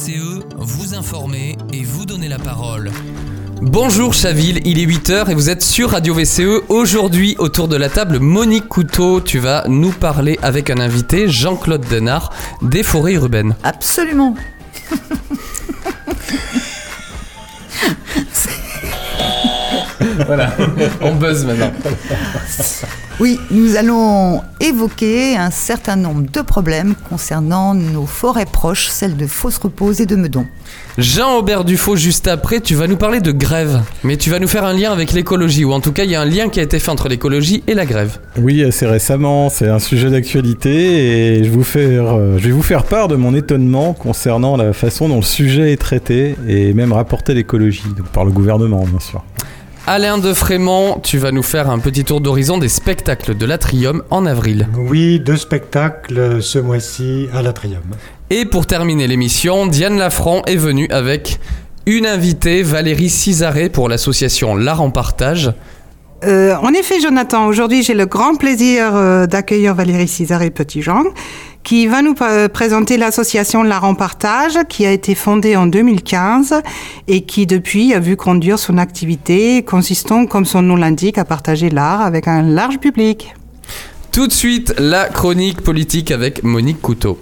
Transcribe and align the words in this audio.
VCE, 0.00 0.40
vous 0.56 0.94
informer 0.94 1.58
et 1.74 1.82
vous 1.82 2.06
donner 2.06 2.28
la 2.28 2.38
parole. 2.38 2.90
Bonjour 3.60 4.14
Chaville, 4.14 4.62
il 4.64 4.78
est 4.78 4.86
8h 4.86 5.30
et 5.30 5.34
vous 5.34 5.50
êtes 5.50 5.60
sur 5.60 5.90
Radio 5.90 6.14
VCE. 6.14 6.62
Aujourd'hui, 6.70 7.36
autour 7.38 7.68
de 7.68 7.76
la 7.76 7.90
table, 7.90 8.18
Monique 8.18 8.66
Couteau, 8.66 9.20
tu 9.20 9.38
vas 9.38 9.64
nous 9.68 9.90
parler 9.90 10.38
avec 10.40 10.70
un 10.70 10.78
invité, 10.78 11.28
Jean-Claude 11.28 11.84
Denard, 11.90 12.32
des 12.62 12.82
forêts 12.82 13.12
urbaines. 13.12 13.56
Absolument. 13.62 14.34
voilà, 20.26 20.52
on 21.00 21.14
buzz 21.14 21.44
maintenant. 21.44 21.72
Oui, 23.20 23.38
nous 23.50 23.76
allons 23.76 24.40
évoquer 24.60 25.36
un 25.36 25.50
certain 25.50 25.96
nombre 25.96 26.24
de 26.32 26.40
problèmes 26.40 26.94
concernant 27.10 27.74
nos 27.74 28.06
forêts 28.06 28.46
proches, 28.46 28.88
celles 28.88 29.14
de 29.14 29.26
Fausse-Repose 29.26 30.00
et 30.00 30.06
de 30.06 30.16
Meudon. 30.16 30.46
Jean-Aubert 30.96 31.64
Dufaux, 31.64 31.96
juste 31.96 32.28
après, 32.28 32.60
tu 32.60 32.74
vas 32.74 32.86
nous 32.86 32.96
parler 32.96 33.20
de 33.20 33.30
grève, 33.30 33.82
mais 34.04 34.16
tu 34.16 34.30
vas 34.30 34.38
nous 34.38 34.48
faire 34.48 34.64
un 34.64 34.72
lien 34.72 34.90
avec 34.90 35.12
l'écologie, 35.12 35.66
ou 35.66 35.72
en 35.72 35.80
tout 35.80 35.92
cas, 35.92 36.04
il 36.04 36.10
y 36.10 36.14
a 36.14 36.22
un 36.22 36.24
lien 36.24 36.48
qui 36.48 36.60
a 36.60 36.62
été 36.62 36.78
fait 36.78 36.90
entre 36.90 37.08
l'écologie 37.08 37.62
et 37.66 37.74
la 37.74 37.84
grève. 37.84 38.18
Oui, 38.38 38.64
assez 38.64 38.86
récemment, 38.86 39.50
c'est 39.50 39.68
un 39.68 39.80
sujet 39.80 40.08
d'actualité 40.08 41.40
et 41.40 41.44
je, 41.44 41.50
vous 41.50 41.64
faire, 41.64 42.14
euh, 42.14 42.38
je 42.38 42.46
vais 42.46 42.52
vous 42.52 42.62
faire 42.62 42.84
part 42.84 43.08
de 43.08 43.16
mon 43.16 43.34
étonnement 43.34 43.92
concernant 43.92 44.56
la 44.56 44.72
façon 44.72 45.10
dont 45.10 45.16
le 45.16 45.22
sujet 45.22 45.72
est 45.72 45.80
traité 45.80 46.36
et 46.48 46.72
même 46.72 46.94
rapporté 46.94 47.34
l'écologie, 47.34 47.84
par 48.14 48.24
le 48.24 48.30
gouvernement, 48.30 48.84
bien 48.84 49.00
sûr. 49.00 49.22
Alain 49.92 50.18
de 50.18 50.32
Frémont, 50.32 51.00
tu 51.02 51.18
vas 51.18 51.32
nous 51.32 51.42
faire 51.42 51.68
un 51.68 51.80
petit 51.80 52.04
tour 52.04 52.20
d'horizon 52.20 52.58
des 52.58 52.68
spectacles 52.68 53.36
de 53.36 53.44
l'Atrium 53.44 54.04
en 54.10 54.24
avril. 54.24 54.68
Oui, 54.78 55.18
deux 55.18 55.36
spectacles 55.36 56.40
ce 56.40 56.60
mois-ci 56.60 57.26
à 57.34 57.42
l'Atrium. 57.42 57.82
Et 58.30 58.44
pour 58.44 58.66
terminer 58.66 59.08
l'émission, 59.08 59.66
Diane 59.66 59.98
Lafranc 59.98 60.42
est 60.46 60.54
venue 60.54 60.86
avec 60.90 61.40
une 61.86 62.06
invitée, 62.06 62.62
Valérie 62.62 63.10
Cisaré, 63.10 63.68
pour 63.68 63.88
l'association 63.88 64.54
L'Art 64.54 64.80
en 64.80 64.92
Partage. 64.92 65.52
Euh, 66.22 66.54
en 66.62 66.72
effet, 66.72 67.00
Jonathan, 67.00 67.46
aujourd'hui 67.46 67.82
j'ai 67.82 67.94
le 67.94 68.06
grand 68.06 68.36
plaisir 68.36 68.94
euh, 68.94 69.26
d'accueillir 69.26 69.74
Valérie 69.74 70.06
Cisaré 70.06 70.50
Petit-Jean, 70.50 71.02
qui 71.62 71.86
va 71.86 72.02
nous 72.02 72.14
euh, 72.22 72.48
présenter 72.48 72.96
l'association 72.96 73.62
L'Art 73.62 73.84
en 73.84 73.94
Partage, 73.94 74.58
qui 74.68 74.86
a 74.86 74.92
été 74.92 75.14
fondée 75.14 75.56
en 75.56 75.66
2015 75.66 76.62
et 77.08 77.22
qui 77.22 77.46
depuis 77.46 77.94
a 77.94 78.00
vu 78.00 78.16
conduire 78.16 78.58
son 78.58 78.78
activité 78.78 79.62
consistant, 79.62 80.26
comme 80.26 80.44
son 80.44 80.62
nom 80.62 80.76
l'indique, 80.76 81.18
à 81.18 81.24
partager 81.24 81.70
l'art 81.70 82.00
avec 82.00 82.28
un 82.28 82.42
large 82.42 82.78
public. 82.78 83.34
Tout 84.12 84.26
de 84.26 84.32
suite, 84.32 84.74
la 84.78 85.08
chronique 85.08 85.60
politique 85.60 86.10
avec 86.10 86.42
Monique 86.42 86.80
Couteau. 86.80 87.20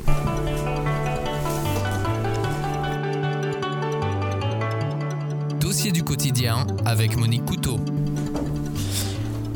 Dossier 5.60 5.92
du 5.92 6.02
quotidien 6.02 6.66
avec 6.86 7.18
Monique 7.18 7.44
Couteau. 7.44 7.67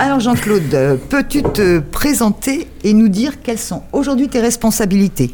Alors 0.05 0.19
Jean-Claude, 0.19 0.99
peux-tu 1.11 1.45
te 1.45 1.79
présenter 1.79 2.67
et 2.83 2.93
nous 2.93 3.09
dire 3.09 3.41
quelles 3.41 3.57
sont 3.57 3.85
aujourd'hui 3.93 4.27
tes 4.27 4.41
responsabilités? 4.41 5.33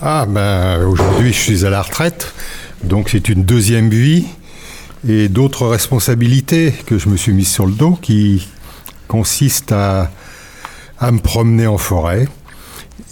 Ah 0.00 0.24
ben 0.24 0.86
aujourd'hui 0.86 1.32
je 1.32 1.38
suis 1.40 1.66
à 1.66 1.70
la 1.70 1.82
retraite, 1.82 2.32
donc 2.84 3.08
c'est 3.08 3.28
une 3.28 3.42
deuxième 3.42 3.88
vie 3.88 4.26
et 5.08 5.28
d'autres 5.28 5.66
responsabilités 5.66 6.74
que 6.86 6.96
je 6.96 7.08
me 7.08 7.16
suis 7.16 7.32
mise 7.32 7.48
sur 7.48 7.66
le 7.66 7.72
dos 7.72 7.98
qui 8.00 8.46
consistent 9.08 9.72
à, 9.72 10.12
me 11.00 11.18
promener 11.18 11.66
en 11.66 11.76
forêt. 11.76 12.28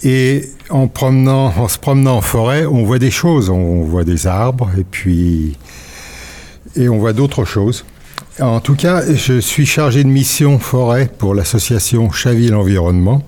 Et 0.03 0.51
en, 0.69 0.89
en 0.89 1.67
se 1.67 1.77
promenant 1.79 2.15
en 2.15 2.21
forêt, 2.21 2.65
on 2.65 2.85
voit 2.85 2.99
des 2.99 3.11
choses, 3.11 3.49
on 3.49 3.83
voit 3.83 4.05
des 4.05 4.25
arbres 4.25 4.71
et 4.77 4.85
puis 4.85 5.57
et 6.77 6.87
on 6.87 6.97
voit 6.97 7.11
d'autres 7.11 7.43
choses. 7.43 7.83
En 8.41 8.59
tout 8.59 8.75
cas, 8.75 9.01
je 9.13 9.39
suis 9.39 9.65
chargé 9.65 10.03
de 10.03 10.09
mission 10.09 10.59
forêt 10.59 11.09
pour 11.17 11.33
l'association 11.33 12.11
Chaville 12.11 12.53
Environnement. 12.53 13.23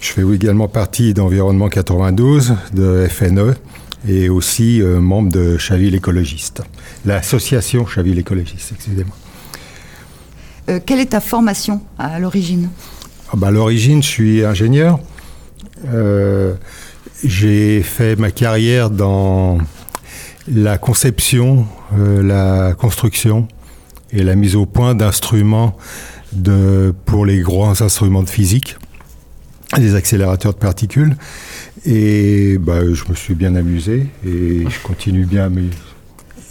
Je 0.00 0.08
fais 0.08 0.22
également 0.22 0.68
partie 0.68 1.12
d'Environnement 1.12 1.68
92, 1.68 2.54
de 2.72 3.06
FNE, 3.10 3.54
et 4.08 4.30
aussi 4.30 4.80
euh, 4.80 5.00
membre 5.00 5.30
de 5.30 5.58
Chaville 5.58 5.94
Écologiste. 5.94 6.62
L'association 7.04 7.86
Chaville 7.86 8.18
Écologiste, 8.18 8.72
excusez-moi. 8.74 9.14
Euh, 10.70 10.80
quelle 10.84 11.00
est 11.00 11.10
ta 11.10 11.20
formation 11.20 11.82
à 11.98 12.18
l'origine? 12.18 12.70
Ah 13.28 13.36
bah, 13.36 13.48
À 13.48 13.50
l'origine, 13.50 14.02
je 14.02 14.08
suis 14.08 14.44
ingénieur. 14.44 14.98
Euh, 15.86 16.54
j'ai 17.22 17.82
fait 17.82 18.16
ma 18.16 18.30
carrière 18.30 18.88
dans 18.88 19.58
la 20.48 20.78
conception, 20.78 21.66
la 21.96 22.74
construction 22.74 23.46
et 24.12 24.22
la 24.22 24.34
mise 24.34 24.56
au 24.56 24.66
point 24.66 24.94
d'instruments 24.94 25.76
de, 26.32 26.94
pour 27.06 27.26
les 27.26 27.40
grands 27.40 27.80
instruments 27.80 28.22
de 28.22 28.30
physique, 28.30 28.76
les 29.78 29.94
accélérateurs 29.94 30.52
de 30.52 30.58
particules. 30.58 31.16
Et 31.84 32.58
bah, 32.58 32.80
je 32.92 33.04
me 33.08 33.14
suis 33.14 33.34
bien 33.34 33.54
amusé 33.54 34.06
et 34.26 34.64
je 34.68 34.82
continue 34.82 35.24
bien 35.24 35.50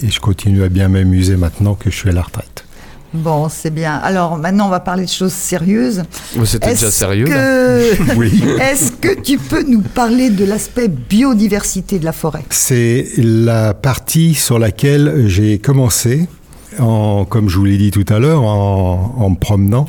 et 0.03 0.09
je 0.09 0.19
continue 0.19 0.63
à 0.63 0.69
bien 0.69 0.88
m'amuser 0.88 1.38
maintenant 1.38 1.75
que 1.75 1.89
je 1.89 1.95
suis 1.95 2.09
à 2.09 2.13
la 2.13 2.23
retraite. 2.23 2.66
Bon, 3.13 3.49
c'est 3.49 3.72
bien. 3.72 3.95
Alors 3.95 4.38
maintenant, 4.38 4.67
on 4.67 4.69
va 4.69 4.79
parler 4.79 5.03
de 5.03 5.09
choses 5.09 5.33
sérieuses. 5.33 6.03
C'était 6.45 6.69
déjà 6.69 6.91
sérieux. 6.91 7.25
que... 7.25 8.13
Oui. 8.16 8.41
Est-ce 8.61 8.93
que 8.93 9.19
tu 9.19 9.38
peux 9.38 9.63
nous 9.63 9.81
parler 9.81 10.29
de 10.29 10.45
l'aspect 10.45 10.88
biodiversité 10.88 11.99
de 11.99 12.05
la 12.05 12.13
forêt? 12.13 12.43
C'est 12.49 13.07
la 13.17 13.73
partie 13.73 14.33
sur 14.33 14.59
laquelle 14.59 15.25
j'ai 15.28 15.59
commencé, 15.59 16.28
comme 16.81 17.49
je 17.49 17.57
vous 17.57 17.65
l'ai 17.65 17.77
dit 17.77 17.91
tout 17.91 18.05
à 18.09 18.19
l'heure, 18.19 18.43
en, 18.43 19.29
me 19.29 19.35
promenant. 19.35 19.85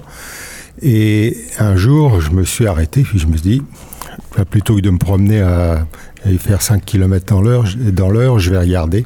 Et 0.81 1.37
un 1.59 1.77
jour, 1.77 2.21
je 2.21 2.31
me 2.31 2.45
suis 2.45 2.67
arrêté, 2.67 3.03
puis 3.03 3.19
je 3.19 3.27
me 3.27 3.33
suis 3.37 3.43
dit, 3.43 3.63
bah, 4.37 4.45
plutôt 4.45 4.77
que 4.77 4.81
de 4.81 4.91
me 4.91 4.99
promener 4.99 5.41
à, 5.41 5.87
à 6.25 6.29
faire 6.39 6.63
5 6.63 6.85
km 6.85 7.25
dans 7.27 7.41
l'heure, 7.41 7.67
je- 7.67 7.79
vais 8.51 8.59
regarder. 8.59 9.05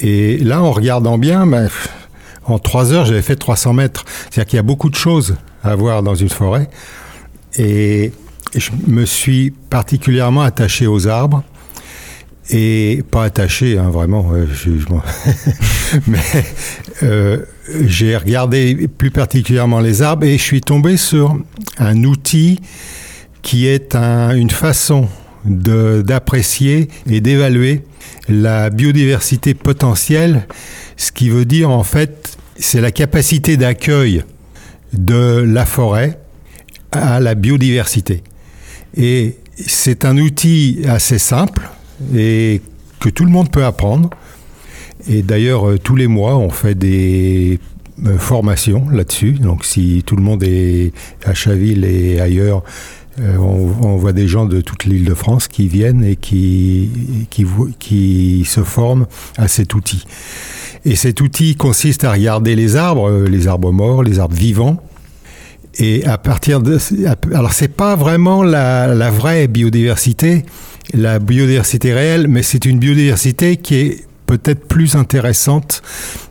Et 0.00 0.38
là, 0.38 0.62
en 0.62 0.72
regardant 0.72 1.18
bien, 1.18 1.46
ben, 1.46 1.68
en 2.46 2.58
3 2.58 2.92
heures, 2.92 3.06
j'avais 3.06 3.22
fait 3.22 3.36
300 3.36 3.72
mètres. 3.74 4.04
C'est-à-dire 4.24 4.46
qu'il 4.46 4.56
y 4.56 4.60
a 4.60 4.64
beaucoup 4.64 4.90
de 4.90 4.96
choses 4.96 5.36
à 5.62 5.74
voir 5.76 6.02
dans 6.02 6.14
une 6.14 6.28
forêt. 6.28 6.68
Et 7.56 8.12
je 8.54 8.70
me 8.86 9.04
suis 9.06 9.50
particulièrement 9.70 10.42
attaché 10.42 10.86
aux 10.86 11.06
arbres. 11.08 11.42
Et 12.50 13.02
pas 13.10 13.24
attaché, 13.24 13.78
hein, 13.78 13.88
vraiment. 13.90 14.30
Mais 16.06 16.18
euh, 17.02 17.38
j'ai 17.86 18.16
regardé 18.16 18.88
plus 18.88 19.10
particulièrement 19.10 19.80
les 19.80 20.02
arbres 20.02 20.26
et 20.26 20.36
je 20.36 20.42
suis 20.42 20.60
tombé 20.60 20.96
sur 20.98 21.38
un 21.78 22.04
outil 22.04 22.60
qui 23.42 23.66
est 23.66 23.94
un- 23.94 24.34
une 24.36 24.50
façon 24.50 25.08
d'apprécier 25.46 26.88
et 27.10 27.20
d'évaluer 27.20 27.82
la 28.28 28.70
biodiversité 28.70 29.54
potentielle, 29.54 30.46
ce 30.96 31.12
qui 31.12 31.28
veut 31.30 31.44
dire 31.44 31.70
en 31.70 31.82
fait, 31.84 32.36
c'est 32.58 32.80
la 32.80 32.90
capacité 32.90 33.56
d'accueil 33.56 34.22
de 34.92 35.42
la 35.46 35.66
forêt 35.66 36.18
à 36.92 37.20
la 37.20 37.34
biodiversité. 37.34 38.22
Et 38.96 39.36
c'est 39.66 40.04
un 40.04 40.16
outil 40.18 40.80
assez 40.88 41.18
simple 41.18 41.68
et 42.14 42.60
que 43.00 43.08
tout 43.08 43.24
le 43.24 43.30
monde 43.30 43.50
peut 43.50 43.64
apprendre. 43.64 44.10
Et 45.08 45.22
d'ailleurs, 45.22 45.68
euh, 45.68 45.78
tous 45.78 45.96
les 45.96 46.06
mois, 46.06 46.36
on 46.36 46.50
fait 46.50 46.74
des 46.74 47.58
euh, 48.06 48.18
formations 48.18 48.88
là-dessus. 48.90 49.32
Donc, 49.32 49.64
si 49.64 50.02
tout 50.06 50.16
le 50.16 50.22
monde 50.22 50.42
est 50.42 50.92
à 51.24 51.34
Chaville 51.34 51.84
et 51.84 52.20
ailleurs, 52.20 52.62
euh, 53.20 53.36
on, 53.36 53.96
voit 53.96 54.12
des 54.12 54.26
gens 54.26 54.46
de 54.46 54.60
toute 54.60 54.84
l'île 54.84 55.04
de 55.04 55.14
France 55.14 55.46
qui 55.46 55.68
viennent 55.68 56.02
et 56.02 56.16
qui, 56.16 56.90
qui, 57.30 58.44
se 58.44 58.62
forment 58.62 59.06
à 59.36 59.46
cet 59.46 59.74
outil. 59.74 60.04
Et 60.84 60.96
cet 60.96 61.20
outil 61.20 61.54
consiste 61.54 62.04
à 62.04 62.12
regarder 62.12 62.56
les 62.56 62.76
arbres, 62.76 63.26
les 63.26 63.46
arbres 63.46 63.72
morts, 63.72 64.02
les 64.02 64.18
arbres 64.18 64.34
vivants, 64.34 64.82
et 65.78 66.04
à 66.06 66.18
partir 66.18 66.60
de, 66.60 66.78
alors 67.32 67.52
c'est 67.52 67.68
pas 67.68 67.96
vraiment 67.96 68.42
la 68.42 69.10
vraie 69.10 69.46
biodiversité, 69.46 70.44
la 70.92 71.18
biodiversité 71.18 71.92
réelle, 71.94 72.28
mais 72.28 72.42
c'est 72.42 72.64
une 72.64 72.78
biodiversité 72.78 73.56
qui 73.56 73.74
est 73.76 74.04
peut-être 74.26 74.66
plus 74.66 74.96
intéressante 74.96 75.82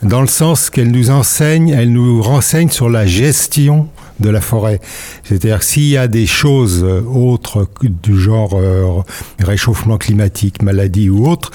dans 0.02 0.22
le 0.22 0.28
sens 0.28 0.70
qu'elle 0.70 0.92
nous 0.92 1.10
enseigne, 1.10 1.70
elle 1.70 1.92
nous 1.92 2.22
renseigne 2.22 2.70
sur 2.70 2.90
la 2.90 3.06
gestion 3.06 3.88
de 4.20 4.30
la 4.30 4.42
forêt. 4.42 4.80
C'est-à-dire 5.24 5.64
s'il 5.64 5.88
y 5.88 5.98
a 5.98 6.08
des 6.08 6.28
choses 6.28 6.84
euh, 6.84 7.02
autres 7.02 7.68
du 7.82 8.20
genre 8.20 8.54
euh, 8.54 9.02
réchauffement 9.40 9.98
climatique, 9.98 10.62
maladie 10.62 11.10
ou 11.10 11.28
autre, 11.28 11.52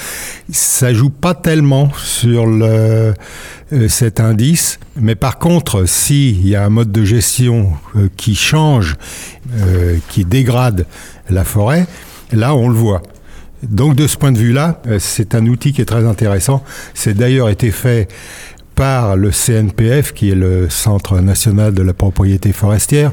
ça 0.50 0.92
joue 0.92 1.10
pas 1.10 1.34
tellement 1.34 1.90
sur 1.96 2.46
le, 2.46 3.14
euh, 3.72 3.88
cet 3.88 4.20
indice. 4.20 4.78
Mais 4.96 5.14
par 5.14 5.38
contre, 5.38 5.86
s'il 5.86 6.46
y 6.46 6.56
a 6.56 6.64
un 6.64 6.68
mode 6.68 6.90
de 6.90 7.04
gestion 7.04 7.72
qui 8.16 8.34
change, 8.34 8.96
qui 10.08 10.24
dégrade 10.24 10.86
la 11.30 11.44
forêt, 11.44 11.86
là 12.32 12.54
on 12.54 12.68
le 12.68 12.74
voit. 12.74 13.02
Donc 13.62 13.96
de 13.96 14.06
ce 14.06 14.16
point 14.16 14.32
de 14.32 14.38
vue-là, 14.38 14.80
euh, 14.86 14.98
c'est 15.00 15.34
un 15.34 15.46
outil 15.46 15.72
qui 15.72 15.80
est 15.80 15.86
très 15.86 16.06
intéressant. 16.06 16.62
C'est 16.94 17.14
d'ailleurs 17.14 17.48
été 17.48 17.70
fait 17.70 18.08
par 18.74 19.16
le 19.16 19.32
CNPF, 19.32 20.12
qui 20.12 20.30
est 20.30 20.36
le 20.36 20.70
Centre 20.70 21.18
national 21.18 21.74
de 21.74 21.82
la 21.82 21.92
propriété 21.92 22.52
forestière, 22.52 23.10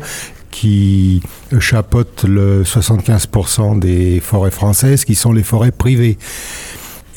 qui 0.52 1.24
chapeaute 1.60 2.24
le 2.24 2.64
75% 2.64 3.80
des 3.80 4.20
forêts 4.20 4.52
françaises, 4.52 5.04
qui 5.04 5.16
sont 5.16 5.34
les 5.34 5.42
forêts 5.42 5.72
privées. 5.72 6.20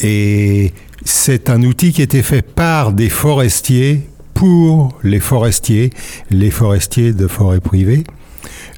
Et 0.00 0.73
c'est 1.05 1.50
un 1.50 1.62
outil 1.62 1.93
qui 1.93 2.00
été 2.00 2.23
fait 2.23 2.43
par 2.43 2.93
des 2.93 3.11
forestiers 3.11 4.09
pour 4.33 4.99
les 5.03 5.21
forestiers, 5.21 5.91
les 6.31 6.50
forestiers 6.50 7.12
de 7.12 7.27
forêts 7.27 7.61
privées. 7.61 8.05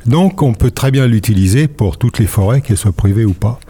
Donc 0.06 0.42
on 0.42 0.52
peut 0.52 0.70
très 0.70 0.90
bien 0.90 1.06
l'utiliser 1.06 1.68
pour 1.68 1.96
toutes 1.96 2.18
les 2.18 2.26
forêts, 2.26 2.60
qu'elles 2.60 2.76
soient 2.76 2.92
privées 2.92 3.24
ou 3.24 3.32
pas. 3.32 3.60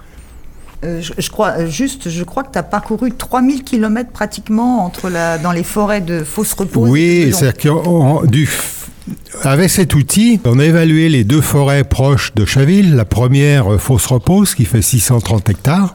Euh, 0.83 1.03
je, 1.03 1.13
je 1.19 1.31
crois, 1.31 1.59
euh, 1.59 1.67
juste, 1.69 2.09
je 2.09 2.25
crois 2.25 2.43
que 2.43 2.53
tu 2.53 2.59
as 2.59 2.63
parcouru 2.63 3.13
3000 3.13 3.65
km 3.65 4.11
pratiquement 4.11 4.85
entre 4.85 5.11
la, 5.11 5.37
dans 5.37 5.53
les 5.53 5.65
forêts 5.65 6.01
de 6.01 6.25
Fausse 6.25 6.55
Repose. 6.55 6.89
Oui, 6.89 7.33
c'est 7.35 7.57
que 7.57 8.27
du, 8.27 8.49
avec 9.43 9.71
cet 9.71 9.95
outil, 9.95 10.41
on 10.45 10.59
a 10.59 10.65
évalué 10.65 11.09
les 11.09 11.25
deux 11.25 11.41
forêts 11.41 11.85
proches 11.85 12.35
de 12.35 12.45
Chaville. 12.45 12.95
La 12.95 13.05
première, 13.05 13.73
euh, 13.73 13.79
Fausse 13.79 14.07
Repose, 14.07 14.55
qui 14.55 14.65
fait 14.65 14.83
630 14.83 15.49
hectares, 15.49 15.95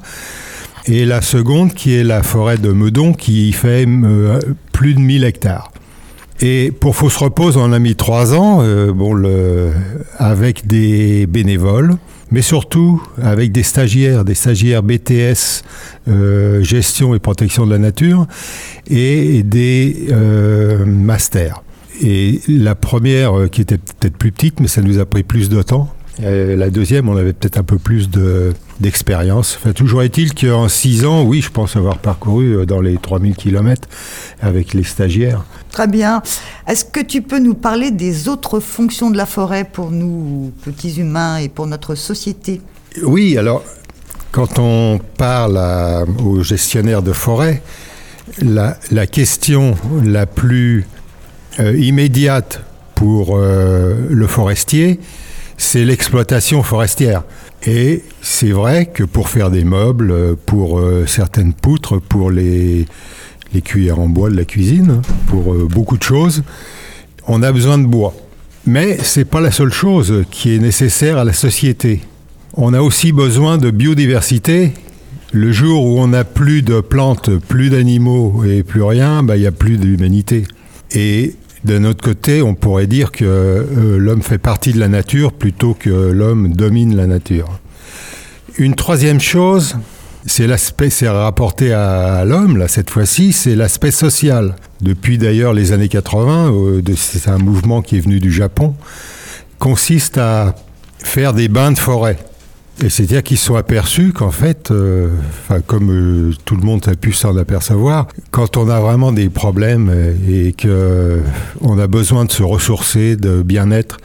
et 0.87 1.05
la 1.05 1.21
seconde, 1.21 1.73
qui 1.73 1.95
est 1.95 2.03
la 2.03 2.23
forêt 2.23 2.57
de 2.57 2.69
Meudon, 2.71 3.13
qui 3.13 3.51
fait 3.53 3.85
euh, 3.87 4.39
plus 4.71 4.93
de 4.93 4.99
1000 4.99 5.23
hectares. 5.23 5.71
Et 6.41 6.71
pour 6.71 6.95
Fausse 6.95 7.17
Repose, 7.17 7.55
on 7.57 7.71
a 7.71 7.79
mis 7.79 7.95
trois 7.95 8.33
ans, 8.33 8.59
euh, 8.61 8.91
bon, 8.91 9.13
le, 9.13 9.71
avec 10.17 10.67
des 10.67 11.27
bénévoles, 11.27 11.95
mais 12.31 12.41
surtout 12.41 13.01
avec 13.21 13.51
des 13.51 13.63
stagiaires, 13.63 14.25
des 14.25 14.33
stagiaires 14.33 14.83
BTS, 14.83 15.63
euh, 16.07 16.61
gestion 16.61 17.15
et 17.15 17.19
protection 17.19 17.65
de 17.65 17.71
la 17.71 17.77
nature, 17.77 18.27
et 18.89 19.43
des 19.43 20.07
euh, 20.11 20.85
masters. 20.85 21.63
Et 22.01 22.41
la 22.47 22.75
première, 22.75 23.37
euh, 23.37 23.47
qui 23.47 23.61
était 23.61 23.77
peut-être 23.77 24.17
plus 24.17 24.31
petite, 24.31 24.59
mais 24.59 24.67
ça 24.67 24.81
nous 24.81 24.99
a 24.99 25.05
pris 25.05 25.23
plus 25.23 25.49
de 25.49 25.61
temps. 25.61 25.89
Et 26.21 26.55
la 26.55 26.69
deuxième, 26.69 27.09
on 27.09 27.17
avait 27.17 27.33
peut-être 27.33 27.57
un 27.57 27.63
peu 27.63 27.77
plus 27.77 28.09
de, 28.09 28.53
d'expérience. 28.79 29.57
Enfin, 29.59 29.73
toujours 29.73 30.01
est-il 30.01 30.33
qu'en 30.33 30.69
six 30.69 31.05
ans, 31.05 31.23
oui, 31.23 31.41
je 31.41 31.51
pense 31.51 31.75
avoir 31.75 31.97
parcouru 31.97 32.55
euh, 32.55 32.65
dans 32.65 32.79
les 32.79 32.97
3000 32.97 33.35
km 33.35 33.87
avec 34.41 34.73
les 34.73 34.83
stagiaires. 34.83 35.43
Très 35.71 35.87
bien. 35.87 36.21
Est-ce 36.67 36.85
que 36.85 37.01
tu 37.01 37.21
peux 37.21 37.39
nous 37.39 37.53
parler 37.53 37.91
des 37.91 38.29
autres 38.29 38.61
fonctions 38.61 39.11
de 39.11 39.17
la 39.17 39.25
forêt 39.25 39.65
pour 39.65 39.91
nous, 39.91 40.53
petits 40.63 40.99
humains, 40.99 41.37
et 41.37 41.49
pour 41.49 41.67
notre 41.67 41.95
société? 41.95 42.61
Oui, 43.03 43.37
alors, 43.37 43.63
quand 44.31 44.57
on 44.57 44.99
parle 45.17 45.57
à, 45.57 46.05
aux 46.23 46.43
gestionnaires 46.43 47.01
de 47.01 47.11
forêt, 47.11 47.61
la, 48.41 48.77
la 48.91 49.05
question 49.05 49.75
la 50.03 50.25
plus 50.25 50.85
euh, 51.59 51.77
immédiate 51.77 52.61
pour 52.95 53.35
euh, 53.35 53.95
le 54.09 54.27
forestier, 54.27 54.99
c'est 55.57 55.85
l'exploitation 55.85 56.63
forestière. 56.63 57.23
Et 57.65 58.03
c'est 58.21 58.51
vrai 58.51 58.85
que 58.85 59.03
pour 59.03 59.29
faire 59.29 59.49
des 59.49 59.63
meubles, 59.63 60.35
pour 60.45 60.79
euh, 60.79 61.05
certaines 61.07 61.53
poutres, 61.53 61.99
pour 61.99 62.29
les, 62.29 62.85
les 63.53 63.61
cuillères 63.61 63.99
en 63.99 64.07
bois 64.07 64.29
de 64.29 64.35
la 64.35 64.45
cuisine, 64.45 65.01
pour 65.27 65.53
euh, 65.53 65.67
beaucoup 65.69 65.97
de 65.97 66.03
choses, 66.03 66.43
on 67.27 67.41
a 67.41 67.51
besoin 67.51 67.77
de 67.77 67.85
bois. 67.85 68.13
Mais 68.67 68.97
c'est 69.01 69.25
pas 69.25 69.41
la 69.41 69.51
seule 69.51 69.73
chose 69.73 70.23
qui 70.31 70.55
est 70.55 70.59
nécessaire 70.59 71.17
à 71.17 71.23
la 71.23 71.33
société. 71.33 72.01
On 72.55 72.73
a 72.73 72.81
aussi 72.81 73.11
besoin 73.11 73.57
de 73.57 73.69
biodiversité. 73.69 74.73
Le 75.31 75.51
jour 75.51 75.85
où 75.85 75.99
on 75.99 76.07
n'a 76.07 76.23
plus 76.23 76.61
de 76.61 76.79
plantes, 76.79 77.29
plus 77.37 77.69
d'animaux 77.69 78.43
et 78.43 78.63
plus 78.63 78.81
rien, 78.81 79.23
bah, 79.23 79.37
il 79.37 79.41
n'y 79.41 79.47
a 79.47 79.51
plus 79.51 79.77
d'humanité. 79.77 80.43
Et 80.93 81.35
d'un 81.65 81.83
autre 81.83 82.03
côté, 82.03 82.41
on 82.43 82.53
pourrait 82.53 82.85
dire 82.85 83.11
que 83.11 83.25
euh, 83.25 83.97
l'homme 83.97 84.21
fait 84.21 84.37
partie 84.37 84.71
de 84.71 84.79
la 84.79 84.87
nature 84.87 85.33
plutôt 85.33 85.73
que 85.73 85.89
l'homme 85.89 86.53
domine 86.53 86.95
la 86.95 87.07
nature. 87.07 87.59
Une 88.57 88.75
troisième 88.75 89.19
chose, 89.19 89.75
c'est 90.27 90.45
l'aspect, 90.45 90.91
c'est 90.91 91.09
rapporté 91.09 91.73
à, 91.73 92.23
l'homme, 92.23 92.57
là, 92.57 92.67
cette 92.67 92.91
fois-ci, 92.91 93.33
c'est 93.33 93.55
l'aspect 93.55 93.91
social. 93.91 94.55
Depuis 94.81 95.17
d'ailleurs 95.17 95.53
les 95.53 95.71
années 95.71 95.89
80, 95.89 96.53
euh, 96.53 96.81
c'est 96.95 97.29
un 97.29 97.39
mouvement 97.39 97.81
qui 97.81 97.97
est 97.97 98.01
venu 98.01 98.19
du 98.19 98.31
Japon, 98.31 98.75
consiste 99.57 100.19
à 100.19 100.53
faire 100.99 101.33
des 101.33 101.47
bains 101.47 101.71
de 101.71 101.79
forêt. 101.79 102.17
Et 102.83 102.89
c'est-à-dire 102.89 103.23
qu'ils 103.23 103.37
sont 103.37 103.55
aperçus 103.55 104.11
qu'en 104.11 104.31
fait, 104.31 104.69
euh, 104.69 105.09
comme 105.65 105.91
euh, 105.91 106.33
tout 106.43 106.57
le 106.57 106.63
monde 106.63 106.85
a 106.87 106.95
pu 106.95 107.13
s'en 107.13 107.37
apercevoir, 107.37 108.07
quand 108.31 108.57
on 108.57 108.67
a 108.69 108.81
vraiment 108.81 109.13
des 109.13 109.29
problèmes 109.29 109.89
euh, 109.89 110.13
et 110.29 110.51
que 110.51 111.21
on 111.61 111.79
a 111.79 111.87
besoin 111.87 112.25
de 112.25 112.31
se 112.31 112.43
ressourcer, 112.43 113.15
de 113.15 113.41
bien-être, 113.41 113.97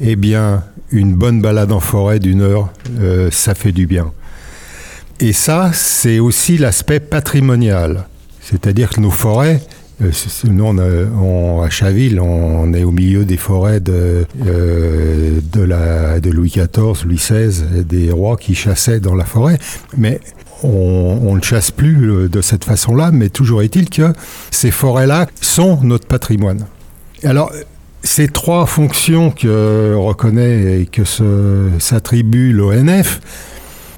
eh 0.00 0.16
bien, 0.16 0.64
une 0.90 1.14
bonne 1.14 1.42
balade 1.42 1.72
en 1.72 1.80
forêt 1.80 2.18
d'une 2.18 2.40
heure, 2.42 2.70
ça 3.30 3.54
fait 3.54 3.72
du 3.72 3.86
bien. 3.86 4.12
Et 5.20 5.32
ça, 5.32 5.70
c'est 5.72 6.18
aussi 6.18 6.58
l'aspect 6.58 7.00
patrimonial. 7.00 8.06
C'est-à-dire 8.40 8.90
que 8.90 9.00
nos 9.00 9.10
forêts, 9.10 9.60
nous, 10.00 10.64
on 10.64 11.62
à 11.62 11.70
Chaville, 11.70 12.20
on 12.20 12.72
est 12.74 12.84
au 12.84 12.90
milieu 12.90 13.24
des 13.24 13.36
forêts 13.38 13.80
de, 13.80 14.26
euh, 14.46 15.40
Louis 16.24 16.50
XIV, 16.50 17.06
Louis 17.06 17.16
XVI, 17.16 17.84
des 17.84 18.10
rois 18.10 18.36
qui 18.36 18.54
chassaient 18.54 19.00
dans 19.00 19.14
la 19.14 19.24
forêt. 19.24 19.58
Mais 19.96 20.20
on, 20.62 21.34
ne 21.34 21.42
chasse 21.42 21.70
plus 21.70 22.10
euh, 22.10 22.28
de 22.28 22.40
cette 22.40 22.64
façon-là, 22.64 23.10
mais 23.12 23.30
toujours 23.30 23.62
est-il 23.62 23.88
que 23.88 24.12
ces 24.50 24.70
forêts-là 24.70 25.26
sont 25.40 25.80
notre 25.82 26.06
patrimoine. 26.06 26.66
Alors, 27.22 27.50
ces 28.02 28.28
trois 28.28 28.66
fonctions 28.66 29.30
que 29.30 29.94
reconnaît 29.94 30.80
et 30.80 30.86
que 30.86 31.02
s'attribue 31.78 32.52
l'ONF, 32.52 33.20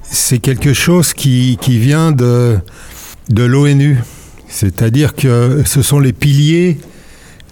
c'est 0.03 0.39
quelque 0.39 0.73
chose 0.73 1.13
qui, 1.13 1.57
qui 1.61 1.77
vient 1.77 2.11
de, 2.11 2.57
de 3.29 3.43
l'ONU. 3.43 3.97
C'est-à-dire 4.49 5.15
que 5.15 5.61
ce 5.65 5.81
sont 5.81 5.99
les 5.99 6.11
piliers 6.11 6.77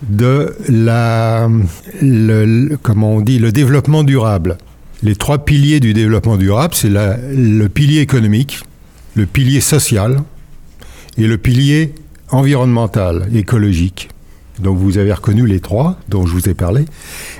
de 0.09 0.55
la, 0.67 1.47
comment 2.81 3.15
on 3.15 3.21
dit, 3.21 3.39
le 3.39 3.51
développement 3.51 4.03
durable. 4.03 4.57
Les 5.03 5.15
trois 5.15 5.45
piliers 5.45 5.79
du 5.79 5.93
développement 5.93 6.37
durable, 6.37 6.73
c'est 6.73 6.89
le 6.89 7.67
pilier 7.67 8.01
économique, 8.01 8.63
le 9.15 9.25
pilier 9.27 9.61
social 9.61 10.21
et 11.17 11.27
le 11.27 11.37
pilier 11.37 11.93
environnemental, 12.29 13.29
écologique. 13.33 14.09
Donc 14.59 14.77
vous 14.79 14.97
avez 14.97 15.13
reconnu 15.13 15.45
les 15.45 15.59
trois 15.59 15.99
dont 16.09 16.25
je 16.25 16.33
vous 16.33 16.49
ai 16.49 16.55
parlé. 16.55 16.85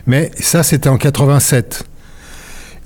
Mais 0.05 0.31
ça, 0.39 0.61
c'était 0.61 0.89
en 0.89 0.97
87. 0.97 1.83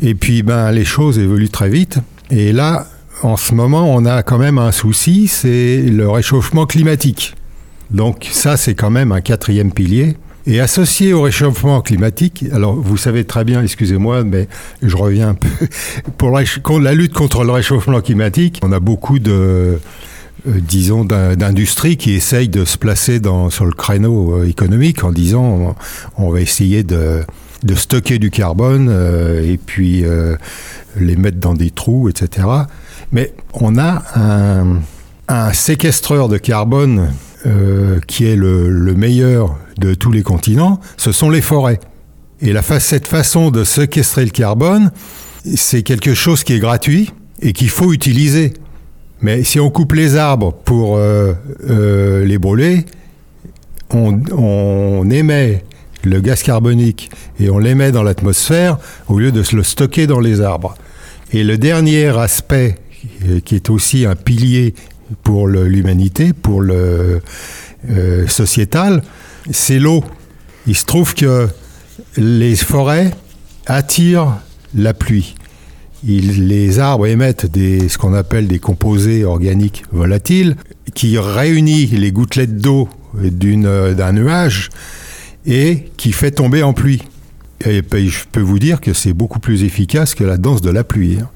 Et 0.01 0.15
puis, 0.15 0.41
ben, 0.41 0.71
les 0.71 0.85
choses 0.85 1.19
évoluent 1.19 1.49
très 1.49 1.69
vite. 1.69 1.99
Et 2.29 2.53
là, 2.53 2.87
en 3.23 3.37
ce 3.37 3.53
moment, 3.53 3.93
on 3.93 4.05
a 4.05 4.23
quand 4.23 4.37
même 4.37 4.57
un 4.57 4.71
souci, 4.71 5.27
c'est 5.27 5.81
le 5.81 6.09
réchauffement 6.09 6.65
climatique. 6.65 7.35
Donc 7.91 8.27
ça, 8.31 8.57
c'est 8.57 8.73
quand 8.73 8.89
même 8.89 9.11
un 9.11 9.21
quatrième 9.21 9.71
pilier. 9.71 10.17
Et 10.47 10.59
associé 10.59 11.13
au 11.13 11.21
réchauffement 11.21 11.81
climatique, 11.81 12.45
alors 12.51 12.73
vous 12.73 12.97
savez 12.97 13.25
très 13.25 13.43
bien, 13.43 13.61
excusez-moi, 13.61 14.23
mais 14.23 14.47
je 14.81 14.97
reviens 14.97 15.29
un 15.29 15.33
peu, 15.35 15.47
pour 16.17 16.31
la, 16.31 16.93
lutte 16.93 17.13
contre 17.13 17.43
le 17.43 17.51
réchauffement 17.51 18.01
climatique, 18.01 18.59
on 18.63 18.71
a 18.71 18.79
beaucoup 18.79 19.19
de, 19.19 19.31
euh, 19.31 19.77
disons, 20.45 21.05
d'in- 21.05 21.35
d'industries 21.35 21.95
qui 21.95 22.13
essayent 22.13 22.49
de 22.49 22.65
se 22.65 22.79
placer 22.79 23.21
sur 23.51 23.65
le 23.65 23.71
créneau 23.71 24.39
euh, 24.39 24.47
économique 24.47 25.03
en 25.03 25.11
disant 25.11 25.75
on, 26.17 26.31
va 26.31 26.41
essayer 26.41 26.81
de, 26.81 27.23
stocker 27.75 28.17
du 28.17 28.31
carbone 28.31 28.87
euh, 28.89 29.47
et 29.47 29.57
puis 29.57 30.03
les 30.99 31.15
mettre 31.17 31.37
dans 31.37 31.53
des 31.53 31.69
trous, 31.69 32.09
etc. 32.09 32.47
Mais 33.11 33.33
on 33.53 33.77
a 33.77 34.03
un, 34.15 34.81
un 35.27 35.53
séquestreur 35.53 36.29
de 36.29 36.37
carbone 36.37 37.11
euh, 37.45 37.99
qui 38.07 38.25
est 38.25 38.35
le, 38.35 38.69
le 38.69 38.93
meilleur 38.93 39.57
de 39.77 39.93
tous 39.93 40.11
les 40.11 40.21
continents, 40.21 40.79
ce 40.97 41.11
sont 41.11 41.29
les 41.29 41.41
forêts. 41.41 41.79
Et 42.41 42.53
la 42.53 42.61
cette 42.61 43.07
façon 43.07 43.51
de 43.51 43.63
séquestrer 43.63 44.25
le 44.25 44.31
carbone, 44.31 44.91
c'est 45.55 45.83
quelque 45.83 46.13
chose 46.13 46.43
qui 46.43 46.53
est 46.53 46.59
gratuit 46.59 47.11
et 47.41 47.53
qu'il 47.53 47.69
faut 47.69 47.93
utiliser. 47.93 48.53
Mais 49.21 49.43
si 49.43 49.59
on 49.59 49.69
coupe 49.69 49.93
les 49.93 50.15
arbres 50.15 50.53
pour 50.53 50.97
euh, 50.97 51.33
euh, 51.69 52.25
les 52.25 52.37
brûler, 52.37 52.85
on, 53.91 55.09
émet 55.09 55.63
le 56.03 56.21
gaz 56.21 56.41
carbonique 56.41 57.11
et 57.39 57.49
on 57.49 57.59
l'émet 57.59 57.91
dans 57.91 58.03
l'atmosphère 58.03 58.77
au 59.07 59.19
lieu 59.19 59.31
de 59.31 59.43
le 59.53 59.63
stocker 59.63 60.07
dans 60.07 60.19
les 60.19 60.41
arbres. 60.41 60.75
Et 61.33 61.43
le 61.43 61.57
dernier 61.57 62.07
aspect 62.17 62.77
qui 63.45 63.55
est 63.55 63.69
aussi 63.69 64.05
un 64.05 64.15
pilier 64.15 64.73
pour 65.23 65.47
l'humanité, 65.47 66.33
pour 66.33 66.61
le 66.61 67.21
euh, 67.89 68.27
sociétal, 68.27 69.03
c'est 69.51 69.79
l'eau. 69.79 70.03
Il 70.67 70.75
se 70.75 70.85
trouve 70.85 71.13
que 71.13 71.47
les 72.17 72.55
forêts 72.55 73.11
attirent 73.65 74.37
la 74.75 74.93
pluie. 74.93 75.35
les 76.03 76.79
arbres 76.79 77.07
émettent 77.07 77.47
ce 77.55 77.97
qu'on 77.97 78.13
appelle 78.13 78.47
des 78.47 78.59
composés 78.59 79.25
organiques 79.25 79.83
volatiles 79.91 80.55
qui 80.93 81.17
réunissent 81.17 81.91
les 81.91 82.11
gouttelettes 82.11 82.57
d'eau 82.57 82.89
euh, 83.17 83.93
d'un 83.93 84.13
nuage 84.13 84.69
et 85.45 85.85
qui 85.97 86.11
fait 86.11 86.31
tomber 86.31 86.63
en 86.63 86.73
pluie. 86.73 87.01
Et 87.65 87.83
je 87.93 88.23
peux 88.31 88.41
vous 88.41 88.57
dire 88.57 88.81
que 88.81 88.93
c'est 88.93 89.13
beaucoup 89.13 89.39
plus 89.39 89.63
efficace 89.63 90.15
que 90.15 90.23
la 90.23 90.37
danse 90.37 90.61
de 90.61 90.71
la 90.71 90.83
pluie. 90.83 91.19
hein. 91.21 91.29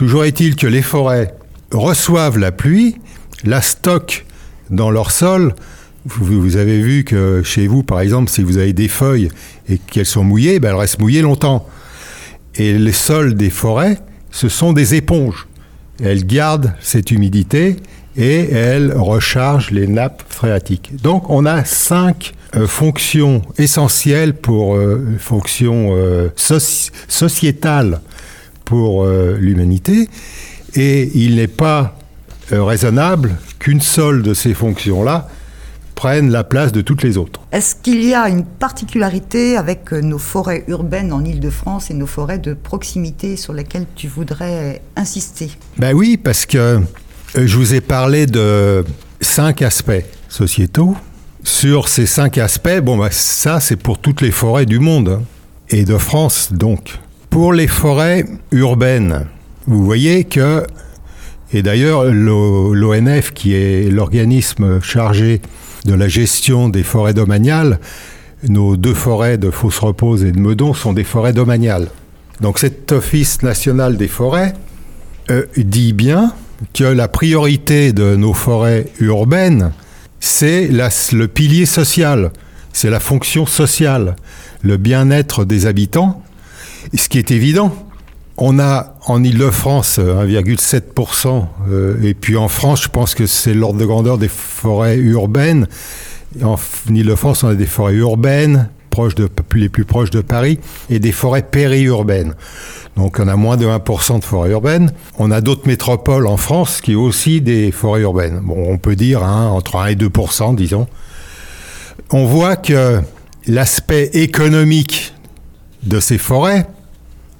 Toujours 0.00 0.24
est-il 0.24 0.56
que 0.56 0.66
les 0.66 0.80
forêts 0.80 1.34
reçoivent 1.72 2.38
la 2.38 2.52
pluie, 2.52 2.96
la 3.44 3.60
stockent 3.60 4.24
dans 4.70 4.90
leur 4.90 5.10
sol. 5.10 5.54
Vous, 6.06 6.56
avez 6.56 6.80
vu 6.80 7.04
que 7.04 7.42
chez 7.44 7.66
vous, 7.66 7.82
par 7.82 8.00
exemple, 8.00 8.30
si 8.30 8.42
vous 8.42 8.56
avez 8.56 8.72
des 8.72 8.88
feuilles 8.88 9.28
et 9.68 9.76
qu'elles 9.76 10.06
sont 10.06 10.24
mouillées, 10.24 10.58
ben, 10.58 10.70
elles 10.70 10.76
restent 10.76 11.00
mouillées 11.00 11.20
longtemps. 11.20 11.68
Et 12.54 12.78
les 12.78 12.94
sols 12.94 13.34
des 13.34 13.50
forêts, 13.50 13.98
ce 14.30 14.48
sont 14.48 14.72
des 14.72 14.94
éponges. 14.94 15.46
Elles 16.02 16.24
gardent 16.24 16.72
cette 16.80 17.10
humidité 17.10 17.76
et 18.16 18.50
elles 18.50 18.94
rechargent 18.96 19.70
les 19.70 19.86
nappes 19.86 20.22
phréatiques. 20.26 20.92
Donc 21.02 21.28
on 21.28 21.44
a 21.44 21.66
cinq 21.66 22.32
euh, 22.56 22.66
fonctions 22.66 23.42
essentielles 23.58 24.32
pour 24.32 24.76
euh, 24.76 25.04
fonctions 25.18 25.90
euh, 25.94 26.30
soci- 26.38 26.90
sociétales 27.06 28.00
pour 28.70 29.02
euh, 29.02 29.36
l'humanité. 29.36 30.08
Et 30.76 31.10
il 31.16 31.34
n'est 31.34 31.48
pas 31.48 31.98
euh, 32.52 32.62
raisonnable 32.62 33.36
qu'une 33.58 33.80
seule 33.80 34.22
de 34.22 34.32
ces 34.32 34.54
fonctions-là 34.54 35.28
prenne 35.96 36.30
la 36.30 36.44
place 36.44 36.70
de 36.70 36.80
toutes 36.80 37.02
les 37.02 37.18
autres. 37.18 37.40
Est-ce 37.50 37.74
qu'il 37.74 38.04
y 38.04 38.14
a 38.14 38.28
une 38.28 38.44
particularité 38.44 39.56
avec 39.56 39.92
euh, 39.92 40.00
nos 40.00 40.18
forêts 40.18 40.62
urbaines 40.68 41.12
en 41.12 41.24
Ile-de-France 41.24 41.90
et 41.90 41.94
nos 41.94 42.06
forêts 42.06 42.38
de 42.38 42.54
proximité 42.54 43.36
sur 43.36 43.52
lesquelles 43.52 43.86
tu 43.96 44.06
voudrais 44.06 44.82
insister? 44.94 45.50
Ben 45.76 45.92
oui, 45.92 46.16
parce 46.16 46.46
que 46.46 46.80
je 47.34 47.56
vous 47.56 47.74
ai 47.74 47.80
parlé 47.80 48.26
de 48.26 48.84
cinq 49.20 49.62
aspects 49.62 50.04
sociétaux. 50.28 50.96
Sur 51.42 51.88
ces 51.88 52.06
cinq 52.06 52.38
aspects, 52.38 52.80
bon, 52.80 52.98
ben, 52.98 53.08
ça, 53.10 53.58
c'est 53.58 53.76
pour 53.76 53.98
toutes 53.98 54.20
les 54.20 54.30
forêts 54.30 54.66
du 54.66 54.78
monde 54.78 55.08
hein, 55.08 55.22
et 55.70 55.84
de 55.84 55.98
France, 55.98 56.52
donc. 56.52 57.00
Pour 57.30 57.52
les 57.52 57.68
forêts 57.68 58.24
urbaines, 58.50 59.26
vous 59.66 59.84
voyez 59.84 60.24
que, 60.24 60.66
et 61.52 61.62
d'ailleurs, 61.62 62.04
l'O- 62.04 62.74
l'ONF, 62.74 63.32
qui 63.32 63.54
est 63.54 63.88
l'organisme 63.90 64.80
chargé 64.82 65.40
de 65.84 65.94
la 65.94 66.08
gestion 66.08 66.68
des 66.68 66.82
forêts 66.82 67.14
domaniales, 67.14 67.78
nos 68.48 68.76
deux 68.76 68.94
forêts 68.94 69.38
de 69.38 69.50
Fausse-Repose 69.50 70.24
et 70.24 70.32
de 70.32 70.40
Meudon 70.40 70.74
sont 70.74 70.92
des 70.92 71.04
forêts 71.04 71.32
domaniales. 71.32 71.88
Donc 72.40 72.58
cet 72.58 72.90
Office 72.92 73.42
national 73.42 73.96
des 73.96 74.08
forêts 74.08 74.54
euh, 75.30 75.44
dit 75.56 75.92
bien 75.92 76.32
que 76.74 76.84
la 76.84 77.06
priorité 77.06 77.92
de 77.92 78.16
nos 78.16 78.32
forêts 78.32 78.86
urbaines, 78.98 79.72
c'est 80.20 80.68
le 80.68 81.26
pilier 81.26 81.66
social, 81.66 82.32
c'est 82.72 82.90
la 82.90 83.00
fonction 83.00 83.46
sociale, 83.46 84.16
le 84.62 84.76
bien-être 84.78 85.44
des 85.44 85.66
habitants, 85.66 86.22
ce 86.94 87.08
qui 87.08 87.18
est 87.18 87.30
évident. 87.30 87.74
On 88.36 88.58
a 88.58 88.94
en 89.06 89.22
Ile-de-France 89.22 89.98
euh, 89.98 90.26
1,7%, 90.26 91.44
euh, 91.68 92.02
et 92.02 92.14
puis 92.14 92.36
en 92.36 92.48
France, 92.48 92.84
je 92.84 92.88
pense 92.88 93.14
que 93.14 93.26
c'est 93.26 93.52
l'ordre 93.52 93.78
de 93.78 93.84
grandeur 93.84 94.16
des 94.16 94.28
forêts 94.28 94.96
urbaines. 94.96 95.68
En 96.42 96.56
Ile-de-France, 96.88 97.42
on 97.42 97.48
a 97.48 97.54
des 97.54 97.66
forêts 97.66 97.94
urbaines, 97.94 98.70
proches 98.88 99.14
de, 99.14 99.28
les 99.54 99.68
plus 99.68 99.84
proches 99.84 100.10
de 100.10 100.22
Paris, 100.22 100.58
et 100.88 100.98
des 100.98 101.12
forêts 101.12 101.42
périurbaines. 101.42 102.34
Donc 102.96 103.18
on 103.20 103.28
a 103.28 103.36
moins 103.36 103.56
de 103.56 103.66
1% 103.66 104.20
de 104.20 104.24
forêts 104.24 104.50
urbaines. 104.50 104.92
On 105.18 105.30
a 105.30 105.40
d'autres 105.40 105.66
métropoles 105.66 106.26
en 106.26 106.36
France 106.36 106.80
qui 106.80 106.96
ont 106.96 107.02
aussi 107.02 107.40
des 107.40 107.70
forêts 107.72 108.02
urbaines. 108.02 108.40
Bon, 108.42 108.56
on 108.68 108.78
peut 108.78 108.96
dire 108.96 109.22
hein, 109.22 109.48
entre 109.48 109.76
1 109.76 109.88
et 109.88 109.94
2%, 109.96 110.54
disons. 110.54 110.86
On 112.10 112.24
voit 112.24 112.56
que 112.56 113.00
l'aspect 113.46 114.10
économique 114.14 115.14
de 115.82 116.00
ces 116.00 116.18
forêts 116.18 116.66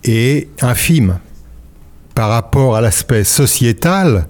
est 0.05 0.49
infime 0.63 1.19
par 2.15 2.31
rapport 2.31 2.77
à 2.77 2.81
l'aspect 2.81 3.25
sociétal 3.25 4.27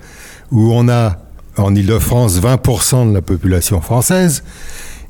où 0.51 0.73
on 0.73 0.89
a 0.89 1.19
en 1.57 1.75
Ile-de-France 1.75 2.41
20% 2.41 3.11
de 3.11 3.15
la 3.15 3.23
population 3.23 3.81
française 3.81 4.43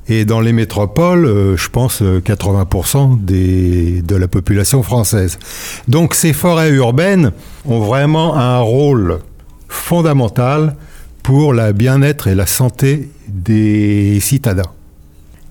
et 0.08 0.24
dans 0.24 0.40
les 0.40 0.52
métropoles, 0.52 1.24
euh, 1.24 1.56
je 1.56 1.68
pense 1.68 2.02
euh, 2.02 2.20
80% 2.20 3.24
des, 3.24 4.02
de 4.02 4.16
la 4.16 4.26
population 4.26 4.82
française. 4.82 5.38
Donc 5.86 6.14
ces 6.14 6.32
forêts 6.32 6.70
urbaines 6.70 7.30
ont 7.64 7.80
vraiment 7.80 8.36
un 8.36 8.58
rôle 8.58 9.20
fondamental 9.68 10.74
pour 11.22 11.54
la 11.54 11.72
bien-être 11.72 12.26
et 12.26 12.34
la 12.34 12.46
santé 12.46 13.08
des 13.28 14.18
citadins. 14.20 14.72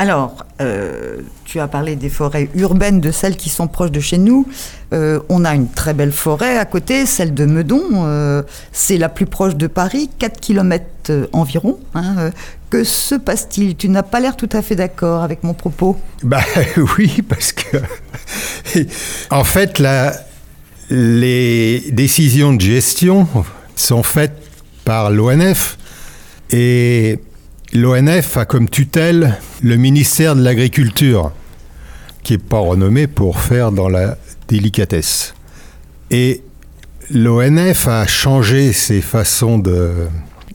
Alors, 0.01 0.45
euh, 0.61 1.17
tu 1.43 1.59
as 1.59 1.67
parlé 1.67 1.97
des 1.97 2.07
forêts 2.09 2.47
urbaines, 2.55 3.01
de 3.01 3.11
celles 3.11 3.35
qui 3.35 3.49
sont 3.49 3.67
proches 3.67 3.91
de 3.91 3.99
chez 3.99 4.17
nous. 4.17 4.47
Euh, 4.93 5.19
on 5.27 5.43
a 5.43 5.53
une 5.53 5.69
très 5.69 5.93
belle 5.93 6.13
forêt 6.13 6.57
à 6.57 6.63
côté, 6.63 7.05
celle 7.05 7.33
de 7.33 7.43
Meudon. 7.43 7.83
euh, 8.05 8.41
c'est 8.71 8.97
la 8.97 9.09
plus 9.09 9.25
proche 9.25 9.57
de 9.57 9.67
Paris, 9.67 10.09
4 10.17 10.39
km 10.39 10.85
environ. 11.33 11.79
hein, 11.95 12.31
que 12.69 12.85
se 12.85 13.15
passe-t-il? 13.15 13.75
Tu 13.75 13.89
n'as 13.89 14.03
pas 14.03 14.21
l'air 14.21 14.37
tout 14.37 14.49
à 14.53 14.61
fait 14.61 14.75
d'accord 14.75 15.21
avec 15.21 15.43
mon 15.43 15.53
propos. 15.53 15.97
Bah 16.23 16.39
oui, 16.97 17.21
parce 17.21 17.51
que 17.51 17.77
en 19.31 19.43
fait, 19.43 19.83
les 20.89 21.91
décisions 21.91 22.53
de 22.53 22.61
gestion 22.61 23.27
sont 23.75 24.03
faites 24.03 24.41
par 24.85 25.09
l'ONF 25.09 25.77
et 26.51 27.19
l'ONF 27.73 28.37
a 28.37 28.45
comme 28.45 28.69
tutelle 28.69 29.37
le 29.61 29.75
ministère 29.75 30.35
de 30.35 30.41
l'Agriculture, 30.43 31.31
qui 32.23 32.33
n'est 32.33 32.39
pas 32.39 32.59
renommé 32.59 33.07
pour 33.07 33.39
faire 33.39 33.71
dans 33.71 33.89
la 33.89 34.17
délicatesse. 34.47 35.33
Et 36.11 36.41
l'ONF 37.11 37.87
a 37.87 38.07
changé 38.07 38.73
ses 38.73 39.01
façons 39.01 39.59
de, 39.59 39.91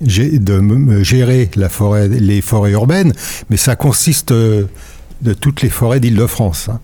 gérer 0.02 1.50
les 1.56 2.40
forêts 2.42 2.72
urbaines, 2.72 3.12
mais 3.50 3.56
ça 3.56 3.76
consiste 3.76 4.32
euh, 4.32 4.64
de 5.22 5.32
toutes 5.32 5.62
les 5.62 5.70
forêts 5.70 6.00
d'Île-de-France. 6.00 6.68
hein. 6.68 6.80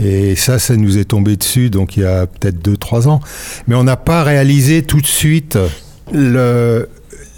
Et 0.00 0.36
ça, 0.36 0.60
ça 0.60 0.76
nous 0.76 0.98
est 0.98 1.06
tombé 1.06 1.36
dessus, 1.36 1.70
donc 1.70 1.96
il 1.96 2.02
y 2.04 2.06
a 2.06 2.26
peut-être 2.26 2.58
2-3 2.62 3.08
ans. 3.08 3.20
Mais 3.66 3.74
on 3.74 3.82
n'a 3.82 3.96
pas 3.96 4.22
réalisé 4.22 4.82
tout 4.82 5.00
de 5.00 5.06
suite 5.06 5.58
le- 6.12 6.88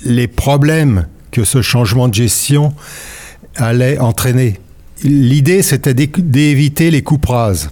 les 0.04 0.28
problèmes 0.28 1.06
que 1.30 1.44
ce 1.44 1.62
changement 1.62 2.08
de 2.08 2.14
gestion 2.14 2.74
allait 3.56 3.98
entraîner. 3.98 4.58
L'idée, 5.02 5.62
c'était 5.62 5.94
d'é- 5.94 6.06
d'éviter 6.16 6.90
les 6.90 7.02
coupes 7.02 7.26
rases, 7.26 7.70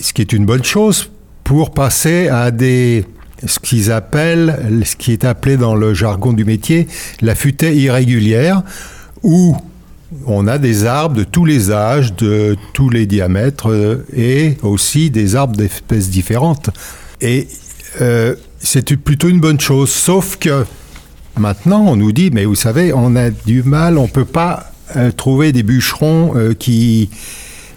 ce 0.00 0.12
qui 0.12 0.22
est 0.22 0.32
une 0.32 0.46
bonne 0.46 0.64
chose 0.64 1.10
pour 1.44 1.72
passer 1.72 2.28
à 2.28 2.50
des 2.50 3.04
ce 3.46 3.58
qui 3.58 3.82
est 5.12 5.24
appelé 5.24 5.56
dans 5.58 5.74
le 5.74 5.92
jargon 5.94 6.32
du 6.32 6.44
métier, 6.44 6.88
la 7.20 7.34
futaie 7.34 7.76
irrégulière, 7.76 8.62
où 9.22 9.54
on 10.24 10.46
a 10.48 10.56
des 10.58 10.86
arbres 10.86 11.16
de 11.16 11.24
tous 11.24 11.44
les 11.44 11.70
âges, 11.70 12.14
de 12.14 12.56
tous 12.72 12.88
les 12.88 13.04
diamètres, 13.06 13.70
euh, 13.70 14.06
et 14.16 14.56
aussi 14.62 15.10
des 15.10 15.36
arbres 15.36 15.54
d'espèces 15.54 16.08
différentes. 16.08 16.70
Et 17.20 17.46
euh, 18.00 18.34
c'est 18.58 18.96
plutôt 18.96 19.28
une 19.28 19.40
bonne 19.40 19.60
chose, 19.60 19.90
sauf 19.90 20.36
que 20.38 20.64
maintenant 21.38 21.84
on 21.86 21.96
nous 21.96 22.12
dit, 22.12 22.30
mais 22.32 22.44
vous 22.44 22.54
savez, 22.54 22.92
on 22.92 23.16
a 23.16 23.30
du 23.30 23.62
mal, 23.62 23.98
on 23.98 24.08
peut 24.08 24.24
pas 24.24 24.70
euh, 24.96 25.10
trouver 25.10 25.52
des 25.52 25.62
bûcherons 25.62 26.32
euh, 26.36 26.54
qui, 26.54 27.10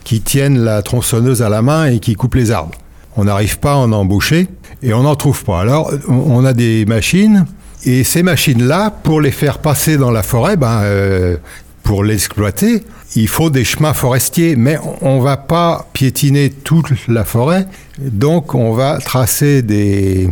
qui 0.04 0.22
tiennent 0.22 0.60
la 0.60 0.82
tronçonneuse 0.82 1.42
à 1.42 1.50
la 1.50 1.62
main 1.62 1.86
et 1.86 2.00
qui 2.00 2.16
coupent 2.16 2.36
les 2.36 2.52
arbres. 2.52 2.76
On 3.18 3.26
n'arrive 3.26 3.60
pas 3.60 3.74
à 3.74 3.76
en 3.76 3.92
embaucher 3.92 4.48
et 4.84 4.94
on 4.94 5.04
n'en 5.04 5.16
trouve 5.16 5.44
pas. 5.44 5.60
Alors 5.60 5.92
on 6.08 6.46
a 6.46 6.54
des 6.54 6.86
machines 6.86 7.46
et 7.86 8.04
ces 8.04 8.24
machines-là, 8.24 8.92
pour 9.04 9.22
les 9.22 9.32
faire 9.32 9.60
passer 9.60 9.98
dans 9.98 10.12
la 10.12 10.24
forêt, 10.24 10.58
ben, 10.58 10.82
euh, 10.84 11.38
pour 11.84 12.04
l'exploiter, 12.04 12.84
il 13.16 13.28
faut 13.28 13.50
des 13.50 13.64
chemins 13.64 13.94
forestiers, 13.94 14.56
mais 14.56 14.78
on 15.02 15.22
va 15.22 15.38
pas 15.38 15.88
piétiner 15.94 16.50
toute 16.50 16.92
la 17.08 17.24
forêt, 17.24 17.68
donc 17.98 18.54
on 18.54 18.74
va 18.74 18.98
tracer 19.00 19.62
des 19.62 20.30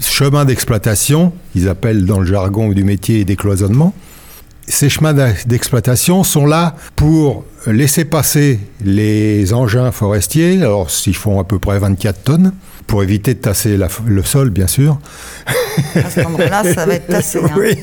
chemins 0.00 0.44
d'exploitation, 0.44 1.32
ils 1.54 1.68
appellent 1.68 2.04
dans 2.06 2.20
le 2.20 2.26
jargon 2.26 2.68
du 2.70 2.84
métier 2.84 3.24
des 3.24 3.36
cloisonnements. 3.36 3.94
Ces 4.66 4.88
chemins 4.88 5.12
d'exploitation 5.46 6.24
sont 6.24 6.46
là 6.46 6.74
pour 6.96 7.44
laisser 7.66 8.06
passer 8.06 8.58
les 8.82 9.52
engins 9.52 9.92
forestiers, 9.92 10.62
alors 10.62 10.90
s'ils 10.90 11.16
font 11.16 11.38
à 11.38 11.44
peu 11.44 11.58
près 11.58 11.78
24 11.78 12.22
tonnes, 12.22 12.52
pour 12.86 13.02
éviter 13.02 13.34
de 13.34 13.40
tasser 13.40 13.76
la 13.76 13.88
le 14.06 14.22
sol, 14.22 14.50
bien 14.50 14.66
sûr. 14.66 14.98
À 15.94 16.08
cet 16.08 16.26
endroit-là, 16.26 16.62
ça 16.74 16.86
va 16.86 16.94
être 16.94 17.08
tassé. 17.08 17.40
hein. 17.42 17.50
Oui. 17.58 17.76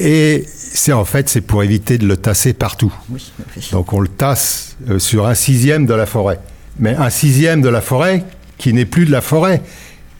Et 0.00 0.44
c'est 0.48 0.92
en 0.92 1.04
fait, 1.04 1.28
c'est 1.28 1.40
pour 1.40 1.62
éviter 1.62 1.96
de 1.98 2.06
le 2.06 2.16
tasser 2.16 2.52
partout. 2.52 2.92
Oui, 3.10 3.30
oui. 3.56 3.68
Donc 3.70 3.92
on 3.92 4.00
le 4.00 4.08
tasse 4.08 4.76
euh, 4.90 4.98
sur 4.98 5.26
un 5.26 5.34
sixième 5.34 5.86
de 5.86 5.94
la 5.94 6.06
forêt. 6.06 6.40
Mais 6.80 6.94
un 6.96 7.10
sixième 7.10 7.62
de 7.62 7.68
la 7.68 7.80
forêt, 7.80 8.24
qui 8.58 8.72
n'est 8.72 8.84
plus 8.84 9.06
de 9.06 9.12
la 9.12 9.20
forêt, 9.20 9.62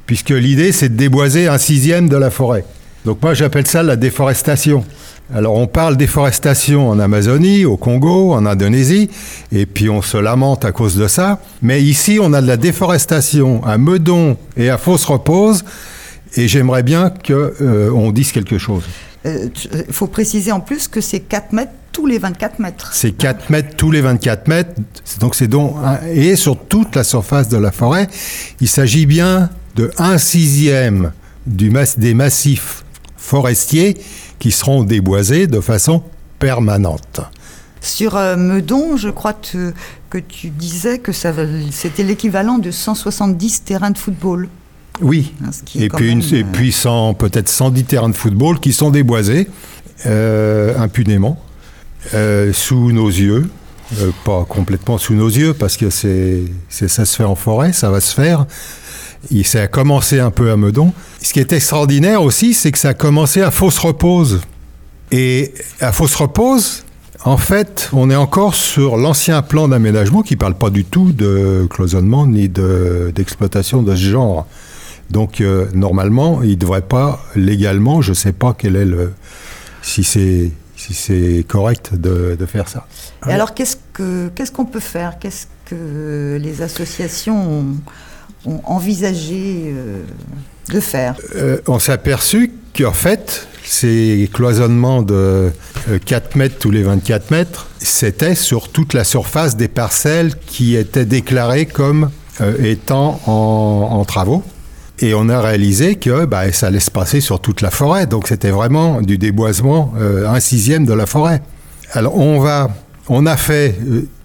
puisque 0.07 0.31
l'idée 0.31 0.73
c'est 0.73 0.89
de 0.89 0.97
déboiser 0.97 1.49
un 1.49 1.59
sixième 1.59 2.09
de 2.09 2.17
la 2.17 2.31
forêt. 2.31 2.65
Donc 3.05 3.23
moi 3.23 3.35
j'appelle 3.35 3.67
ça 3.67 3.83
la 3.83 3.97
déforestation. 3.97 4.85
Alors 5.35 5.57
on 5.57 5.67
parle 5.67 5.97
déforestation 5.97 6.89
en 6.89 6.99
Amazonie, 6.99 7.65
au 7.65 7.77
Congo, 7.77 8.33
en 8.33 8.47
Indonésie, 8.47 9.11
et 9.53 9.67
puis 9.67 9.89
on 9.89 10.03
se 10.03 10.17
lamente 10.17 10.65
à 10.65 10.73
cause 10.73 10.97
de 10.97 11.09
ça. 11.09 11.41
Mais 11.63 11.83
ici 11.83 12.19
on 12.21 12.33
a 12.33 12.41
de 12.41 12.47
la 12.47 12.57
déforestation 12.57 13.65
à 13.65 13.79
Meudon 13.79 14.37
et 14.57 14.71
à 14.71 14.79
Fausse 14.79 15.05
Repose, 15.05 15.65
et 16.37 16.49
j'aimerais 16.49 16.83
bien 16.83 17.11
qu'on 17.11 17.51
euh, 17.61 18.13
dise 18.13 18.33
quelque 18.33 18.59
chose. 18.59 18.85
Il 19.25 19.31
euh, 19.31 19.83
faut 19.91 20.07
préciser 20.07 20.53
en 20.53 20.61
plus 20.61 20.87
que 20.87 21.01
c'est 21.01 21.21
4 21.21 21.53
mètres 21.53 21.73
tous 21.91 22.07
les 22.07 22.19
24 22.19 22.59
mètres. 22.61 22.91
C'est 22.93 23.13
4 23.13 23.51
mètres 23.51 23.77
tous 23.77 23.91
les 23.91 24.01
24 24.01 24.49
mètres, 24.49 24.71
donc 25.21 25.35
c'est 25.35 25.49
donc 25.49 25.75
et 26.13 26.37
sur 26.37 26.57
toute 26.57 26.95
la 26.95 27.05
surface 27.05 27.49
de 27.49 27.57
la 27.57 27.73
forêt, 27.73 28.07
il 28.61 28.69
s'agit 28.69 29.07
bien 29.07 29.51
de 29.77 29.91
1 29.99 30.19
sixième 30.19 31.13
du 31.47 31.71
des 31.99 32.15
massifs 32.15 32.85
forestiers 33.17 33.97
qui 34.39 34.51
seront 34.51 34.85
déboisés 34.85 35.47
de 35.47 35.61
façon 35.61 36.03
permanente. 36.39 37.21
Sur 37.81 38.17
euh, 38.17 38.37
Meudon, 38.37 38.97
je 38.97 39.11
crois 39.11 39.35
que 39.35 40.19
tu 40.19 40.49
disais 40.49 40.99
que 40.99 41.13
c'était 41.13 42.03
l'équivalent 42.03 42.59
de 42.59 42.71
170 42.71 43.65
terrains 43.65 43.91
de 43.91 43.99
football. 43.99 44.49
Oui, 45.03 45.35
hein, 45.45 45.51
et, 45.75 45.91
puis 45.91 46.35
et 46.35 46.45
puis 46.45 46.75
peut-être 47.19 47.51
110 47.51 47.85
terrains 47.85 48.09
de 48.09 48.17
football 48.17 48.59
qui 48.61 48.73
sont 48.73 48.91
déboisés 48.91 49.47
euh, 50.07 50.77
impunément 50.79 51.39
euh, 52.15 52.53
sous 52.55 52.93
nos 52.93 53.09
yeux. 53.09 53.51
pas 54.25 54.47
complètement 54.49 54.97
sous 54.97 55.15
nos 55.15 55.29
yeux 55.29 55.53
parce 55.53 55.77
que 55.77 55.91
c'est 55.91 56.45
ça 56.71 57.05
se 57.05 57.17
fait 57.17 57.25
en 57.25 57.37
forêt, 57.37 57.75
ça 57.75 57.91
va 57.91 58.01
se 58.01 58.15
faire. 58.15 58.47
Et 59.35 59.43
ça 59.43 59.63
a 59.63 59.67
commencé 59.67 60.21
un 60.21 60.31
peu 60.31 60.51
à 60.51 60.57
Meudon. 60.57 60.93
Ce 61.23 61.33
qui 61.33 61.41
est 61.41 61.53
extraordinaire 61.53 62.23
aussi, 62.23 62.55
c'est 62.55 62.73
que 62.73 62.79
ça 62.79 62.91
a 62.91 62.95
commencé 62.95 63.43
à 63.43 63.51
Fausse 63.51 63.79
Repose. 63.79 64.41
Et 65.11 65.55
à 65.81 65.93
Fausse 65.93 66.15
Repose, 66.15 66.85
en 67.25 67.37
fait, 67.37 67.91
on 67.93 68.11
est 68.11 68.17
encore 68.17 68.55
sur 68.55 68.97
l'ancien 68.97 69.43
plan 69.43 69.69
d'aménagement 69.69 70.23
qui 70.23 70.35
ne 70.35 70.39
parle 70.39 70.55
pas 70.55 70.71
du 70.71 70.85
tout 70.85 71.13
de 71.13 71.67
cloisonnement 71.69 72.27
ni 72.27 72.49
d'exploitation 72.49 73.83
de, 73.83 73.95
ce 73.97 74.01
genre. 74.01 74.47
Donc, 75.11 75.41
euh, 75.41 75.67
normalement, 75.75 76.43
il 76.43 76.51
ne 76.51 76.55
devrait 76.55 76.83
pas, 76.83 77.21
légalement, 77.35 78.01
je 78.01 78.11
ne 78.11 78.15
sais 78.15 78.33
pas 78.33 78.55
quel 78.57 78.77
est 78.77 78.85
le. 78.85 79.13
si 79.83 80.05
c'est 80.05 80.51
si 80.77 80.93
c'est 80.93 81.45
correct 81.49 81.95
de, 81.95 82.37
de, 82.39 82.47
faire 82.47 82.69
ça. 82.69 82.87
Et 83.27 83.33
alors, 83.33 83.55
qu'est-ce 83.55 83.77
qu'on 83.97 84.31
qu'est-ce 84.35 84.53
qu'on 84.53 84.67
peut 84.67 84.79
faire? 84.79 85.19
Qu'est-ce 85.19 85.47
que 85.65 86.39
les 86.41 86.63
associations 86.63 87.65
ont 88.47 88.61
envisagé 88.65 89.65
euh, 89.67 90.03
de 90.73 90.81
faire 90.81 91.17
euh, 91.37 91.59
On 91.67 91.79
s'est 91.79 91.93
aperçu 91.93 92.53
qu'en 92.77 92.93
fait, 92.93 93.47
ces 93.65 94.31
cloisonnements 94.33 95.03
de 95.03 95.51
4 96.05 96.25
euh, 96.37 96.39
mètres 96.39 96.57
tous 96.59 96.71
les 96.71 96.83
24 96.83 97.31
mètres, 97.31 97.69
c'était 97.79 98.35
sur 98.35 98.69
toute 98.71 98.95
la 98.95 99.05
surface 99.05 99.57
des 99.57 99.69
parcelles 99.69 100.35
qui 100.47 100.77
étaient 100.77 101.05
déclarées 101.05 101.67
comme 101.67 102.11
étant 102.63 103.19
en, 103.27 104.05
travaux. 104.05 104.43
Et 104.99 105.15
on 105.15 105.29
a 105.31 105.41
réalisé 105.41 105.95
que 105.97 106.27
bah, 106.27 106.53
ça 106.53 106.67
allait 106.67 106.81
se 106.81 106.91
passer 106.91 107.21
sur 107.21 107.41
toute 107.41 107.63
la 107.63 107.71
forêt. 107.71 108.07
Donc 108.07 108.29
c'était 108.29 108.51
vraiment 108.51 109.01
du 109.01 109.17
déboisement, 109.17 109.95
un 109.99 110.41
sixième 110.41 110.85
de 110.85 110.93
la 110.93 111.07
forêt. 111.07 111.41
Alors 111.93 112.17
on 112.17 112.39
va, 112.41 112.69
on 113.09 113.25
a 113.25 113.39
fait, 113.39 113.75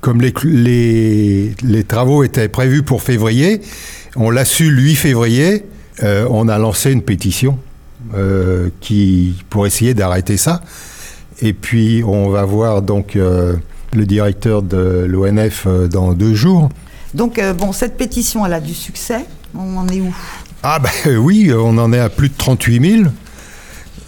comme 0.01 0.19
les, 0.19 0.33
les, 0.43 1.55
les 1.63 1.83
travaux 1.83 2.23
étaient 2.23 2.49
prévus 2.49 2.83
pour 2.83 3.03
février, 3.03 3.61
on 4.15 4.29
l'a 4.29 4.45
su 4.45 4.69
le 4.71 4.81
8 4.81 4.95
février, 4.95 5.63
euh, 6.03 6.27
on 6.29 6.47
a 6.47 6.57
lancé 6.57 6.91
une 6.91 7.03
pétition 7.03 7.57
euh, 8.15 8.69
qui, 8.81 9.35
pour 9.49 9.67
essayer 9.67 9.93
d'arrêter 9.93 10.37
ça. 10.37 10.61
Et 11.41 11.53
puis 11.53 12.03
on 12.05 12.29
va 12.29 12.43
voir 12.43 12.81
donc 12.81 13.15
euh, 13.15 13.55
le 13.93 14.05
directeur 14.05 14.63
de 14.63 15.05
l'ONF 15.07 15.67
dans 15.89 16.13
deux 16.13 16.33
jours. 16.33 16.69
Donc 17.13 17.39
bon, 17.57 17.71
cette 17.71 17.97
pétition, 17.97 18.45
elle 18.45 18.53
a 18.53 18.59
du 18.59 18.73
succès. 18.73 19.25
On 19.55 19.77
en 19.77 19.87
est 19.87 20.01
où? 20.01 20.15
Ah 20.63 20.79
ben 20.79 21.17
oui, 21.17 21.51
on 21.53 21.77
en 21.77 21.91
est 21.93 21.99
à 21.99 22.09
plus 22.09 22.29
de 22.29 22.35
38 22.37 22.97
000. 22.99 23.11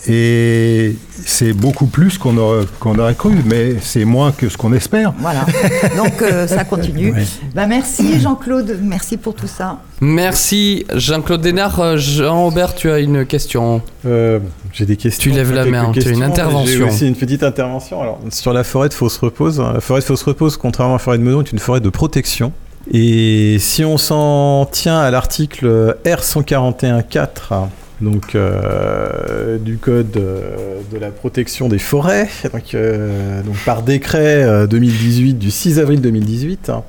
Et 0.08 0.96
c'est 1.26 1.54
beaucoup 1.54 1.86
plus 1.86 2.18
qu'on 2.18 2.38
aurait, 2.38 3.16
cru, 3.16 3.32
mais 3.46 3.76
c'est 3.82 4.04
moins 4.04 4.32
que 4.32 4.50
ce 4.50 4.58
qu'on 4.58 4.74
espère. 4.74 5.14
Voilà. 5.20 5.46
Donc 5.98 6.22
euh, 6.22 6.46
ça 6.46 6.66
continue. 6.66 7.14
Bah, 7.56 7.68
merci 7.68 8.20
Jean-Claude, 8.20 8.80
merci 8.82 9.16
pour 9.16 9.34
tout 9.34 9.48
ça. 9.48 9.80
Merci 10.02 10.86
Jean-Claude 10.94 11.42
Dénard. 11.42 11.80
Euh, 11.80 11.98
Jean-Aubert, 11.98 12.76
tu 12.76 12.92
as 12.92 13.00
une 13.00 13.26
question 13.26 13.82
euh, 14.06 14.40
J'ai 14.74 14.86
des 14.86 14.98
questions. 14.98 15.32
Tu 15.32 15.36
lèves 15.36 15.54
la 15.54 15.66
main, 15.66 15.92
tu 15.94 16.06
as 16.06 16.12
une 16.12 16.24
intervention. 16.24 16.78
J'ai 16.78 16.84
aussi 16.84 17.08
une 17.08 17.16
petite 17.16 17.44
intervention. 17.44 18.02
Alors, 18.02 18.20
sur 18.30 18.52
la 18.52 18.66
forêt 18.66 18.90
de 18.90 18.94
Fausse 18.94 19.18
Repose, 19.18 19.60
la 19.60 19.80
forêt 19.80 20.02
de 20.02 20.06
Fausse 20.06 20.24
Repose, 20.24 20.58
contrairement 20.58 20.96
à 20.96 20.98
la 20.98 21.00
forêt 21.00 21.18
de 21.18 21.24
Meudon, 21.24 21.42
est 21.42 21.52
une 21.52 21.60
forêt 21.60 21.80
de 21.80 21.90
protection. 21.90 22.52
Et 22.92 23.58
si 23.60 23.86
on 23.86 23.98
s'en 23.98 24.68
tient 24.70 25.00
à 25.00 25.10
l'article 25.10 25.96
R141.4 26.04 27.70
donc, 28.04 28.36
euh, 28.36 29.58
du 29.58 29.78
code 29.78 30.16
euh, 30.18 30.82
de 30.92 30.98
la 30.98 31.10
protection 31.10 31.70
des 31.70 31.80
forêts, 31.80 32.30
donc, 32.52 32.76
euh, 32.76 33.42
par 33.66 33.82
décret 33.82 34.68
2018 34.68 35.36
du 35.36 35.50
6 35.50 35.80
avril 35.80 36.02
2018, 36.02 36.70
hein, 36.70 36.84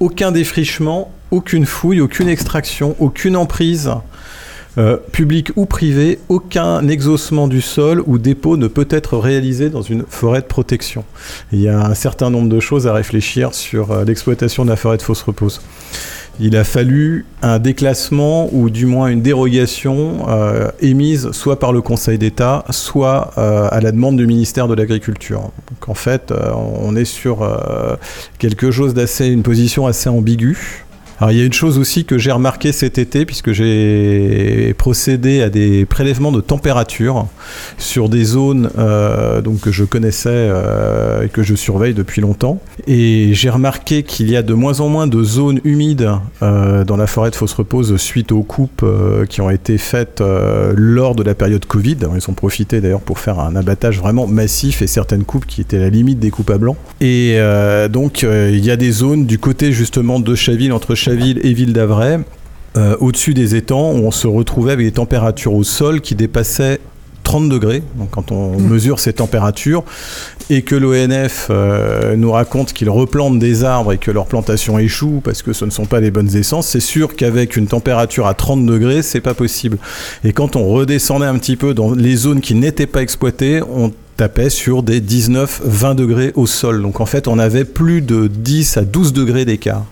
aucun 0.00 0.30
défrichement, 0.30 1.10
aucune 1.30 1.66
fouille, 1.66 2.00
aucune 2.00 2.28
extraction, 2.28 2.94
aucune 2.98 3.36
emprise. 3.36 3.90
publique 5.10 5.50
ou 5.56 5.66
privée, 5.66 6.20
aucun 6.28 6.86
exaucement 6.86 7.48
du 7.48 7.60
sol 7.60 8.00
ou 8.06 8.16
dépôt 8.16 8.56
ne 8.56 8.68
peut 8.68 8.86
être 8.90 9.18
réalisé 9.18 9.70
dans 9.70 9.82
une 9.82 10.04
forêt 10.08 10.40
de 10.40 10.46
protection. 10.46 11.02
Il 11.50 11.60
y 11.60 11.68
a 11.68 11.84
un 11.84 11.94
certain 11.94 12.30
nombre 12.30 12.48
de 12.48 12.60
choses 12.60 12.86
à 12.86 12.92
réfléchir 12.92 13.54
sur 13.54 14.04
l'exploitation 14.04 14.64
de 14.64 14.70
la 14.70 14.76
forêt 14.76 14.96
de 14.96 15.02
fausse 15.02 15.22
repose 15.22 15.60
il 16.40 16.56
a 16.56 16.64
fallu 16.64 17.26
un 17.42 17.58
déclassement 17.58 18.48
ou 18.52 18.70
du 18.70 18.86
moins 18.86 19.08
une 19.08 19.22
dérogation 19.22 20.28
euh, 20.28 20.70
émise 20.80 21.30
soit 21.32 21.58
par 21.58 21.72
le 21.72 21.82
Conseil 21.82 22.18
d'État, 22.18 22.64
soit 22.70 23.32
euh, 23.38 23.68
à 23.70 23.80
la 23.80 23.92
demande 23.92 24.16
du 24.16 24.26
ministère 24.26 24.68
de 24.68 24.74
l'Agriculture. 24.74 25.40
Donc 25.40 25.88
en 25.88 25.94
fait, 25.94 26.30
euh, 26.30 26.52
on 26.54 26.94
est 26.96 27.04
sur 27.04 27.48
quelque 28.38 28.70
chose 28.70 28.94
d'assez, 28.94 29.26
une 29.26 29.42
position 29.42 29.86
assez 29.86 30.08
ambiguë. 30.08 30.84
Alors 31.20 31.32
il 31.32 31.38
y 31.38 31.42
a 31.42 31.44
une 31.44 31.52
chose 31.52 31.78
aussi 31.78 32.04
que 32.04 32.16
j'ai 32.16 32.30
remarqué 32.30 32.70
cet 32.70 32.96
été 32.96 33.26
puisque 33.26 33.50
j'ai 33.50 34.72
procédé 34.78 35.42
à 35.42 35.50
des 35.50 35.84
prélèvements 35.84 36.30
de 36.30 36.40
température 36.40 37.26
sur 37.76 38.08
des 38.08 38.22
zones 38.22 38.70
euh, 38.78 39.40
donc 39.40 39.60
que 39.60 39.72
je 39.72 39.82
connaissais 39.82 40.28
euh, 40.30 41.24
et 41.24 41.28
que 41.28 41.42
je 41.42 41.56
surveille 41.56 41.92
depuis 41.92 42.20
longtemps 42.20 42.60
et 42.86 43.30
j'ai 43.32 43.50
remarqué 43.50 44.04
qu'il 44.04 44.30
y 44.30 44.36
a 44.36 44.42
de 44.42 44.54
moins 44.54 44.78
en 44.78 44.88
moins 44.88 45.08
de 45.08 45.20
zones 45.24 45.60
humides 45.64 46.08
euh, 46.42 46.84
dans 46.84 46.96
la 46.96 47.08
forêt 47.08 47.30
de 47.30 47.36
Fausse 47.36 47.54
Repose 47.54 47.96
suite 47.96 48.30
aux 48.30 48.44
coupes 48.44 48.86
qui 49.28 49.40
ont 49.40 49.50
été 49.50 49.76
faites 49.76 50.22
lors 50.76 51.16
de 51.16 51.24
la 51.24 51.34
période 51.34 51.64
Covid. 51.64 51.96
Ils 52.14 52.30
ont 52.30 52.34
profité 52.34 52.80
d'ailleurs 52.80 53.00
pour 53.00 53.18
faire 53.18 53.40
un 53.40 53.56
abattage 53.56 53.98
vraiment 53.98 54.28
massif 54.28 54.82
et 54.82 54.86
certaines 54.86 55.24
coupes 55.24 55.46
qui 55.46 55.62
étaient 55.62 55.78
à 55.78 55.80
la 55.80 55.90
limite 55.90 56.20
des 56.20 56.30
coupes 56.30 56.50
à 56.50 56.58
blanc. 56.58 56.76
Et 57.00 57.38
donc 57.90 58.22
il 58.22 58.64
y 58.64 58.70
a 58.70 58.76
des 58.76 58.92
zones 58.92 59.26
du 59.26 59.38
côté 59.38 59.72
justement 59.72 60.20
de 60.20 60.34
Chaville 60.36 60.72
entre 60.72 60.94
Chaville 60.94 61.07
ville 61.14 61.40
et 61.42 61.52
Ville 61.52 61.72
d'Avray, 61.72 62.18
euh, 62.76 62.96
au-dessus 63.00 63.34
des 63.34 63.54
étangs, 63.54 63.92
où 63.92 64.06
on 64.06 64.10
se 64.10 64.26
retrouvait 64.26 64.72
avec 64.72 64.86
des 64.86 64.92
températures 64.92 65.54
au 65.54 65.64
sol 65.64 66.00
qui 66.00 66.14
dépassaient 66.14 66.80
30 67.28 67.50
degrés, 67.50 67.82
donc 67.96 68.08
quand 68.10 68.32
on 68.32 68.58
mmh. 68.58 68.68
mesure 68.68 69.00
ces 69.00 69.12
températures, 69.12 69.84
et 70.48 70.62
que 70.62 70.74
l'ONF 70.74 71.48
euh, 71.50 72.16
nous 72.16 72.32
raconte 72.32 72.72
qu'ils 72.72 72.88
replantent 72.88 73.38
des 73.38 73.64
arbres 73.64 73.92
et 73.92 73.98
que 73.98 74.10
leur 74.10 74.24
plantation 74.24 74.78
échoue 74.78 75.20
parce 75.22 75.42
que 75.42 75.52
ce 75.52 75.66
ne 75.66 75.70
sont 75.70 75.84
pas 75.84 76.00
les 76.00 76.10
bonnes 76.10 76.34
essences, 76.34 76.68
c'est 76.68 76.80
sûr 76.80 77.16
qu'avec 77.16 77.56
une 77.56 77.66
température 77.66 78.26
à 78.26 78.32
30 78.32 78.64
degrés, 78.64 79.02
c'est 79.02 79.20
pas 79.20 79.34
possible. 79.34 79.76
Et 80.24 80.32
quand 80.32 80.56
on 80.56 80.66
redescendait 80.68 81.26
un 81.26 81.36
petit 81.36 81.56
peu 81.56 81.74
dans 81.74 81.92
les 81.92 82.16
zones 82.16 82.40
qui 82.40 82.54
n'étaient 82.54 82.86
pas 82.86 83.02
exploitées, 83.02 83.60
on 83.62 83.92
tapait 84.16 84.50
sur 84.50 84.82
des 84.82 85.00
19-20 85.00 85.94
degrés 85.96 86.32
au 86.34 86.46
sol. 86.46 86.80
Donc 86.80 87.00
en 87.00 87.06
fait, 87.06 87.28
on 87.28 87.38
avait 87.38 87.64
plus 87.64 88.00
de 88.00 88.26
10 88.26 88.78
à 88.78 88.82
12 88.82 89.12
degrés 89.12 89.44
d'écart. 89.44 89.84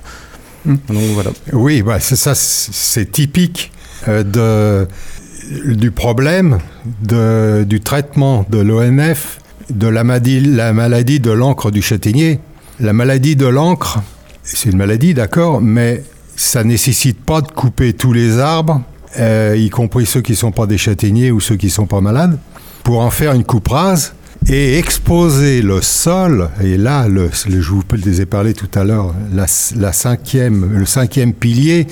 Oui, 1.53 1.83
bah, 1.83 2.01
c'est 2.01 2.17
ça, 2.17 2.35
c'est 2.35 3.13
typique 3.13 3.73
euh, 4.09 4.23
de, 4.23 5.75
du 5.75 5.91
problème 5.91 6.59
de, 7.03 7.65
du 7.69 7.81
traitement 7.81 8.45
de 8.51 8.59
l'ONF 8.59 9.39
de 9.71 9.89
la 9.89 10.05
maladie, 10.05 10.41
la 10.41 10.73
maladie 10.73 11.21
de 11.21 11.31
l'encre 11.31 11.71
du 11.71 11.83
châtaignier. 11.83 12.41
La 12.79 12.93
maladie 12.93 13.37
de 13.37 13.47
l'encre, 13.47 14.01
c'est 14.43 14.71
une 14.71 14.77
maladie, 14.77 15.15
d'accord, 15.15 15.61
mais 15.61 16.03
ça 16.37 16.63
nécessite 16.63 17.19
pas 17.19 17.41
de 17.41 17.51
couper 17.51 17.95
tous 17.95 18.13
les 18.13 18.39
arbres, 18.39 18.83
euh, 19.19 19.57
y 19.57 19.71
compris 19.71 20.07
ceux 20.07 20.21
qui 20.21 20.33
ne 20.33 20.37
sont 20.37 20.53
pas 20.53 20.67
des 20.67 20.79
châtaigniers 20.79 21.31
ou 21.31 21.41
ceux 21.41 21.57
qui 21.57 21.67
ne 21.67 21.71
sont 21.71 21.87
pas 21.87 22.01
malades, 22.01 22.39
pour 22.85 23.01
en 23.01 23.11
faire 23.11 23.33
une 23.33 23.45
coupe 23.45 23.69
rase 23.69 24.15
et 24.49 24.79
exposer 24.79 25.61
le 25.61 25.83
sol, 25.83 26.51
et 26.63 26.77
là, 26.77 27.07
je 27.09 27.71
vous 27.71 27.83
les 27.93 28.21
ai 28.21 28.27
parlé 28.27 28.55
tout 28.55 28.71
à 28.79 28.85
l'heure, 28.85 29.13
la, 29.33 29.93
cinquième, 29.93 30.79
le 30.79 30.87
cinquième 30.87 31.33
pilier, 31.33 31.87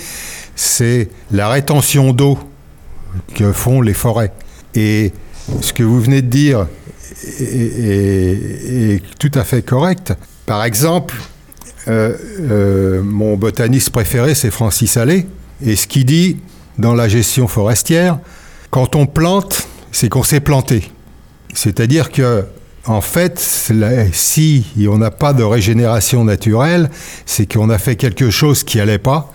c'est 0.55 1.09
la 1.33 1.49
rétention 1.49 2.12
d'eau 2.12 2.38
que 3.35 3.53
font 3.53 3.81
les 3.81 3.95
forêts. 3.95 4.33
Et 4.75 5.12
ce 5.61 5.73
que 5.73 5.83
vous 5.83 6.01
venez 6.01 6.23
de 6.23 6.29
dire 6.29 6.69
est, 7.40 9.03
tout 9.19 9.33
à 9.35 9.43
fait 9.43 9.62
correct. 9.62 10.14
Par 10.47 10.64
exemple, 10.64 11.17
euh, 11.88 12.17
euh, 12.40 13.03
mon 13.03 13.37
botaniste 13.37 13.90
préféré, 13.90 14.35
c'est 14.35 14.53
Francis 14.53 14.97
Allais, 14.97 15.27
et 15.64 15.75
ce 15.75 15.88
qu'il 15.88 16.05
dit 16.05 16.38
dans 16.79 16.95
la 16.95 17.09
gestion 17.09 17.49
forestière, 17.49 18.19
quand 18.71 18.95
on 18.95 19.07
plante, 19.07 19.67
c'est 19.90 20.09
qu'on 20.09 20.23
s'est 20.23 20.40
planté. 20.40 20.90
C'est-à-dire 21.55 22.11
que, 22.11 22.45
en 22.87 23.01
fait, 23.01 23.38
si 24.12 24.67
on 24.88 24.99
n'a 24.99 25.11
pas 25.11 25.33
de 25.33 25.43
régénération 25.43 26.25
naturelle, 26.25 26.90
c'est 27.25 27.51
qu'on 27.51 27.71
a 27.71 27.79
fait 27.79 27.97
quelque 27.97 28.31
chose 28.31 28.64
qui 28.64 28.79
n'allait 28.79 28.99
pas. 28.99 29.33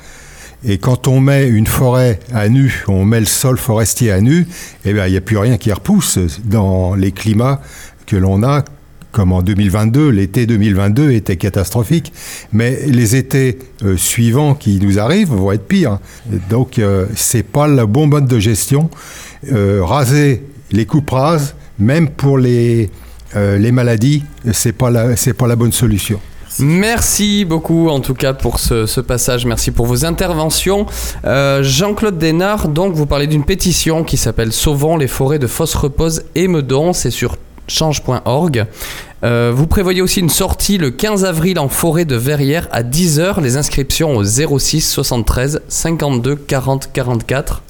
Et 0.65 0.77
quand 0.77 1.07
on 1.07 1.21
met 1.21 1.47
une 1.47 1.67
forêt 1.67 2.19
à 2.33 2.49
nu, 2.49 2.83
on 2.87 3.05
met 3.05 3.21
le 3.21 3.25
sol 3.25 3.57
forestier 3.57 4.11
à 4.11 4.19
nu, 4.19 4.45
eh 4.85 4.93
bien, 4.93 5.07
il 5.07 5.11
n'y 5.11 5.17
a 5.17 5.21
plus 5.21 5.37
rien 5.37 5.57
qui 5.57 5.71
repousse 5.71 6.19
dans 6.43 6.95
les 6.95 7.11
climats 7.11 7.61
que 8.05 8.17
l'on 8.17 8.43
a 8.43 8.63
comme 9.11 9.31
en 9.31 9.41
2022, 9.41 10.09
l'été 10.09 10.45
2022 10.45 11.11
était 11.11 11.35
catastrophique, 11.35 12.13
mais 12.53 12.79
les 12.85 13.15
étés 13.15 13.57
euh, 13.83 13.97
suivants 13.97 14.53
qui 14.53 14.79
nous 14.79 14.99
arrivent 14.99 15.29
vont 15.29 15.51
être 15.51 15.67
pires. 15.67 15.99
Donc 16.49 16.77
euh, 16.77 17.07
c'est 17.15 17.43
pas 17.43 17.67
le 17.67 17.85
bon 17.85 18.07
mode 18.07 18.27
de 18.27 18.39
gestion. 18.39 18.89
Euh, 19.51 19.83
raser 19.83 20.43
les 20.71 20.85
coupes 20.85 21.09
rases, 21.09 21.55
même 21.79 22.09
pour 22.09 22.37
les, 22.37 22.89
les 23.35 23.71
maladies, 23.71 24.23
c'est 24.53 24.73
pas 24.73 24.91
pas 24.91 25.47
la 25.47 25.55
bonne 25.55 25.71
solution. 25.71 26.19
Merci 26.59 27.45
beaucoup 27.45 27.89
en 27.89 27.99
tout 27.99 28.15
cas 28.15 28.33
pour 28.33 28.59
ce, 28.59 28.99
passage, 28.99 29.45
merci 29.45 29.71
pour 29.71 29.85
vos 29.85 30.03
interventions. 30.03 30.87
Jean-Claude 31.23 32.17
Desnard, 32.17 32.67
donc 32.67 32.93
vous 32.93 33.05
parlez 33.05 33.27
d'une 33.27 33.45
pétition 33.45 34.03
qui 34.03 34.17
s'appelle 34.17 34.51
Sauvons 34.51 34.97
les 34.97 35.07
forêts 35.07 35.39
de 35.39 35.47
Fosse 35.47 35.75
Repose 35.75 36.23
et 36.35 36.47
Meudon, 36.47 36.91
c'est 36.93 37.11
sur 37.11 37.37
change.org. 37.69 38.65
Euh, 39.23 39.51
vous 39.53 39.67
prévoyez 39.67 40.01
aussi 40.01 40.19
une 40.19 40.29
sortie 40.29 40.77
le 40.77 40.91
15 40.91 41.25
avril 41.25 41.59
en 41.59 41.69
forêt 41.69 42.05
de 42.05 42.15
Verrières 42.15 42.67
à 42.71 42.83
10h. 42.83 43.41
Les 43.41 43.57
inscriptions 43.57 44.15
au 44.15 44.23
06 44.23 44.81
73 44.81 45.61
52 45.67 46.35
40 46.35 46.89
44 46.91 47.63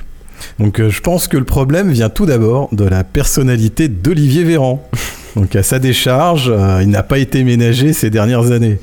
Donc 0.60 0.80
euh, 0.80 0.92
je 0.92 1.02
pense 1.02 1.28
que 1.28 1.38
le 1.38 1.44
problème 1.44 1.90
vient 1.90 2.10
tout 2.10 2.28
d'abord 2.28 2.70
de 2.72 2.86
la 2.86 3.04
personnalité 3.04 3.88
d'Olivier 3.88 4.44
Véran. 4.44 4.88
Donc 5.36 5.56
à 5.56 5.64
sa 5.64 5.80
décharge, 5.80 6.50
euh, 6.50 6.80
il 6.82 6.90
n'a 6.90 7.04
pas 7.04 7.18
été 7.18 7.44
ménagé 7.44 7.94
ces 7.94 8.10
dernières 8.10 8.52
années. 8.52 8.80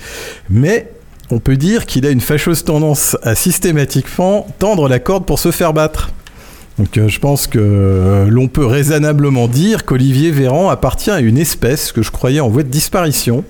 Mais 0.50 0.88
on 1.30 1.38
peut 1.38 1.56
dire 1.56 1.86
qu'il 1.86 2.06
a 2.06 2.10
une 2.10 2.20
fâcheuse 2.20 2.64
tendance 2.64 3.16
à 3.22 3.34
systématiquement 3.34 4.46
tendre 4.58 4.88
la 4.88 4.98
corde 4.98 5.24
pour 5.24 5.38
se 5.38 5.50
faire 5.50 5.72
battre. 5.72 6.10
Donc 6.78 6.96
euh, 6.98 7.08
je 7.08 7.18
pense 7.20 7.46
que 7.46 7.58
euh, 7.58 8.26
l'on 8.28 8.48
peut 8.48 8.66
raisonnablement 8.66 9.48
dire 9.48 9.84
qu'Olivier 9.84 10.30
Véran 10.30 10.68
appartient 10.68 11.10
à 11.10 11.20
une 11.20 11.38
espèce 11.38 11.90
que 11.90 12.02
je 12.02 12.10
croyais 12.10 12.40
en 12.40 12.48
voie 12.48 12.62
de 12.62 12.68
disparition, 12.68 13.44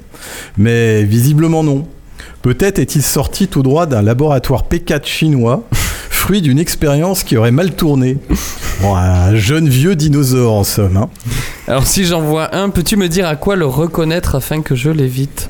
mais 0.56 1.02
visiblement 1.02 1.64
non. 1.64 1.86
Peut-être 2.42 2.78
est-il 2.78 3.02
sorti 3.02 3.48
tout 3.48 3.62
droit 3.62 3.86
d'un 3.86 4.02
laboratoire 4.02 4.64
P4 4.68 5.06
chinois 5.06 5.64
fruit 6.22 6.40
d'une 6.40 6.60
expérience 6.60 7.24
qui 7.24 7.36
aurait 7.36 7.50
mal 7.50 7.72
tourné. 7.72 8.16
un 8.84 9.34
jeune 9.34 9.68
vieux 9.68 9.96
dinosaure 9.96 10.52
en 10.54 10.62
somme. 10.62 10.96
Hein. 10.96 11.08
Alors 11.66 11.84
si 11.84 12.04
j'en 12.04 12.20
vois 12.20 12.54
un, 12.54 12.70
peux-tu 12.70 12.96
me 12.96 13.08
dire 13.08 13.26
à 13.26 13.34
quoi 13.34 13.56
le 13.56 13.66
reconnaître 13.66 14.36
afin 14.36 14.62
que 14.62 14.76
je 14.76 14.90
l'évite? 14.90 15.48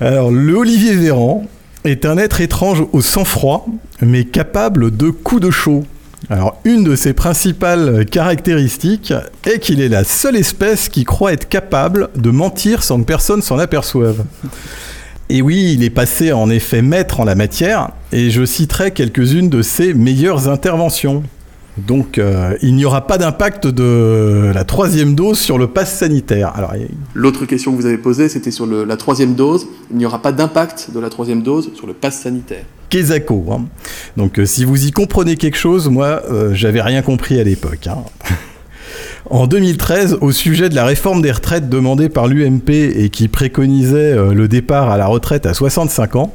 Alors 0.00 0.32
le 0.32 0.52
Olivier 0.56 0.94
Véran 0.94 1.46
est 1.84 2.06
un 2.06 2.18
être 2.18 2.40
étrange 2.40 2.82
au 2.92 3.00
sang-froid, 3.00 3.66
mais 4.02 4.24
capable 4.24 4.96
de 4.96 5.10
coups 5.10 5.42
de 5.42 5.52
chaud. 5.52 5.84
Alors, 6.28 6.60
une 6.64 6.82
de 6.82 6.96
ses 6.96 7.12
principales 7.12 8.04
caractéristiques 8.04 9.14
est 9.46 9.60
qu'il 9.60 9.80
est 9.80 9.88
la 9.88 10.02
seule 10.02 10.34
espèce 10.34 10.88
qui 10.88 11.04
croit 11.04 11.32
être 11.32 11.48
capable 11.48 12.08
de 12.16 12.30
mentir 12.30 12.82
sans 12.82 12.98
que 12.98 13.04
personne 13.04 13.42
s'en 13.42 13.60
aperçoive. 13.60 14.24
Et 15.30 15.42
oui, 15.42 15.74
il 15.74 15.84
est 15.84 15.90
passé 15.90 16.32
en 16.32 16.48
effet 16.48 16.80
maître 16.80 17.20
en 17.20 17.24
la 17.24 17.34
matière, 17.34 17.90
et 18.12 18.30
je 18.30 18.44
citerai 18.46 18.92
quelques-unes 18.92 19.50
de 19.50 19.60
ses 19.60 19.92
meilleures 19.92 20.48
interventions. 20.48 21.22
Donc, 21.86 22.18
euh, 22.18 22.56
il 22.62 22.74
n'y 22.74 22.84
aura 22.84 23.06
pas 23.06 23.18
d'impact 23.18 23.66
de 23.66 24.50
la 24.52 24.64
troisième 24.64 25.14
dose 25.14 25.38
sur 25.38 25.58
le 25.58 25.68
pass 25.68 25.96
sanitaire. 25.96 26.52
Alors, 26.56 26.72
L'autre 27.14 27.44
question 27.44 27.72
que 27.72 27.76
vous 27.76 27.86
avez 27.86 27.98
posée, 27.98 28.28
c'était 28.28 28.50
sur 28.50 28.66
la 28.66 28.96
troisième 28.96 29.34
dose. 29.34 29.68
Il 29.90 29.98
n'y 29.98 30.06
aura 30.06 30.20
pas 30.20 30.32
d'impact 30.32 30.90
de 30.92 30.98
la 30.98 31.10
troisième 31.10 31.42
dose 31.42 31.70
sur 31.74 31.86
le 31.86 31.92
pass 31.92 32.20
sanitaire. 32.20 32.64
Quesaco. 32.88 33.44
Hein. 33.52 33.66
Donc, 34.16 34.38
euh, 34.38 34.46
si 34.46 34.64
vous 34.64 34.86
y 34.86 34.90
comprenez 34.90 35.36
quelque 35.36 35.58
chose, 35.58 35.88
moi, 35.88 36.22
euh, 36.30 36.54
j'avais 36.54 36.80
rien 36.80 37.02
compris 37.02 37.38
à 37.38 37.44
l'époque. 37.44 37.86
Hein. 37.86 37.98
En 39.26 39.46
2013, 39.46 40.18
au 40.20 40.32
sujet 40.32 40.68
de 40.68 40.74
la 40.74 40.84
réforme 40.84 41.22
des 41.22 41.32
retraites 41.32 41.68
demandée 41.68 42.08
par 42.08 42.26
l'UMP 42.26 42.70
et 42.70 43.10
qui 43.10 43.28
préconisait 43.28 44.12
euh, 44.12 44.32
le 44.32 44.48
départ 44.48 44.90
à 44.90 44.96
la 44.96 45.06
retraite 45.06 45.46
à 45.46 45.54
65 45.54 46.16
ans, 46.16 46.34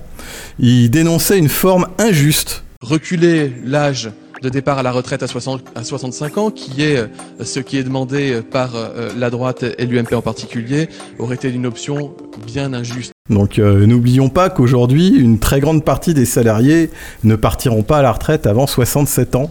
il 0.60 0.90
dénonçait 0.90 1.40
une 1.40 1.50
forme 1.50 1.88
injuste. 1.98 2.64
Reculer 2.82 3.54
l'âge 3.66 4.12
de 4.44 4.50
départ 4.50 4.78
à 4.78 4.84
la 4.84 4.92
retraite 4.92 5.24
à, 5.24 5.28
65 5.28 6.38
ans, 6.38 6.52
qui 6.52 6.84
est 6.84 6.98
euh, 6.98 7.08
ce 7.44 7.62
qui 7.62 7.78
est 7.78 7.84
demandé 7.84 8.42
par 8.52 8.76
euh, 8.76 9.10
la 9.18 9.30
droite 9.30 9.64
et 9.78 9.86
l'UMP 9.86 10.14
en 10.14 10.22
particulier, 10.22 10.90
aurait 11.18 11.36
été 11.36 11.50
une 11.50 11.66
option 11.66 12.14
bien 12.46 12.74
injuste. 12.74 13.14
Donc 13.30 13.58
n'oublions 13.58 14.28
pas 14.28 14.50
qu'aujourd'hui, 14.50 15.08
une 15.08 15.40
très 15.40 15.62
grande 15.62 15.86
partie 15.86 16.14
des 16.14 16.26
salariés 16.26 16.90
ne 17.24 17.38
partiront 17.38 17.82
pas 17.82 18.00
à 18.00 18.02
la 18.02 18.12
retraite 18.12 18.46
avant 18.46 18.68
67 18.68 19.36
ans 19.36 19.50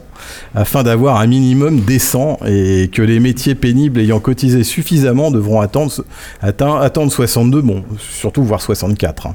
afin 0.55 0.83
d'avoir 0.83 1.16
un 1.16 1.26
minimum 1.26 1.81
décent 1.81 2.38
et 2.46 2.90
que 2.92 3.00
les 3.00 3.18
métiers 3.18 3.55
pénibles 3.55 3.98
ayant 4.00 4.20
cotisé 4.20 4.62
suffisamment 4.62 5.31
devront 5.31 5.62
attendre, 5.62 5.90
attendre 6.42 7.11
62, 7.11 7.62
bon, 7.62 7.83
surtout 7.98 8.44
voire 8.44 8.61
64. 8.61 9.28
Hein. 9.28 9.35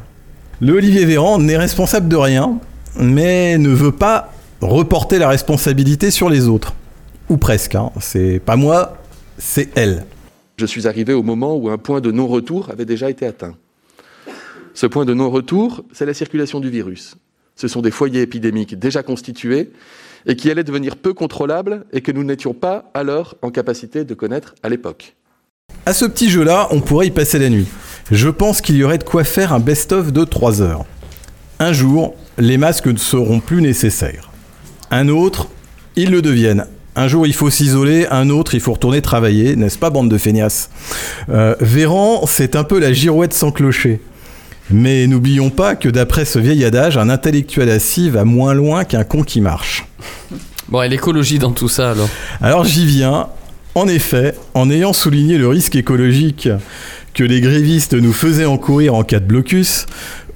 Le 0.60 0.74
Olivier 0.74 1.06
Véran 1.06 1.40
n'est 1.40 1.58
responsable 1.58 2.08
de 2.08 2.16
rien, 2.16 2.60
mais 3.00 3.58
ne 3.58 3.70
veut 3.70 3.92
pas 3.92 4.32
reporter 4.62 5.20
la 5.20 5.30
responsabilité 5.30 6.12
sur 6.12 6.30
les 6.30 6.48
autres. 6.48 6.74
Ou 7.30 7.38
presque, 7.38 7.76
hein. 7.76 7.92
c'est 8.00 8.40
pas 8.40 8.56
moi, 8.56 8.98
c'est 9.38 9.70
elle. 9.78 10.06
Je 10.58 10.66
suis 10.66 10.88
arrivé 10.88 11.14
au 11.14 11.24
moment 11.24 11.56
où 11.56 11.70
un 11.70 11.78
point 11.78 12.02
de 12.02 12.12
non-retour 12.12 12.70
avait 12.72 12.86
déjà 12.86 13.10
été 13.10 13.26
atteint. 13.26 13.56
Ce 14.74 14.86
point 14.86 15.06
de 15.06 15.14
non-retour, 15.14 15.84
c'est 15.92 16.06
la 16.06 16.14
circulation 16.14 16.60
du 16.60 16.70
virus. 16.70 17.16
Ce 17.56 17.68
sont 17.68 17.82
des 17.82 17.92
foyers 17.92 18.22
épidémiques 18.22 18.78
déjà 18.78 19.04
constitués 19.04 19.72
et 20.26 20.36
qui 20.36 20.52
allait 20.52 20.64
devenir 20.64 20.96
peu 20.96 21.14
contrôlable 21.14 21.86
et 21.92 22.02
que 22.02 22.12
nous 22.12 22.24
n'étions 22.24 22.54
pas 22.54 22.92
alors 22.94 23.36
en 23.42 23.50
capacité 23.50 24.06
de 24.06 24.14
connaître 24.14 24.56
à 24.64 24.70
l'époque. 24.70 25.16
À 25.86 25.94
ce 25.94 26.06
petit 26.06 26.30
jeu-là, 26.30 26.68
on 26.72 26.82
pourrait 26.82 27.08
y 27.08 27.12
passer 27.12 27.40
la 27.40 27.50
nuit. 27.50 27.68
Je 28.12 28.30
pense 28.30 28.62
qu'il 28.62 28.78
y 28.78 28.84
aurait 28.84 28.98
de 28.98 29.04
quoi 29.04 29.24
faire 29.24 29.54
un 29.54 29.60
best-of 29.60 30.14
de 30.14 30.24
3 30.24 30.62
heures. 30.62 30.86
Un 31.60 31.74
jour, 31.74 32.16
les 32.38 32.58
masques 32.58 32.88
ne 32.88 32.98
seront 32.98 33.40
plus 33.40 33.62
nécessaires. 33.62 34.27
Un 34.92 35.10
autre, 35.10 35.48
ils 35.96 36.12
le 36.12 36.22
deviennent. 36.22 36.66
Un 36.96 37.08
jour, 37.08 37.28
il 37.28 37.34
faut 37.34 37.50
s'isoler, 37.50 38.08
un 38.10 38.30
autre, 38.30 38.56
il 38.56 38.60
faut 38.60 38.74
retourner 38.74 39.02
travailler, 39.02 39.56
n'est-ce 39.56 39.78
pas, 39.78 39.90
bande 39.90 40.10
de 40.10 40.18
feignasses? 40.18 40.70
Euh, 41.30 41.56
Véran, 41.60 42.26
c'est 42.26 42.56
un 42.56 42.64
peu 42.64 42.80
la 42.80 42.92
girouette 42.92 43.34
sans 43.34 43.52
clocher. 43.52 44.02
Mais 44.70 45.08
n'oublions 45.08 45.50
pas 45.50 45.76
que 45.76 45.90
d'après 45.90 46.26
ce 46.26 46.40
vieil 46.40 46.66
adage, 46.66 46.98
un 46.98 47.10
intellectuel 47.10 47.70
assis 47.70 48.10
va 48.10 48.26
moins 48.26 48.54
loin 48.54 48.84
qu'un 48.84 49.04
con 49.04 49.24
qui 49.24 49.42
marche. 49.42 49.86
Bon, 50.70 50.82
et 50.82 50.90
l'écologie 50.90 51.40
dans 51.40 51.52
tout 51.52 51.70
ça 51.70 51.92
alors? 51.92 52.10
Alors 52.42 52.66
j'y 52.66 52.86
viens. 52.86 53.28
En 53.76 53.88
effet, 53.88 54.34
en 54.56 54.72
ayant 54.72 54.92
souligné 54.92 55.38
le 55.38 55.48
risque 55.48 55.76
écologique 55.76 56.50
que 57.14 57.24
les 57.24 57.42
grévistes 57.42 57.94
nous 57.94 58.12
faisaient 58.12 58.46
encourir 58.46 58.96
en 58.96 59.04
cas 59.04 59.20
de 59.20 59.26
blocus, 59.26 59.86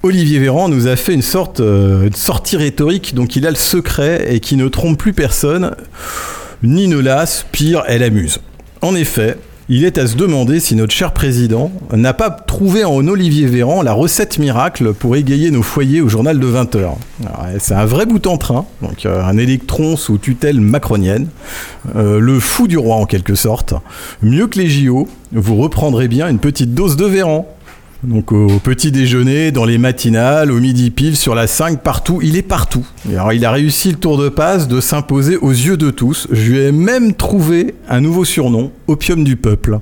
Olivier 0.04 0.40
Véran 0.40 0.68
nous 0.68 0.88
a 0.88 0.96
fait 0.96 1.14
une 1.14 1.22
sorte 1.22 1.60
euh, 1.60 2.10
de 2.10 2.16
sortie 2.16 2.58
rhétorique 2.58 3.14
dont 3.14 3.28
il 3.28 3.46
a 3.46 3.52
le 3.52 3.56
secret 3.56 4.34
et 4.34 4.40
qui 4.40 4.56
ne 4.56 4.68
trompe 4.68 4.98
plus 4.98 5.14
personne, 5.14 5.76
ni 6.64 6.88
ne 6.88 6.98
lasse, 6.98 7.46
pire, 7.52 7.84
elle 7.88 8.02
amuse. 8.02 8.40
En 8.82 8.96
effet, 8.96 9.38
il 9.70 9.86
est 9.86 10.00
à 10.00 10.08
se 10.08 10.16
demander 10.16 10.60
si 10.60 10.76
notre 10.76 10.92
cher 10.92 11.14
président 11.14 11.72
n'a 11.94 12.14
pas 12.14 12.32
trouvé 12.32 12.84
en 12.84 13.08
Olivier 13.08 13.46
Véran 13.46 13.84
la 13.84 13.94
recette 13.94 14.40
miracle 14.40 14.92
pour 14.92 15.16
égayer 15.16 15.52
nos 15.52 15.62
foyers 15.62 16.02
au 16.02 16.10
journal 16.10 16.40
de 16.40 16.48
20h. 16.48 16.94
C'est 17.60 17.76
un 17.76 17.86
vrai 17.86 18.08
bout 18.08 18.26
en 18.26 18.38
train, 18.38 18.66
donc 18.82 19.06
euh, 19.06 19.24
un 19.24 19.38
électron 19.38 19.98
sous 19.98 20.18
tutelle 20.18 20.60
macronienne, 20.60 21.28
euh, 21.96 22.20
le 22.20 22.40
fou 22.40 22.68
du 22.68 22.80
roi 22.80 22.96
en 22.96 23.06
quelque 23.06 23.36
sorte. 23.36 23.76
Mieux 24.24 24.48
que 24.48 24.58
les 24.58 24.68
JO, 24.68 25.08
vous 25.32 25.58
reprendrez 25.58 26.08
bien 26.08 26.28
une 26.28 26.40
petite 26.40 26.74
dose 26.74 26.98
de 26.98 27.06
Véran. 27.06 27.48
Donc 28.04 28.32
au 28.32 28.48
petit 28.58 28.92
déjeuner, 28.92 29.52
dans 29.52 29.66
les 29.66 29.78
matinales, 29.78 30.52
au 30.52 30.60
midi 30.60 30.90
pile, 30.90 31.16
sur 31.16 31.36
la 31.36 31.46
5, 31.46 31.82
partout, 31.82 32.20
il 32.24 32.36
est 32.36 32.42
partout. 32.42 32.86
Et 33.08 33.14
alors 33.14 33.32
il 33.32 33.46
a 33.46 33.52
réussi 33.52 33.92
le 33.92 33.98
tour 33.98 34.18
de 34.18 34.28
passe 34.28 34.68
de 34.68 34.82
s'imposer 34.82 35.38
aux 35.38 35.52
yeux 35.52 35.78
de 35.78 35.92
tous. 35.92 36.28
Je 36.32 36.52
lui 36.52 36.60
ai 36.60 36.72
même 36.72 37.14
trouvé 37.14 37.76
un 37.88 38.02
nouveau 38.02 38.26
surnom, 38.26 38.72
Opium 38.88 39.24
du 39.24 39.36
peuple. 39.36 39.80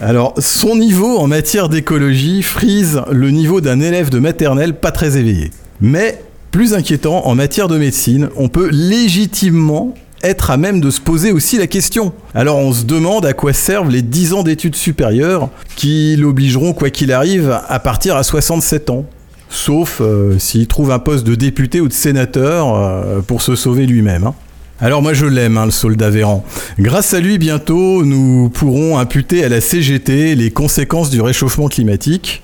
Alors 0.00 0.32
son 0.38 0.76
niveau 0.76 1.18
en 1.18 1.26
matière 1.26 1.68
d'écologie 1.68 2.42
frise 2.42 3.02
le 3.10 3.30
niveau 3.30 3.60
d'un 3.60 3.80
élève 3.80 4.08
de 4.08 4.18
maternelle 4.18 4.74
pas 4.74 4.90
très 4.90 5.18
éveillé. 5.18 5.50
Mais 5.82 6.22
plus 6.50 6.72
inquiétant, 6.72 7.26
en 7.26 7.34
matière 7.34 7.68
de 7.68 7.76
médecine, 7.76 8.30
on 8.36 8.48
peut 8.48 8.70
légitimement 8.72 9.94
être 10.22 10.50
à 10.50 10.56
même 10.56 10.80
de 10.80 10.90
se 10.90 11.00
poser 11.00 11.32
aussi 11.32 11.58
la 11.58 11.66
question. 11.66 12.12
Alors 12.34 12.58
on 12.58 12.72
se 12.72 12.84
demande 12.84 13.26
à 13.26 13.32
quoi 13.32 13.52
servent 13.52 13.90
les 13.90 14.02
10 14.02 14.32
ans 14.32 14.42
d'études 14.42 14.76
supérieures 14.76 15.50
qui 15.76 16.16
l'obligeront, 16.16 16.72
quoi 16.72 16.90
qu'il 16.90 17.12
arrive, 17.12 17.58
à 17.68 17.78
partir 17.78 18.16
à 18.16 18.22
67 18.22 18.90
ans. 18.90 19.04
Sauf 19.48 20.00
euh, 20.00 20.38
s'il 20.38 20.66
trouve 20.66 20.90
un 20.90 20.98
poste 20.98 21.24
de 21.24 21.34
député 21.34 21.80
ou 21.80 21.88
de 21.88 21.92
sénateur 21.92 22.74
euh, 22.74 23.20
pour 23.20 23.42
se 23.42 23.54
sauver 23.54 23.86
lui-même. 23.86 24.24
hein. 24.24 24.34
Alors 24.78 25.00
moi 25.00 25.14
je 25.14 25.24
l'aime, 25.24 25.56
hein, 25.56 25.64
le 25.64 25.70
soldat 25.70 26.10
Véran. 26.10 26.44
Grâce 26.78 27.14
à 27.14 27.20
lui, 27.20 27.38
bientôt, 27.38 28.04
nous 28.04 28.50
pourrons 28.50 28.98
imputer 28.98 29.42
à 29.42 29.48
la 29.48 29.62
CGT 29.62 30.34
les 30.34 30.50
conséquences 30.50 31.08
du 31.08 31.22
réchauffement 31.22 31.68
climatique, 31.68 32.42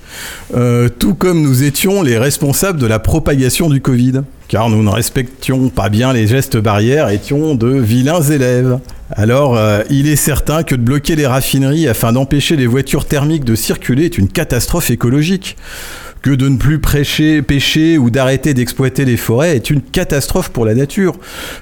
euh, 0.55 0.89
tout 0.89 1.13
comme 1.13 1.43
nous 1.43 1.61
étions 1.61 2.01
les 2.01 2.17
responsables 2.17 2.79
de 2.79 2.87
la 2.87 2.97
propagation 2.97 3.69
du 3.69 3.81
Covid. 3.81 4.21
Car 4.47 4.69
nous 4.69 4.81
ne 4.81 4.89
respections 4.89 5.69
pas 5.69 5.89
bien 5.89 6.11
les 6.11 6.25
gestes 6.25 6.57
barrières, 6.57 7.09
étions 7.09 7.53
de 7.53 7.67
vilains 7.67 8.21
élèves. 8.21 8.79
Alors, 9.11 9.55
euh, 9.55 9.83
il 9.91 10.07
est 10.07 10.15
certain 10.15 10.63
que 10.63 10.73
de 10.73 10.81
bloquer 10.81 11.15
les 11.15 11.27
raffineries 11.27 11.87
afin 11.87 12.13
d'empêcher 12.13 12.55
les 12.55 12.67
voitures 12.67 13.05
thermiques 13.05 13.45
de 13.45 13.55
circuler 13.55 14.05
est 14.05 14.17
une 14.17 14.27
catastrophe 14.27 14.89
écologique 14.89 15.55
que 16.23 16.31
de 16.31 16.47
ne 16.47 16.57
plus 16.57 16.79
prêcher, 16.79 17.41
pêcher 17.41 17.97
ou 17.97 18.09
d'arrêter 18.09 18.53
d'exploiter 18.53 19.03
les 19.03 19.17
forêts 19.17 19.57
est 19.57 19.69
une 19.69 19.81
catastrophe 19.81 20.49
pour 20.49 20.65
la 20.65 20.73
nature. 20.73 21.15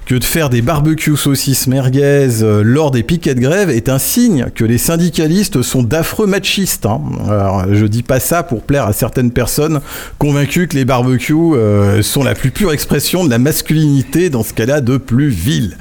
Que 0.06 0.15
de 0.15 0.24
faire 0.24 0.50
des 0.50 0.62
barbecues 0.62 1.17
saucisses 1.17 1.65
merguez 1.65 2.43
euh, 2.43 2.62
lors 2.63 2.91
des 2.91 3.02
piquets 3.02 3.34
de 3.34 3.41
grève 3.41 3.71
est 3.71 3.89
un 3.89 3.97
signe 3.97 4.45
que 4.54 4.63
les 4.63 4.78
syndicalistes 4.78 5.63
sont 5.63 5.82
d'affreux 5.82 6.28
machistes. 6.28 6.86
hein. 6.86 7.02
Alors, 7.28 7.65
je 7.74 7.86
dis 7.88 8.04
pas 8.04 8.19
ça 8.19 8.43
pour 8.43 8.62
plaire 8.62 8.86
à 8.86 8.93
certaines 8.93 9.32
personnes 9.32 9.82
convaincues 10.19 10.67
que 10.67 10.78
les 10.78 10.86
barbecues 10.86 11.34
euh, 11.34 12.04
sont 12.04 12.24
la 12.24 12.36
plus 12.36 12.52
pure 12.52 12.71
expression 12.71 13.26
de 13.26 13.32
la 13.32 13.39
masculinité 13.39 14.30
dans 14.30 14.43
ce 14.43 14.54
cas-là 14.54 14.80
de 14.80 14.97
plus 14.97 15.30
vil. 15.30 15.76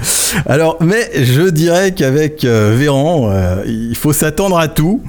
Alors, 0.47 0.79
mais 0.81 1.11
je 1.23 1.51
dirais 1.51 1.93
qu'avec 1.93 2.45
euh, 2.45 2.75
Véran, 2.79 3.31
il 3.67 3.97
faut 3.97 4.15
s'attendre 4.15 4.59
à 4.59 4.69
tout 4.69 5.03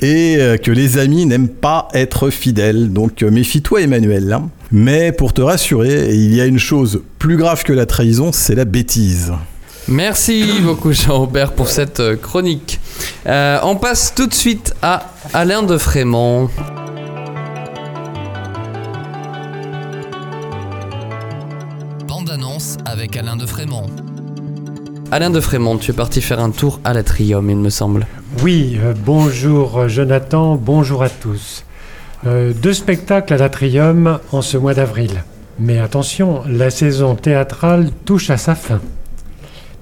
et 0.00 0.36
euh, 0.38 0.56
que 0.56 0.70
les 0.70 0.98
amis 0.98 1.26
n'aiment 1.26 1.48
pas 1.48 1.88
être 1.94 2.30
fidèles. 2.30 2.92
Donc 2.92 3.22
euh, 3.22 3.30
méfie-toi 3.30 3.82
Emmanuel. 3.82 4.32
hein. 4.32 4.48
Mais 4.72 5.12
pour 5.12 5.32
te 5.32 5.40
rassurer, 5.42 6.14
il 6.14 6.34
y 6.34 6.40
a 6.40 6.46
une 6.46 6.58
chose 6.58 7.02
plus 7.18 7.36
grave 7.36 7.62
que 7.64 7.72
la 7.72 7.86
trahison, 7.86 8.32
c'est 8.32 8.54
la 8.54 8.64
bêtise. 8.64 9.32
Merci 9.88 10.44
beaucoup 10.62 10.92
Jean-Aubert 10.92 11.52
pour 11.52 11.68
cette 11.68 12.00
euh, 12.00 12.16
chronique. 12.16 12.78
Euh, 13.26 13.58
on 13.64 13.76
passe 13.76 14.14
tout 14.14 14.26
de 14.26 14.34
suite 14.34 14.74
à 14.82 15.10
Alain 15.34 15.62
de 15.62 15.76
Frémont. 15.78 16.48
Bande-annonce 22.06 22.76
avec 22.84 23.16
Alain 23.16 23.36
de 23.36 23.46
Frémont. 23.46 23.86
Alain 25.10 25.30
de 25.30 25.40
Frémont, 25.40 25.78
tu 25.78 25.90
es 25.90 25.94
parti 25.94 26.20
faire 26.20 26.40
un 26.40 26.50
tour 26.50 26.80
à 26.84 26.92
l'Atrium, 26.94 27.48
il 27.50 27.56
me 27.56 27.70
semble. 27.70 28.06
Oui, 28.38 28.78
euh, 28.80 28.94
bonjour 28.96 29.76
euh, 29.76 29.88
Jonathan, 29.88 30.54
bonjour 30.54 31.02
à 31.02 31.10
tous. 31.10 31.64
Euh, 32.24 32.52
deux 32.52 32.72
spectacles 32.72 33.34
à 33.34 33.36
l'Atrium 33.36 34.20
en 34.30 34.40
ce 34.40 34.56
mois 34.56 34.72
d'avril. 34.72 35.24
Mais 35.58 35.80
attention, 35.80 36.42
la 36.46 36.70
saison 36.70 37.16
théâtrale 37.16 37.90
touche 38.04 38.30
à 38.30 38.36
sa 38.36 38.54
fin. 38.54 38.80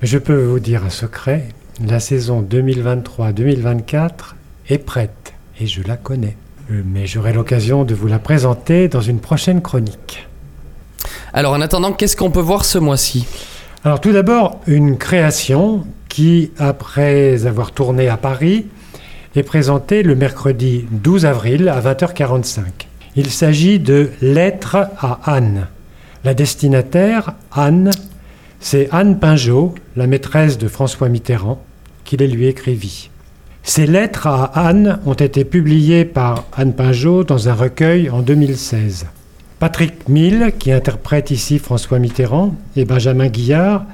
Mais 0.01 0.09
je 0.09 0.17
peux 0.17 0.45
vous 0.45 0.61
dire 0.61 0.83
un 0.83 0.91
secret, 0.91 1.49
la 1.87 2.01
saison 2.01 2.43
2023-2024 2.43 4.11
est 4.71 4.79
prête 4.79 5.35
et 5.61 5.67
je 5.67 5.83
la 5.83 5.99
connais. 5.99 6.37
Mais 6.71 7.07
j'aurai 7.07 7.35
l'occasion 7.35 7.85
de 7.85 7.95
vous 7.95 8.09
la 8.09 8.19
présenter 8.19 8.89
dans 8.89 9.03
une 9.03 9.21
prochaine 9.21 9.61
chronique. 9.61 10.27
Alors 11.35 11.53
en 11.53 11.61
attendant, 11.61 11.93
qu'est-ce 11.93 12.17
qu'on 12.17 12.31
peut 12.31 12.41
voir 12.41 12.65
ce 12.65 12.79
mois-ci? 12.79 13.27
Alors 13.85 14.01
tout 14.01 14.13
d'abord, 14.13 14.59
une 14.67 14.97
création 14.97 15.85
qui, 16.09 16.51
après 16.59 17.47
avoir 17.47 17.73
tourné 17.73 18.09
à 18.09 18.17
Paris, 18.17 18.67
est 19.37 19.43
présentée 19.43 20.03
le 20.03 20.15
mercredi 20.15 20.87
12 20.91 21.27
avril 21.27 21.69
à 21.69 21.81
20h45. 21.81 22.63
Il 23.17 23.31
s'agit 23.31 23.79
de 23.79 24.11
Lettre 24.21 24.89
à 24.99 25.21
Anne. 25.25 25.67
La 26.25 26.35
destinataire, 26.35 27.35
Anne, 27.53 27.91
c'est 28.61 28.89
Anne 28.91 29.19
Pinjot, 29.19 29.75
la 29.97 30.07
maîtresse 30.07 30.59
de 30.59 30.69
François 30.69 31.09
Mitterrand, 31.09 31.63
qui 32.05 32.17
les 32.17 32.27
lui 32.27 32.47
écrivit. 32.47 33.11
Ces 33.63 33.87
lettres 33.87 34.27
à 34.27 34.45
Anne 34.67 34.99
ont 35.05 35.15
été 35.15 35.45
publiées 35.45 36.05
par 36.05 36.47
Anne 36.57 36.73
Pinjot 36.73 37.25
dans 37.25 37.49
un 37.49 37.55
recueil 37.55 38.09
en 38.11 38.23
2016. 38.23 39.07
Patrick 39.59 40.09
Mille, 40.09 40.53
qui 40.59 40.73
interprète 40.73 41.31
ici 41.31 41.59
François 41.59 41.99
Mitterrand, 41.99 42.55
et 42.77 42.85
Benjamin 42.85 43.29
Guillard 43.29 43.85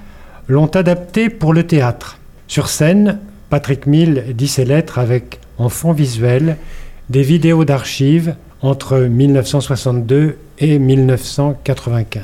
l'ont 0.49 0.67
adapté 0.67 1.29
pour 1.29 1.53
le 1.53 1.67
théâtre. 1.67 2.19
Sur 2.49 2.69
scène, 2.69 3.19
Patrick 3.51 3.87
Mille 3.87 4.25
dit 4.35 4.49
ses 4.49 4.65
lettres 4.65 4.99
avec, 4.99 5.41
en 5.59 5.69
fond 5.69 5.93
visuel, 5.93 6.57
des 7.11 7.23
vidéos 7.23 7.65
d'archives 7.65 8.35
entre 8.63 8.99
1962 8.99 10.37
et 10.59 10.79
1995. 10.79 12.23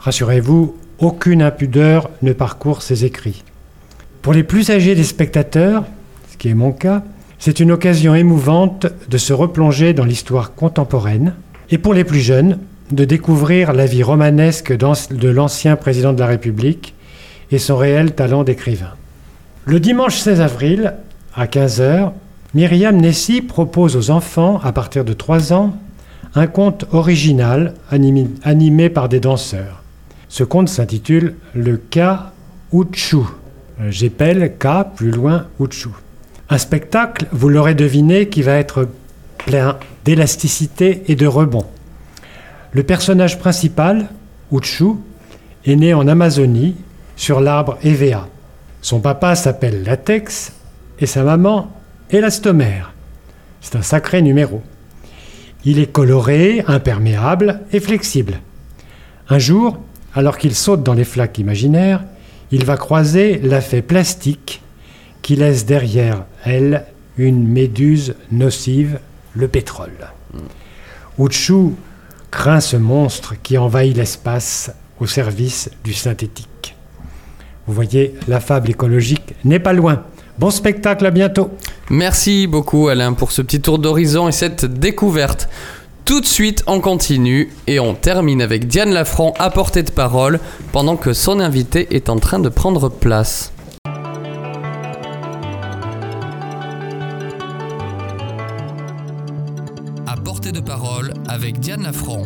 Rassurez-vous, 0.00 0.76
aucune 0.98 1.42
impudeur 1.42 2.10
ne 2.22 2.32
parcourt 2.32 2.82
ses 2.82 3.04
écrits. 3.04 3.44
Pour 4.22 4.32
les 4.32 4.44
plus 4.44 4.70
âgés 4.70 4.94
des 4.94 5.04
spectateurs, 5.04 5.84
ce 6.30 6.36
qui 6.36 6.48
est 6.48 6.54
mon 6.54 6.72
cas, 6.72 7.02
c'est 7.38 7.60
une 7.60 7.72
occasion 7.72 8.14
émouvante 8.14 8.86
de 9.10 9.18
se 9.18 9.32
replonger 9.32 9.94
dans 9.94 10.04
l'histoire 10.04 10.54
contemporaine, 10.54 11.34
et 11.70 11.78
pour 11.78 11.92
les 11.92 12.04
plus 12.04 12.20
jeunes, 12.20 12.58
de 12.92 13.04
découvrir 13.04 13.72
la 13.72 13.86
vie 13.86 14.02
romanesque 14.02 14.72
de 14.72 15.28
l'ancien 15.28 15.76
président 15.76 16.12
de 16.12 16.20
la 16.20 16.26
République 16.26 16.94
et 17.52 17.58
son 17.58 17.76
réel 17.76 18.14
talent 18.14 18.42
d'écrivain. 18.42 18.94
Le 19.66 19.78
dimanche 19.78 20.16
16 20.16 20.40
avril, 20.40 20.94
à 21.36 21.46
15h, 21.46 22.10
Myriam 22.54 22.96
Nessy 22.96 23.42
propose 23.42 23.96
aux 23.96 24.10
enfants, 24.10 24.60
à 24.64 24.72
partir 24.72 25.04
de 25.04 25.12
3 25.12 25.52
ans, 25.52 25.76
un 26.34 26.46
conte 26.46 26.86
original 26.92 27.74
animé, 27.90 28.90
par 28.90 29.08
des 29.08 29.20
danseurs. 29.20 29.82
Ce 30.28 30.44
conte 30.44 30.70
s'intitule 30.70 31.34
Le 31.54 31.76
Ka 31.76 32.32
Uchu. 32.72 33.18
J'épelle 33.88 34.54
K, 34.58 34.94
plus 34.96 35.10
loin, 35.10 35.46
Uchu. 35.60 35.90
Un 36.48 36.58
spectacle, 36.58 37.26
vous 37.32 37.50
l'aurez 37.50 37.74
deviné, 37.74 38.28
qui 38.28 38.42
va 38.42 38.56
être 38.56 38.88
plein 39.38 39.78
d'élasticité 40.04 41.04
et 41.08 41.16
de 41.16 41.26
rebond. 41.26 41.66
Le 42.72 42.82
personnage 42.82 43.38
principal, 43.38 44.08
Uchu, 44.50 44.94
est 45.66 45.76
né 45.76 45.92
en 45.92 46.08
Amazonie, 46.08 46.76
sur 47.16 47.40
l'arbre 47.40 47.78
Evea. 47.82 48.28
Son 48.80 49.00
papa 49.00 49.34
s'appelle 49.34 49.84
Latex 49.84 50.52
et 50.98 51.06
sa 51.06 51.22
maman 51.22 51.72
Élastomère. 52.10 52.92
C'est 53.60 53.76
un 53.76 53.82
sacré 53.82 54.22
numéro. 54.22 54.62
Il 55.64 55.78
est 55.78 55.90
coloré, 55.90 56.64
imperméable 56.66 57.60
et 57.72 57.80
flexible. 57.80 58.40
Un 59.28 59.38
jour, 59.38 59.78
alors 60.14 60.36
qu'il 60.36 60.54
saute 60.54 60.82
dans 60.82 60.94
les 60.94 61.04
flaques 61.04 61.38
imaginaires, 61.38 62.02
il 62.50 62.64
va 62.64 62.76
croiser 62.76 63.38
la 63.38 63.60
fée 63.60 63.82
plastique 63.82 64.62
qui 65.22 65.36
laisse 65.36 65.64
derrière 65.64 66.24
elle 66.44 66.84
une 67.16 67.46
méduse 67.46 68.14
nocive, 68.30 68.98
le 69.34 69.48
pétrole. 69.48 70.10
Uchu 71.18 71.74
craint 72.30 72.60
ce 72.60 72.76
monstre 72.76 73.34
qui 73.42 73.56
envahit 73.56 73.96
l'espace 73.96 74.72
au 74.98 75.06
service 75.06 75.70
du 75.84 75.92
synthétique. 75.92 76.48
Vous 77.66 77.74
voyez, 77.74 78.14
la 78.28 78.40
fable 78.40 78.70
écologique 78.70 79.34
n'est 79.44 79.60
pas 79.60 79.72
loin. 79.72 80.02
Bon 80.38 80.50
spectacle, 80.50 81.06
à 81.06 81.10
bientôt. 81.10 81.50
Merci 81.90 82.46
beaucoup 82.46 82.88
Alain 82.88 83.12
pour 83.12 83.32
ce 83.32 83.42
petit 83.42 83.60
tour 83.60 83.78
d'horizon 83.78 84.28
et 84.28 84.32
cette 84.32 84.64
découverte. 84.64 85.48
Tout 86.04 86.20
de 86.20 86.26
suite, 86.26 86.64
on 86.66 86.80
continue 86.80 87.50
et 87.68 87.78
on 87.78 87.94
termine 87.94 88.42
avec 88.42 88.66
Diane 88.66 88.90
Lafranc 88.90 89.34
à 89.38 89.50
portée 89.50 89.84
de 89.84 89.92
parole 89.92 90.40
pendant 90.72 90.96
que 90.96 91.12
son 91.12 91.38
invité 91.38 91.94
est 91.94 92.08
en 92.08 92.18
train 92.18 92.40
de 92.40 92.48
prendre 92.48 92.88
place. 92.88 93.52
À 100.06 100.16
portée 100.24 100.50
de 100.50 100.60
parole 100.60 101.14
avec 101.28 101.60
Diane 101.60 101.84
Lafranc. 101.84 102.24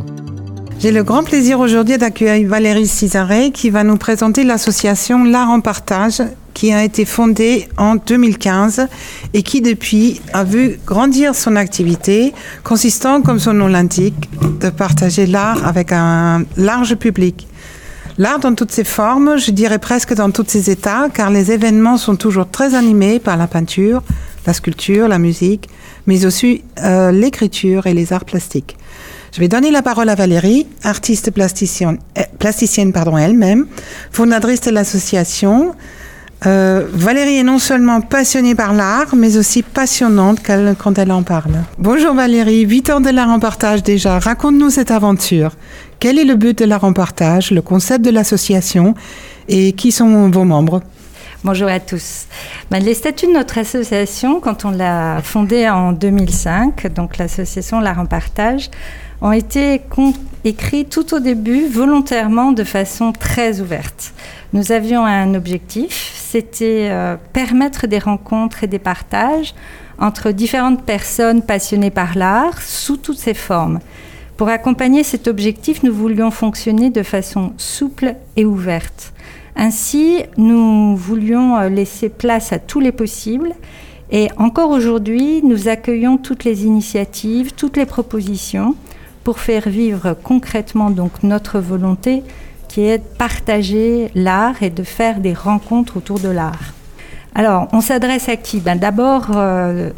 J'ai 0.79 0.93
le 0.93 1.03
grand 1.03 1.25
plaisir 1.25 1.59
aujourd'hui 1.59 1.97
d'accueillir 1.97 2.49
Valérie 2.49 2.87
Cisaret 2.87 3.51
qui 3.51 3.71
va 3.71 3.83
nous 3.83 3.97
présenter 3.97 4.45
l'association 4.45 5.25
L'Art 5.25 5.49
en 5.49 5.61
Partage 5.61 6.23
qui 6.53 6.71
a 6.73 6.85
été 6.85 7.07
fondée 7.07 7.67
en 7.79 7.97
2015 7.97 8.87
et 9.33 9.43
qui 9.43 9.63
depuis 9.63 10.21
a 10.35 10.45
vu 10.45 10.79
grandir 10.87 11.35
son 11.35 11.57
activité 11.57 12.35
consistant, 12.63 13.23
comme 13.23 13.39
son 13.39 13.55
nom 13.55 13.69
l'indique, 13.69 14.29
de 14.61 14.69
partager 14.69 15.27
l'art 15.27 15.67
avec 15.67 15.93
un 15.93 16.45
large 16.59 16.95
public. 16.97 17.49
L'art 18.19 18.39
dans 18.39 18.55
toutes 18.55 18.73
ses 18.73 18.85
formes, 18.85 19.39
je 19.39 19.51
dirais 19.53 19.79
presque 19.79 20.15
dans 20.15 20.31
tous 20.31 20.45
ses 20.47 20.71
états, 20.71 21.09
car 21.13 21.31
les 21.31 21.53
événements 21.53 21.97
sont 21.97 22.17
toujours 22.17 22.49
très 22.49 22.75
animés 22.75 23.19
par 23.19 23.37
la 23.37 23.47
peinture, 23.47 24.03
la 24.47 24.53
sculpture, 24.53 25.09
la 25.09 25.19
musique, 25.19 25.69
mais 26.07 26.25
aussi 26.25 26.63
euh, 26.83 27.13
l'écriture 27.13 27.87
et 27.87 27.95
les 27.95 28.13
arts 28.13 28.25
plastiques. 28.25 28.77
Je 29.37 29.41
vais 29.43 29.49
donner 29.49 29.71
la 29.71 29.83
parole 29.83 30.09
à 30.09 30.15
Valérie, 30.15 30.67
artiste 30.83 31.31
plasticienne, 31.31 31.99
euh, 32.17 32.23
plasticienne 32.39 32.95
pardon, 32.95 33.19
elle-même, 33.19 33.67
fondatrice 34.11 34.63
de 34.63 34.71
l'association. 34.71 35.75
Euh, 36.47 36.87
Valérie 36.91 37.37
est 37.37 37.43
non 37.43 37.59
seulement 37.59 38.01
passionnée 38.01 38.55
par 38.55 38.73
l'art, 38.73 39.15
mais 39.15 39.37
aussi 39.37 39.63
passionnante 39.63 40.39
quand 40.43 40.99
elle 40.99 41.13
en 41.13 41.23
parle. 41.23 41.53
Bonjour 41.79 42.15
Valérie, 42.15 42.63
8 42.63 42.89
ans 42.89 43.01
de 43.01 43.11
l'art 43.11 43.29
en 43.29 43.39
partage 43.39 43.83
déjà. 43.83 44.19
Raconte-nous 44.19 44.71
cette 44.71 44.91
aventure. 44.91 45.51
Quel 45.99 46.19
est 46.19 46.25
le 46.25 46.37
but 46.37 46.57
de 46.57 46.65
l'art 46.65 46.85
en 46.85 46.95
partage, 46.95 47.51
le 47.51 47.61
concept 47.61 48.07
de 48.07 48.11
l'association 48.11 48.95
et 49.49 49.73
qui 49.73 49.93
sont 49.93 50.31
vos 50.31 50.45
membres? 50.45 50.81
Bonjour 51.45 51.69
à 51.69 51.79
tous. 51.79 52.25
Ben, 52.71 52.83
les 52.83 52.95
statuts 52.95 53.27
de 53.27 53.33
notre 53.33 53.59
association, 53.59 54.41
quand 54.41 54.65
on 54.65 54.71
l'a 54.71 55.21
fondée 55.23 55.69
en 55.69 55.93
2005, 55.93 56.93
donc 56.95 57.19
l'association 57.19 57.79
L'Art 57.79 58.01
en 58.01 58.07
Partage, 58.07 58.71
ont 59.21 59.33
été 59.33 59.81
écrits 60.45 60.85
tout 60.85 61.15
au 61.15 61.21
début 61.21 61.67
volontairement 61.67 62.53
de 62.53 62.65
façon 62.65 63.13
très 63.13 63.61
ouverte. 63.61 64.13
Nous 64.53 64.73
avions 64.73 65.05
un 65.05 65.35
objectif, 65.35 66.13
c'était 66.15 66.89
euh, 66.91 67.17
permettre 67.33 67.87
des 67.87 67.99
rencontres 67.99 68.65
et 68.65 68.67
des 68.67 68.79
partages 68.79 69.55
entre 69.99 70.31
différentes 70.31 70.83
personnes 70.83 71.43
passionnées 71.43 71.91
par 71.91 72.17
l'art 72.17 72.61
sous 72.61 72.97
toutes 72.97 73.19
ses 73.19 73.35
formes. 73.35 73.81
Pour 74.37 74.49
accompagner 74.49 75.03
cet 75.03 75.29
objectif, 75.29 75.83
nous 75.83 75.95
voulions 75.95 76.31
fonctionner 76.31 76.91
de 76.91 77.03
façon 77.03 77.55
souple 77.57 78.15
et 78.37 78.45
ouverte. 78.45 79.15
Ainsi, 79.57 80.23
nous 80.37 80.95
voulions 80.95 81.57
euh, 81.57 81.69
laisser 81.71 82.11
place 82.11 82.53
à 82.53 82.59
tous 82.59 82.81
les 82.81 82.93
possibles 82.93 83.55
et 84.11 84.29
encore 84.37 84.71
aujourd'hui, 84.71 85.43
nous 85.43 85.67
accueillons 85.67 86.17
toutes 86.17 86.45
les 86.45 86.65
initiatives, 86.65 87.55
toutes 87.55 87.77
les 87.77 87.87
propositions 87.87 88.77
pour 89.27 89.41
faire 89.41 89.69
vivre 89.69 90.17
concrètement 90.23 90.89
donc 90.89 91.25
notre 91.25 91.59
volonté 91.59 92.23
qui 92.69 92.83
est 92.83 92.99
de 92.99 93.17
partager 93.19 94.09
l'art 94.15 94.63
et 94.63 94.71
de 94.71 94.85
faire 94.85 95.19
des 95.19 95.35
rencontres 95.35 95.97
autour 95.97 96.21
de 96.21 96.29
l'art. 96.29 96.75
Alors, 97.35 97.67
on 97.73 97.81
s'adresse 97.81 98.29
à 98.29 98.37
qui? 98.37 98.61
Ben, 98.61 98.79
D'abord, 98.79 99.31
euh, 99.35 99.91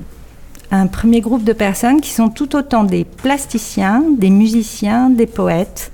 un 0.71 0.87
premier 0.87 1.21
groupe 1.21 1.45
de 1.45 1.53
personnes 1.53 2.01
qui 2.01 2.09
sont 2.09 2.31
tout 2.31 2.57
autant 2.57 2.85
des 2.85 3.05
plasticiens, 3.05 4.03
des 4.17 4.31
musiciens, 4.31 5.11
des 5.11 5.27
poètes, 5.27 5.93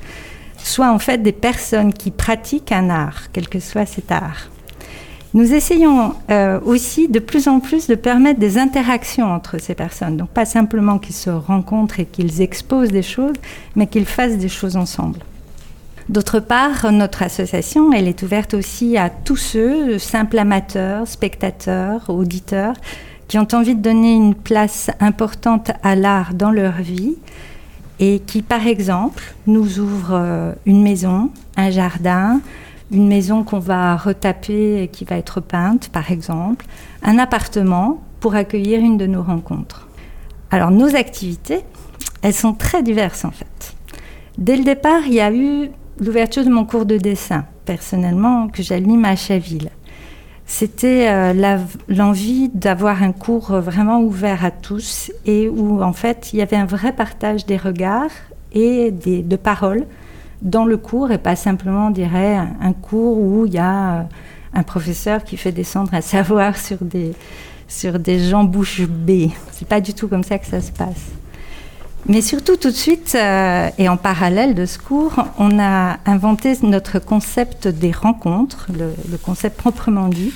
soit 0.59 0.93
en 0.93 1.01
fait 1.01 1.19
des 1.19 1.33
personnes 1.33 1.93
qui 1.93 2.13
pratiquent 2.13 2.71
un 2.71 2.89
art, 2.89 3.33
quel 3.33 3.49
que 3.49 3.59
soit 3.59 3.85
cet 3.85 4.13
art. 4.13 4.49
Nous 5.35 5.53
essayons 5.53 6.15
euh, 6.31 6.61
aussi 6.65 7.09
de 7.09 7.19
plus 7.19 7.49
en 7.49 7.59
plus 7.59 7.89
de 7.89 7.97
permettre 7.97 8.39
des 8.39 8.57
interactions 8.57 9.33
entre 9.33 9.59
ces 9.59 9.75
personnes. 9.75 10.17
Donc 10.17 10.29
pas 10.29 10.45
simplement 10.45 11.01
qu'ils 11.01 11.17
se 11.17 11.31
rencontrent 11.31 11.99
et 11.99 12.07
qu'ils 12.07 12.41
exposent 12.41 12.93
des 12.93 13.03
choses, 13.03 13.35
mais 13.75 13.89
qu'ils 13.89 14.07
fassent 14.07 14.39
des 14.39 14.49
choses 14.49 14.77
ensemble. 14.77 15.19
D'autre 16.09 16.39
part, 16.39 16.93
notre 16.93 17.23
association, 17.23 17.93
elle 17.93 18.07
est 18.07 18.23
ouverte 18.23 18.55
aussi 18.55 18.97
à 18.97 19.11
tous 19.11 19.37
ceux, 19.37 19.99
simples 19.99 20.39
amateurs, 20.39 21.09
spectateurs, 21.09 22.11
auditeurs, 22.11 22.75
qui 23.27 23.39
ont 23.39 23.49
envie 23.55 23.75
de 23.75 23.83
donner 23.83 24.13
une 24.13 24.37
place 24.37 24.91
importante 25.01 25.73
à 25.83 25.97
l'art 25.97 26.35
dans 26.35 26.53
leur 26.53 26.75
vie 26.75 27.17
et 27.99 28.21
qui, 28.25 28.43
par 28.43 28.67
exemple, 28.67 29.35
nous 29.49 29.81
ouvrent 29.81 30.15
euh, 30.15 30.53
une 30.67 30.83
maison, 30.83 31.31
un 31.57 31.71
jardin, 31.71 32.41
une 32.95 33.09
maison 33.09 33.43
qu'on 33.43 33.59
va 33.59 33.97
retaper 33.97 34.83
et 34.83 34.89
qui 34.89 35.05
va 35.05 35.17
être 35.17 35.41
peinte, 35.41 35.89
par 35.89 36.11
exemple, 36.11 36.67
un 37.03 37.19
appartement 37.19 38.03
pour 38.21 38.35
accueillir 38.35 38.81
une 38.81 38.97
de 38.97 39.07
nos 39.07 39.23
rencontres. 39.23 39.89
Alors 40.51 40.71
nos 40.71 40.95
activités, 40.95 41.61
elles 42.23 42.35
sont 42.35 42.55
très 42.55 42.83
diverses 42.83 43.25
en 43.25 43.31
fait. 43.31 43.75
Dès 44.39 44.57
le 44.57 44.65
départ, 44.65 45.03
il 45.07 45.15
y 45.15 45.21
a 45.21 45.33
eu 45.33 45.71
l'ouverture 45.99 46.45
de 46.45 46.51
mon 46.51 46.65
cours 46.65 46.87
de 46.87 46.97
dessin, 46.97 47.45
personnellement, 47.65 48.49
que 48.49 48.63
j'anime 48.63 49.05
à 49.05 49.17
Chaville. 49.17 49.71
C'était 50.47 51.09
euh, 51.09 51.59
l'envie 51.89 52.51
d'avoir 52.55 53.03
un 53.03 53.13
cours 53.13 53.53
vraiment 53.53 54.01
ouvert 54.01 54.45
à 54.45 54.51
tous 54.51 55.11
et 55.25 55.49
où 55.49 55.83
en 55.83 55.93
fait 55.93 56.33
il 56.33 56.39
y 56.39 56.43
avait 56.43 56.57
un 56.57 56.67
vrai 56.67 56.93
partage 56.93 57.47
des 57.47 57.57
regards 57.57 58.11
et 58.53 58.91
des, 58.91 59.23
de 59.23 59.37
paroles 59.37 59.87
dans 60.43 60.65
le 60.65 60.77
cours 60.77 61.11
et 61.11 61.19
pas 61.19 61.37
simplement, 61.37 61.89
on 61.89 61.91
dirait, 61.91 62.37
un, 62.37 62.73
cours 62.73 63.19
où 63.19 63.47
il 63.47 63.55
y 63.55 63.59
a 63.59 64.01
euh, 64.01 64.03
un 64.53 64.63
professeur 64.63 65.25
qui 65.25 65.37
fait 65.37 65.53
descendre 65.53 65.95
un 65.95 66.01
savoir 66.01 66.57
sur 66.57 66.79
des, 66.81 67.13
sur 67.69 67.99
des 67.99 68.19
gens 68.19 68.45
bouche 68.45 68.83
bée. 68.83 69.31
C'est 69.53 69.69
pas 69.69 69.81
du 69.81 69.95
tout 69.95 70.09
comme 70.09 70.25
ça 70.25 70.39
que 70.39 70.47
ça 70.47 70.61
se 70.61 70.73
passe. 70.73 71.13
Mais 72.07 72.21
surtout, 72.21 72.57
tout 72.57 72.69
de 72.69 72.77
suite, 72.77 73.17
euh, 73.19 73.71
et 73.79 73.89
en 73.89 73.97
parallèle 73.97 74.55
de 74.55 74.67
ce 74.67 74.79
cours, 74.79 75.15
on 75.39 75.59
a 75.59 75.97
inventé 76.05 76.55
notre 76.63 76.99
concept 76.99 77.67
des 77.67 77.93
rencontres, 77.93 78.69
le, 78.79 78.93
le 79.11 79.17
concept 79.17 79.57
proprement 79.57 80.09
dit, 80.09 80.33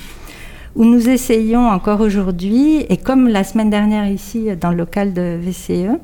où 0.75 0.85
nous 0.85 1.09
essayons 1.09 1.67
encore 1.67 2.01
aujourd'hui, 2.01 2.85
et 2.89 2.97
comme 2.97 3.27
la 3.27 3.43
semaine 3.43 3.69
dernière 3.69 4.07
ici 4.07 4.47
dans 4.59 4.71
le 4.71 4.77
local 4.77 5.13
de 5.13 5.37
VCE, 5.39 5.99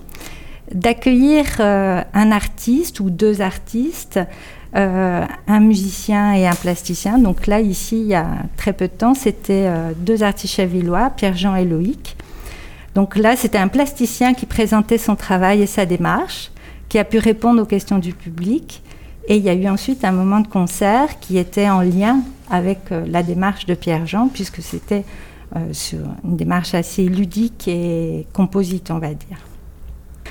d'accueillir 0.73 1.45
euh, 1.59 2.01
un 2.13 2.31
artiste 2.31 2.99
ou 2.99 3.09
deux 3.09 3.41
artistes, 3.41 4.19
euh, 4.75 5.25
un 5.47 5.59
musicien 5.59 6.33
et 6.33 6.47
un 6.47 6.55
plasticien. 6.55 7.17
Donc 7.17 7.47
là, 7.47 7.61
ici, 7.61 8.01
il 8.01 8.07
y 8.07 8.15
a 8.15 8.27
très 8.57 8.73
peu 8.73 8.87
de 8.87 8.93
temps, 8.93 9.13
c'était 9.13 9.67
euh, 9.67 9.91
deux 9.97 10.23
artistes 10.23 10.55
chavillois, 10.55 11.11
Pierre-Jean 11.11 11.55
et 11.55 11.65
Loïc. 11.65 12.17
Donc 12.95 13.15
là, 13.15 13.35
c'était 13.35 13.57
un 13.57 13.67
plasticien 13.67 14.33
qui 14.33 14.45
présentait 14.45 14.97
son 14.97 15.15
travail 15.15 15.61
et 15.61 15.67
sa 15.67 15.85
démarche, 15.85 16.51
qui 16.89 16.97
a 16.97 17.03
pu 17.03 17.19
répondre 17.19 17.61
aux 17.61 17.65
questions 17.65 17.99
du 17.99 18.13
public. 18.13 18.81
Et 19.27 19.37
il 19.37 19.43
y 19.43 19.49
a 19.49 19.53
eu 19.53 19.67
ensuite 19.67 20.05
un 20.05 20.11
moment 20.11 20.39
de 20.39 20.47
concert 20.47 21.19
qui 21.19 21.37
était 21.37 21.69
en 21.69 21.81
lien 21.81 22.19
avec 22.49 22.79
la 22.91 23.23
démarche 23.23 23.65
de 23.65 23.73
Pierre-Jean, 23.73 24.27
puisque 24.27 24.61
c'était 24.61 25.03
sur 25.71 25.99
une 26.23 26.37
démarche 26.37 26.75
assez 26.75 27.05
ludique 27.05 27.67
et 27.67 28.27
composite, 28.33 28.91
on 28.91 28.99
va 28.99 29.15
dire. 29.15 29.39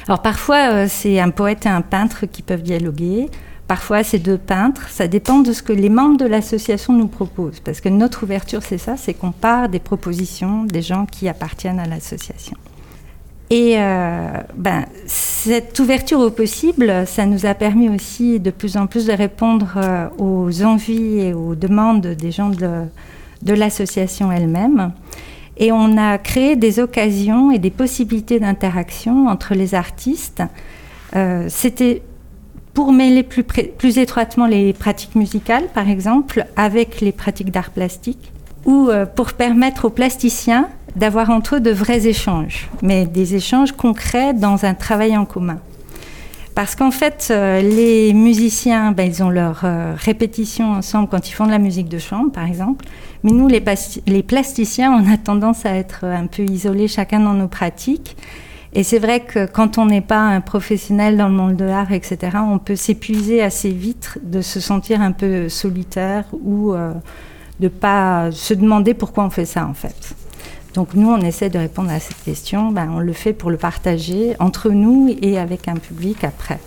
Alors 0.07 0.21
parfois, 0.21 0.71
euh, 0.71 0.87
c'est 0.89 1.19
un 1.19 1.31
poète 1.31 1.67
et 1.67 1.71
un 1.71 1.81
peintre 1.81 2.27
qui 2.27 2.43
peuvent 2.43 2.63
dialoguer. 2.63 3.31
Parfois, 3.67 4.03
c'est 4.03 4.19
deux 4.19 4.37
peintres. 4.37 4.89
Ça 4.91 5.09
dépend 5.09 5.39
de 5.39 5.53
ce 5.53 5.63
que 5.63 5.73
les 5.73 5.89
membres 5.89 6.19
de 6.19 6.27
l'association 6.27 6.93
nous 6.93 7.09
proposent. 7.09 7.61
Parce 7.61 7.81
que 7.81 7.89
notre 7.89 8.25
ouverture, 8.25 8.63
c'est 8.63 8.79
ça, 8.79 8.97
c'est 8.99 9.15
qu'on 9.15 9.33
part 9.33 9.71
des 9.71 9.79
propositions 9.79 10.65
des 10.65 10.83
gens 10.83 11.07
qui 11.07 11.29
appartiennent 11.29 11.81
à 11.81 11.87
l'association. 11.87 12.57
Et 13.51 13.77
euh, 13.79 14.29
ben, 14.57 14.85
cette 15.07 15.79
ouverture 15.79 16.19
au 16.21 16.31
possible, 16.31 17.07
ça 17.07 17.25
nous 17.25 17.47
a 17.47 17.55
permis 17.55 17.89
aussi 17.89 18.41
de 18.41 18.51
plus 18.51 18.77
en 18.77 18.87
plus 18.87 19.07
de 19.07 19.13
répondre 19.13 19.75
euh, 19.77 20.09
aux 20.19 20.63
envies 20.63 21.21
et 21.21 21.35
aux 21.35 21.55
demandes 21.55 22.07
des 22.07 22.31
gens 22.31 22.51
de, 22.51 22.85
de 23.43 23.55
l'association 23.55 24.33
elle-même. 24.33 24.93
Et 25.57 25.73
on 25.73 25.97
a 25.97 26.19
créé 26.19 26.57
des 26.57 26.81
occasions 26.81 27.51
et 27.51 27.59
des 27.59 27.71
possibilités 27.71 28.41
d'interaction 28.41 29.29
entre 29.29 29.55
les 29.55 29.75
artistes. 29.75 30.43
Euh, 31.15 31.47
c'était 31.49 32.03
pour 32.75 32.93
mêler 32.93 33.23
plus, 33.23 33.99
étroitement 33.99 34.47
les 34.47 34.73
pratiques 34.73 35.15
musicales, 35.15 35.69
par 35.73 35.89
exemple, 35.89 36.45
avec 36.57 37.01
les 37.01 37.13
pratiques 37.13 37.53
d'art 37.53 37.71
plastique, 37.71 38.33
ou 38.65 38.89
euh, 38.89 39.07
pour 39.07 39.33
permettre 39.35 39.85
aux 39.85 39.91
plasticiens 39.91 40.69
d'avoir 40.97 41.31
entre 41.31 41.57
eux 41.57 41.61
de 41.61 41.71
vrais 41.71 42.09
échanges, 42.09 42.69
mais 42.83 43.07
des 43.07 43.37
échanges 43.37 43.73
concrets 43.73 44.35
dans 44.35 44.65
un 44.65 44.75
travail 44.75 45.17
en 45.17 45.25
commun. 45.25 45.61
Parce 46.55 46.77
qu'en 46.77 46.93
fait, 46.93 47.29
euh, 47.31 47.61
les 47.61 48.13
musiciens, 48.13 48.93
ben, 48.93 49.09
ils 49.09 49.23
ont 49.25 49.31
leur 49.31 49.63
euh, 49.65 49.95
répétition 49.97 50.73
ensemble 50.73 51.09
quand 51.09 51.29
ils 51.29 51.33
font 51.33 51.47
de 51.47 51.51
la 51.51 51.59
musique 51.59 51.89
de 51.89 51.99
chambre, 51.99 52.31
par 52.31 52.47
exemple. 52.47 52.85
Mais 53.25 53.33
nous, 53.33 53.49
les, 53.49 54.23
plasticiens, 54.23 54.93
on 54.93 55.11
a 55.11 55.17
tendance 55.17 55.65
à 55.65 55.75
être 55.75 56.05
un 56.05 56.27
peu 56.27 56.43
isolés 56.43 56.89
chacun 56.89 57.21
dans 57.21 57.33
nos 57.33 57.49
pratiques. 57.49 58.17
Et 58.75 58.83
c'est 58.83 58.99
vrai 58.99 59.21
que 59.21 59.47
quand 59.47 59.79
on 59.79 59.87
n'est 59.87 60.03
pas 60.03 60.21
un 60.21 60.43
professionnel 60.43 61.17
dans 61.17 61.29
le 61.29 61.35
monde 61.35 61.57
de 61.57 61.65
l'art, 61.65 61.91
etc., 61.93 62.37
on 62.47 62.59
peut 62.59 62.77
s'épuiser 62.77 63.41
assez 63.43 63.71
vite 63.71 64.19
de 64.23 64.43
se 64.43 64.61
sentir 64.61 65.01
un 65.01 65.13
peu 65.13 65.49
solitaire 65.49 66.25
ou 66.33 66.75
euh, 66.75 66.93
de 67.61 67.69
pas 67.69 68.31
se 68.31 68.53
demander 68.53 68.93
pourquoi 68.93 69.25
on 69.25 69.31
fait 69.31 69.47
ça 69.47 69.67
en 69.67 69.75
fait. 69.75 70.15
Donc 70.75 70.95
nous, 70.95 71.09
on 71.09 71.21
essaie 71.21 71.51
de 71.51 71.59
répondre 71.59 71.91
à 71.91 72.01
cette 72.01 72.23
question. 72.25 72.73
Ben, 72.73 72.91
on 72.93 72.99
le 72.99 73.13
fait 73.13 73.33
pour 73.33 73.51
le 73.51 73.57
partager 73.57 74.35
entre 74.41 74.71
nous 74.71 75.17
et 75.23 75.39
avec 75.39 75.69
un 75.69 75.77
public 75.77 76.25
après. 76.25 76.59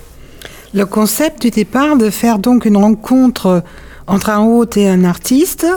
Le 0.74 0.86
concept 0.86 1.42
du 1.42 1.52
départ 1.52 1.98
de 1.98 2.10
faire 2.10 2.40
donc 2.40 2.66
une 2.66 2.78
rencontre 2.78 3.64
entre 4.08 4.30
un 4.30 4.46
hôte 4.46 4.78
et 4.78 4.88
un 4.88 5.04
artiste 5.04 5.68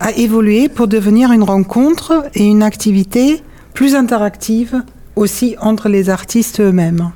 a 0.00 0.12
évolué 0.12 0.68
pour 0.68 0.88
devenir 0.88 1.30
une 1.30 1.42
rencontre 1.42 2.24
et 2.34 2.46
une 2.46 2.62
activité 2.62 3.42
plus 3.74 3.94
interactive 3.94 4.82
aussi 5.14 5.56
entre 5.60 5.88
les 5.88 6.08
artistes 6.08 6.60
eux-mêmes. 6.60 7.10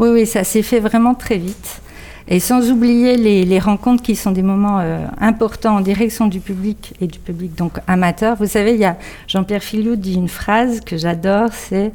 Oui, 0.00 0.08
oui, 0.08 0.26
ça 0.26 0.42
s'est 0.42 0.62
fait 0.62 0.80
vraiment 0.80 1.14
très 1.14 1.36
vite. 1.36 1.82
Et 2.28 2.40
sans 2.40 2.70
oublier 2.70 3.16
les, 3.16 3.58
rencontres 3.58 4.02
qui 4.02 4.16
sont 4.16 4.30
des 4.30 4.42
moments 4.42 4.78
euh, 4.80 5.04
importants 5.20 5.76
en 5.76 5.80
direction 5.80 6.26
du 6.26 6.40
public 6.40 6.94
et 7.00 7.06
du 7.06 7.18
public 7.18 7.54
donc 7.54 7.78
amateur. 7.86 8.36
Vous 8.36 8.46
savez, 8.46 8.74
il 8.74 8.80
y 8.80 8.84
a 8.84 8.96
Jean-Pierre 9.28 9.62
Filiou 9.62 9.96
dit 9.96 10.14
une 10.14 10.28
phrase 10.28 10.80
que 10.80 10.96
j'adore, 10.96 11.50
c'est 11.52 11.92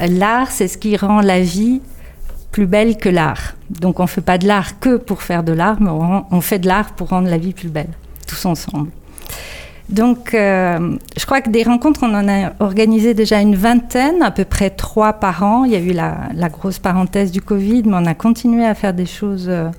euh, 0.00 0.06
l'art, 0.08 0.50
c'est 0.50 0.68
ce 0.68 0.76
qui 0.76 0.96
rend 0.96 1.22
la 1.22 1.40
vie 1.40 1.80
plus 2.50 2.66
belle 2.66 2.96
que 2.98 3.08
l'art. 3.08 3.54
Donc 3.70 4.00
on 4.00 4.02
ne 4.02 4.08
fait 4.08 4.20
pas 4.20 4.36
de 4.36 4.46
l'art 4.46 4.78
que 4.80 4.96
pour 4.96 5.22
faire 5.22 5.44
de 5.44 5.52
l'art, 5.52 5.80
mais 5.80 5.90
on 5.90 6.40
fait 6.40 6.58
de 6.58 6.66
l'art 6.66 6.92
pour 6.94 7.08
rendre 7.10 7.28
la 7.28 7.38
vie 7.38 7.52
plus 7.52 7.68
belle, 7.68 7.90
tous 8.26 8.44
ensemble. 8.46 8.90
Donc, 9.88 10.34
euh, 10.34 10.96
je 11.18 11.24
crois 11.24 11.40
que 11.40 11.48
des 11.48 11.62
rencontres, 11.62 12.00
on 12.02 12.14
en 12.14 12.28
a 12.28 12.52
organisé 12.60 13.14
déjà 13.14 13.40
une 13.40 13.54
vingtaine, 13.54 14.22
à 14.22 14.30
peu 14.30 14.44
près 14.44 14.70
trois 14.70 15.14
par 15.14 15.42
an. 15.42 15.64
Il 15.64 15.72
y 15.72 15.76
a 15.76 15.80
eu 15.80 15.92
la, 15.92 16.48
grosse 16.50 16.78
parenthèse 16.78 17.32
du 17.32 17.40
Covid, 17.40 17.84
mais 17.86 17.94
on 17.94 18.06
a 18.06 18.14
continué 18.14 18.66
à 18.66 18.74
faire 18.74 18.92
des 18.92 19.06
choses 19.06 19.46
euh, 19.48 19.70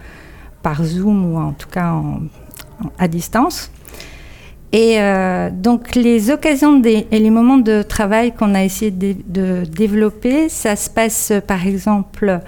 par 0.63 0.83
Zoom 0.83 1.33
ou 1.33 1.37
en 1.37 1.51
tout 1.51 1.69
cas 1.69 1.93
à 2.97 3.07
distance. 3.07 3.71
Et 4.71 4.99
euh, 4.99 5.49
donc, 5.51 5.93
les 5.95 6.31
occasions 6.31 6.81
et 6.83 7.05
les 7.11 7.29
moments 7.29 7.57
de 7.57 7.83
travail 7.83 8.31
qu'on 8.31 8.55
a 8.55 8.63
essayé 8.63 8.91
de, 8.91 9.63
développer, 9.65 10.49
ça 10.49 10.75
se 10.75 10.89
passe 10.89 11.33
par 11.45 11.65
exemple 11.67 12.39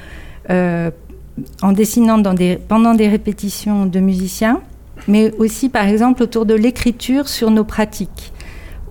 en 0.50 1.72
dessinant 1.72 2.22
pendant 2.68 2.94
des 2.94 3.08
répétitions 3.08 3.86
de 3.86 4.00
musiciens 4.00 4.62
mais 5.08 5.32
aussi 5.38 5.70
par 5.70 5.88
exemple 5.88 6.24
autour 6.24 6.46
de 6.46 6.54
l'écriture 6.54 7.28
sur 7.28 7.52
nos 7.52 7.64
pratiques 7.64 8.32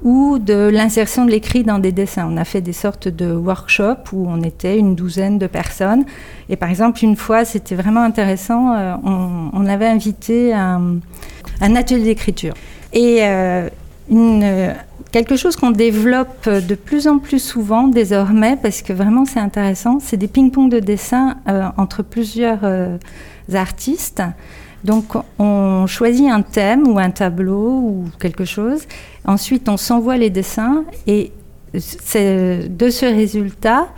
ou 0.02 0.38
de 0.38 0.68
l'insertion 0.68 1.24
de 1.24 1.30
l'écrit 1.30 1.62
dans 1.62 1.78
des 1.78 1.92
dessins. 1.92 2.28
On 2.30 2.36
a 2.36 2.44
fait 2.44 2.60
des 2.60 2.72
sortes 2.72 3.08
de 3.08 3.32
workshops 3.32 4.12
où 4.12 4.26
on 4.28 4.42
était 4.42 4.78
une 4.78 4.94
douzaine 4.94 5.38
de 5.38 5.46
personnes. 5.46 6.04
Et 6.48 6.56
par 6.56 6.70
exemple, 6.70 7.04
une 7.04 7.16
fois, 7.16 7.44
c'était 7.44 7.74
vraiment 7.74 8.02
intéressant, 8.02 8.74
euh, 8.74 8.94
on, 9.04 9.66
avait 9.66 9.86
invité 9.86 10.54
un, 10.54 11.00
atelier 11.60 12.04
d'écriture. 12.04 12.54
Et 12.92 13.18
euh, 13.20 13.68
quelque 15.12 15.36
chose 15.36 15.56
qu'on 15.56 15.70
développe 15.70 16.48
de 16.48 16.74
plus 16.74 17.06
en 17.06 17.18
plus 17.18 17.38
souvent 17.38 17.86
désormais, 17.86 18.56
parce 18.56 18.80
que 18.80 18.92
vraiment 18.94 19.26
c'est 19.26 19.38
intéressant, 19.38 19.98
c'est 20.00 20.16
des 20.16 20.28
ping-pong 20.28 20.70
de 20.70 20.80
dessin 20.80 21.36
euh, 21.46 21.68
entre 21.76 22.02
plusieurs 22.02 22.60
artistes. 23.52 24.22
Donc 24.84 25.14
on 25.38 25.86
choisit 25.86 26.30
un 26.30 26.42
thème 26.42 26.86
ou 26.88 26.98
un 26.98 27.10
tableau 27.10 27.80
ou 27.80 28.04
quelque 28.18 28.44
chose. 28.44 28.82
Ensuite, 29.26 29.68
on 29.68 29.76
s'envoie 29.76 30.16
les 30.16 30.30
dessins 30.30 30.84
et 31.06 31.32
de 31.72 32.90
ce 32.90 33.06
résultat 33.06 33.88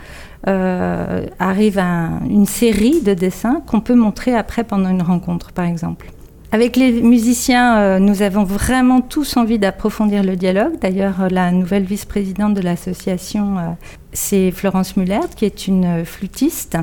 euh, 0.47 1.25
arrive 1.39 1.79
une 1.79 2.45
série 2.45 3.01
de 3.01 3.13
dessins 3.13 3.61
qu'on 3.65 3.79
peut 3.79 3.95
montrer 3.95 4.35
après 4.35 4.65
pendant 4.65 4.89
une 4.89 5.01
rencontre, 5.01 5.53
par 5.53 5.65
exemple. 5.65 6.11
Avec 6.51 6.75
les 6.75 6.91
musiciens, 7.01 7.77
euh, 7.77 7.99
nous 7.99 8.21
avons 8.21 8.43
vraiment 8.43 8.99
tous 8.99 9.37
envie 9.37 9.57
d'approfondir 9.57 10.21
le 10.21 10.35
dialogue. 10.35 10.73
D'ailleurs, 10.81 11.29
la 11.31 11.51
nouvelle 11.51 11.83
vice-présidente 11.83 12.53
de 12.55 12.61
l'association, 12.61 13.57
euh, 13.57 13.61
c'est 14.11 14.51
Florence 14.51 14.97
Muller, 14.97 15.21
qui 15.35 15.45
est 15.45 15.67
une 15.67 16.03
flûtiste. 16.03 16.77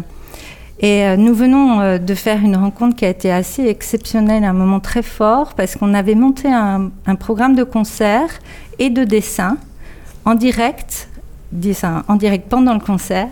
Et 0.82 1.04
euh, 1.04 1.16
nous 1.16 1.34
venons 1.34 1.80
euh, 1.80 1.98
de 1.98 2.14
faire 2.14 2.40
une 2.42 2.56
rencontre 2.56 2.96
qui 2.96 3.04
a 3.04 3.10
été 3.10 3.30
assez 3.30 3.66
exceptionnelle, 3.66 4.44
un 4.44 4.54
moment 4.54 4.80
très 4.80 5.02
fort, 5.02 5.52
parce 5.54 5.76
qu'on 5.76 5.92
avait 5.92 6.14
monté 6.14 6.48
un, 6.48 6.90
programme 7.18 7.54
de 7.54 7.64
concert 7.64 8.30
et 8.78 8.88
de 8.88 9.04
dessin 9.04 9.58
en 10.24 10.34
direct, 10.34 11.08
en 12.08 12.16
direct 12.16 12.48
pendant 12.48 12.72
le 12.72 12.80
concert, 12.80 13.28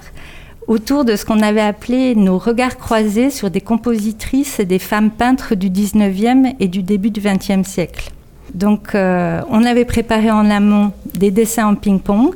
autour 0.67 1.07
de 1.07 1.17
ce 1.17 1.25
qu'on 1.25 1.41
avait 1.41 1.63
appelé 1.63 2.15
nos 2.15 2.37
regards 2.37 2.77
croisés 2.77 3.31
sur 3.31 3.51
des 3.51 3.63
compositrices 3.63 4.61
et 4.61 4.67
des 4.67 4.79
femmes 4.79 5.11
peintres 5.11 5.55
du 5.55 5.71
19e 5.71 6.55
et 6.61 6.69
du 6.69 6.83
début 6.83 7.11
du 7.11 7.23
20e 7.23 7.65
siècle. 7.65 8.11
Donc, 8.53 8.95
euh, 8.95 9.41
on 9.49 9.65
avait 9.65 9.87
préparé 9.87 10.31
en 10.31 10.51
amont 10.51 10.93
des 11.15 11.31
dessins 11.31 11.67
en 11.67 11.75
ping-pong 11.75 12.35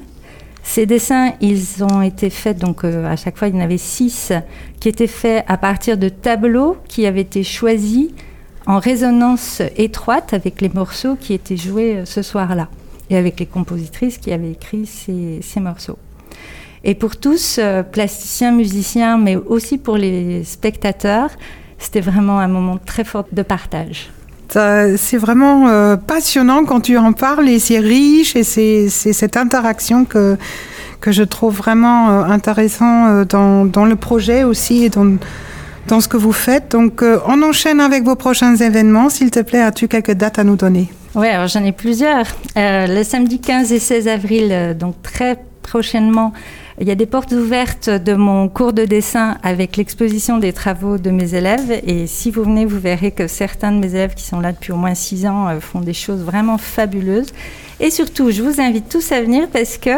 ces 0.62 0.86
dessins, 0.86 1.32
ils 1.40 1.84
ont 1.84 2.02
été 2.02 2.30
faits, 2.30 2.58
donc 2.58 2.84
euh, 2.84 3.04
à 3.06 3.16
chaque 3.16 3.36
fois 3.36 3.48
il 3.48 3.54
y 3.54 3.58
en 3.58 3.64
avait 3.64 3.78
six, 3.78 4.32
qui 4.80 4.88
étaient 4.88 5.08
faits 5.08 5.44
à 5.48 5.56
partir 5.58 5.98
de 5.98 6.08
tableaux 6.08 6.76
qui 6.88 7.04
avaient 7.04 7.22
été 7.22 7.42
choisis 7.42 8.08
en 8.66 8.78
résonance 8.78 9.60
étroite 9.76 10.32
avec 10.32 10.60
les 10.60 10.68
morceaux 10.68 11.16
qui 11.16 11.34
étaient 11.34 11.56
joués 11.56 11.96
euh, 11.96 12.04
ce 12.04 12.22
soir-là, 12.22 12.68
et 13.10 13.16
avec 13.16 13.40
les 13.40 13.46
compositrices 13.46 14.18
qui 14.18 14.32
avaient 14.32 14.52
écrit 14.52 14.86
ces, 14.86 15.60
morceaux. 15.60 15.98
Et 16.84 16.94
pour 16.94 17.16
tous, 17.16 17.58
euh, 17.58 17.82
plasticiens, 17.82 18.52
musiciens, 18.52 19.18
mais 19.18 19.36
aussi 19.36 19.78
pour 19.78 19.96
les 19.96 20.44
spectateurs, 20.44 21.30
c'était 21.78 22.00
vraiment 22.00 22.38
un 22.38 22.48
moment 22.48 22.78
très 22.78 23.04
fort 23.04 23.26
de 23.32 23.42
partage. 23.42 24.10
C'est 24.52 25.16
vraiment 25.16 25.68
euh, 25.68 25.96
passionnant 25.96 26.64
quand 26.64 26.80
tu 26.80 26.98
en 26.98 27.12
parles 27.12 27.48
et 27.48 27.58
c'est 27.58 27.78
riche 27.78 28.36
et 28.36 28.44
c'est 28.44 28.88
cette 28.88 29.36
interaction 29.36 30.04
que, 30.04 30.36
que 31.00 31.10
je 31.10 31.22
trouve 31.22 31.56
vraiment 31.56 32.10
euh, 32.10 32.24
intéressant 32.24 33.06
euh, 33.08 33.24
dans, 33.24 33.64
dans, 33.64 33.86
le 33.86 33.96
projet 33.96 34.44
aussi 34.44 34.84
et 34.84 34.90
dans, 34.90 35.16
dans 35.88 36.00
ce 36.00 36.08
que 36.08 36.18
vous 36.18 36.32
faites. 36.32 36.72
Donc 36.72 37.02
on 37.26 37.42
enchaîne 37.42 37.80
avec 37.80 38.04
vos 38.04 38.16
prochains 38.16 38.54
événements. 38.56 39.08
S'il 39.08 39.30
te 39.30 39.40
plaît, 39.40 39.62
as-tu 39.62 39.88
quelques 39.88 40.12
dates 40.12 40.38
à 40.38 40.44
nous 40.44 40.56
donner? 40.56 40.92
Oui, 41.14 41.28
alors 41.28 41.46
j'en 41.46 41.64
ai 41.64 41.72
plusieurs. 41.72 42.26
le 42.56 43.02
samedi 43.04 43.40
15 43.40 43.72
et 43.72 43.78
16 43.78 44.08
avril, 44.08 44.76
donc 44.78 44.96
très 45.02 45.38
prochainement, 45.62 46.32
il 46.80 46.88
y 46.88 46.90
a 46.90 46.94
des 46.94 47.06
portes 47.06 47.32
ouvertes 47.32 47.90
de 47.90 48.14
mon 48.14 48.48
cours 48.48 48.72
de 48.72 48.84
dessin 48.84 49.36
avec 49.42 49.76
l'exposition 49.76 50.38
des 50.38 50.52
travaux 50.52 50.98
de 50.98 51.10
mes 51.10 51.34
élèves. 51.34 51.80
Et 51.86 52.06
si 52.06 52.30
vous 52.30 52.44
venez, 52.44 52.64
vous 52.64 52.80
verrez 52.80 53.10
que 53.10 53.28
certains 53.28 53.72
de 53.72 53.78
mes 53.78 53.94
élèves 53.94 54.14
qui 54.14 54.24
sont 54.24 54.40
là 54.40 54.52
depuis 54.52 54.72
au 54.72 54.76
moins 54.76 54.94
six 54.94 55.26
ans 55.26 55.48
euh, 55.48 55.60
font 55.60 55.80
des 55.80 55.92
choses 55.92 56.22
vraiment 56.22 56.58
fabuleuses. 56.58 57.28
Et 57.80 57.90
surtout, 57.90 58.30
je 58.30 58.42
vous 58.42 58.60
invite 58.60 58.88
tous 58.88 59.12
à 59.12 59.20
venir 59.20 59.48
parce 59.52 59.76
que 59.76 59.90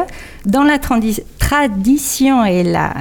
dans 0.47 0.63
la 0.63 0.79
tradition 0.79 2.45
et 2.45 2.63
la, 2.63 2.95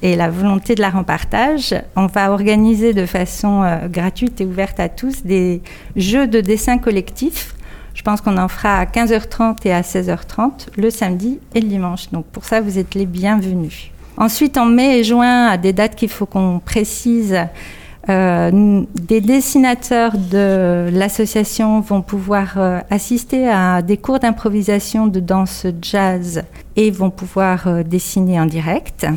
et 0.00 0.16
la 0.16 0.30
volonté 0.30 0.74
de 0.74 0.80
la 0.80 0.90
rempartage, 0.90 1.74
on 1.96 2.06
va 2.06 2.30
organiser 2.30 2.92
de 2.92 3.04
façon 3.04 3.62
euh, 3.62 3.88
gratuite 3.88 4.40
et 4.40 4.46
ouverte 4.46 4.80
à 4.80 4.88
tous 4.88 5.24
des 5.24 5.60
jeux 5.96 6.26
de 6.26 6.40
dessin 6.40 6.78
collectif 6.78 7.54
je 7.98 8.04
pense 8.04 8.20
qu'on 8.20 8.38
en 8.38 8.46
fera 8.46 8.78
à 8.78 8.84
15h30 8.84 9.56
et 9.64 9.72
à 9.72 9.80
16h30 9.80 10.68
le 10.76 10.88
samedi 10.88 11.40
et 11.52 11.60
le 11.60 11.66
dimanche. 11.66 12.10
Donc 12.12 12.26
pour 12.26 12.44
ça, 12.44 12.60
vous 12.60 12.78
êtes 12.78 12.94
les 12.94 13.06
bienvenus. 13.06 13.90
Ensuite, 14.16 14.56
en 14.56 14.66
mai 14.66 15.00
et 15.00 15.04
juin, 15.04 15.46
à 15.46 15.56
des 15.56 15.72
dates 15.72 15.96
qu'il 15.96 16.08
faut 16.08 16.24
qu'on 16.24 16.60
précise, 16.64 17.36
euh, 18.08 18.84
des 18.94 19.20
dessinateurs 19.20 20.12
de 20.16 20.88
l'association 20.92 21.80
vont 21.80 22.02
pouvoir 22.02 22.54
euh, 22.56 22.78
assister 22.88 23.48
à 23.48 23.82
des 23.82 23.96
cours 23.96 24.20
d'improvisation 24.20 25.08
de 25.08 25.18
danse 25.18 25.66
jazz 25.82 26.44
et 26.76 26.92
vont 26.92 27.10
pouvoir 27.10 27.66
euh, 27.66 27.82
dessiner 27.82 28.38
en 28.38 28.46
direct. 28.46 29.08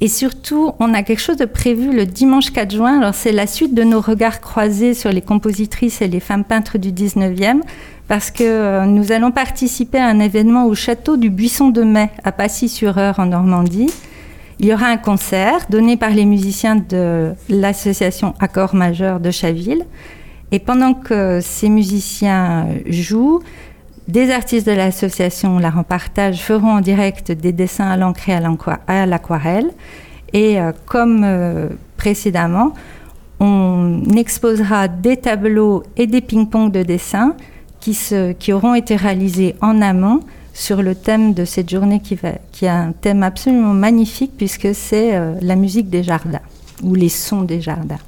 Et 0.00 0.08
surtout, 0.08 0.72
on 0.78 0.92
a 0.92 1.02
quelque 1.02 1.22
chose 1.22 1.38
de 1.38 1.46
prévu 1.46 1.90
le 1.94 2.04
dimanche 2.04 2.50
4 2.50 2.70
juin. 2.70 2.98
Alors, 2.98 3.14
c'est 3.14 3.32
la 3.32 3.46
suite 3.46 3.72
de 3.72 3.82
nos 3.82 4.00
regards 4.00 4.42
croisés 4.42 4.92
sur 4.92 5.10
les 5.10 5.22
compositrices 5.22 6.02
et 6.02 6.08
les 6.08 6.20
femmes 6.20 6.44
peintres 6.44 6.76
du 6.76 6.92
19e 6.92 7.60
parce 8.08 8.30
que 8.30 8.44
euh, 8.44 8.86
nous 8.86 9.12
allons 9.12 9.32
participer 9.32 9.98
à 9.98 10.06
un 10.06 10.20
événement 10.20 10.66
au 10.66 10.74
château 10.74 11.16
du 11.16 11.30
Buisson 11.30 11.68
de 11.68 11.82
Mai 11.82 12.10
à 12.24 12.32
Passy-sur-Eure 12.32 13.18
en 13.18 13.26
Normandie. 13.26 13.92
Il 14.58 14.66
y 14.66 14.72
aura 14.72 14.86
un 14.86 14.96
concert 14.96 15.66
donné 15.68 15.96
par 15.96 16.10
les 16.10 16.24
musiciens 16.24 16.76
de 16.76 17.32
l'association 17.48 18.34
Accord 18.40 18.74
Majeur 18.74 19.20
de 19.20 19.30
Chaville. 19.30 19.84
Et 20.52 20.60
pendant 20.60 20.94
que 20.94 21.40
ces 21.42 21.68
musiciens 21.68 22.66
jouent, 22.86 23.42
des 24.08 24.30
artistes 24.30 24.66
de 24.66 24.72
l'association 24.72 25.58
La 25.58 25.70
Rempartage 25.70 26.40
feront 26.40 26.74
en 26.76 26.80
direct 26.80 27.32
des 27.32 27.52
dessins 27.52 27.90
à 27.90 27.96
l'encre 27.96 28.28
et 28.28 28.34
à 28.86 29.04
l'aquarelle. 29.04 29.72
Et 30.32 30.60
euh, 30.60 30.72
comme 30.86 31.22
euh, 31.24 31.68
précédemment, 31.96 32.72
on 33.40 34.02
exposera 34.16 34.88
des 34.88 35.16
tableaux 35.16 35.82
et 35.96 36.06
des 36.06 36.20
ping-pong 36.20 36.70
de 36.70 36.82
dessin 36.82 37.34
qui, 37.80 38.52
auront 38.52 38.74
été 38.74 38.96
réalisés 38.96 39.54
en 39.60 39.80
amont 39.80 40.20
sur 40.52 40.82
le 40.82 40.94
thème 40.94 41.34
de 41.34 41.44
cette 41.44 41.70
journée 41.70 42.00
qui, 42.00 42.14
va, 42.14 42.30
a 42.62 42.74
un 42.74 42.92
thème 42.92 43.22
absolument 43.22 43.74
magnifique 43.74 44.32
puisque 44.36 44.74
c'est 44.74 45.14
euh, 45.14 45.34
la 45.40 45.54
musique 45.54 45.90
des 45.90 46.02
jardins 46.02 46.40
ou 46.82 46.94
les 46.94 47.08
sons 47.08 47.42
des 47.42 47.60
jardins. 47.60 47.98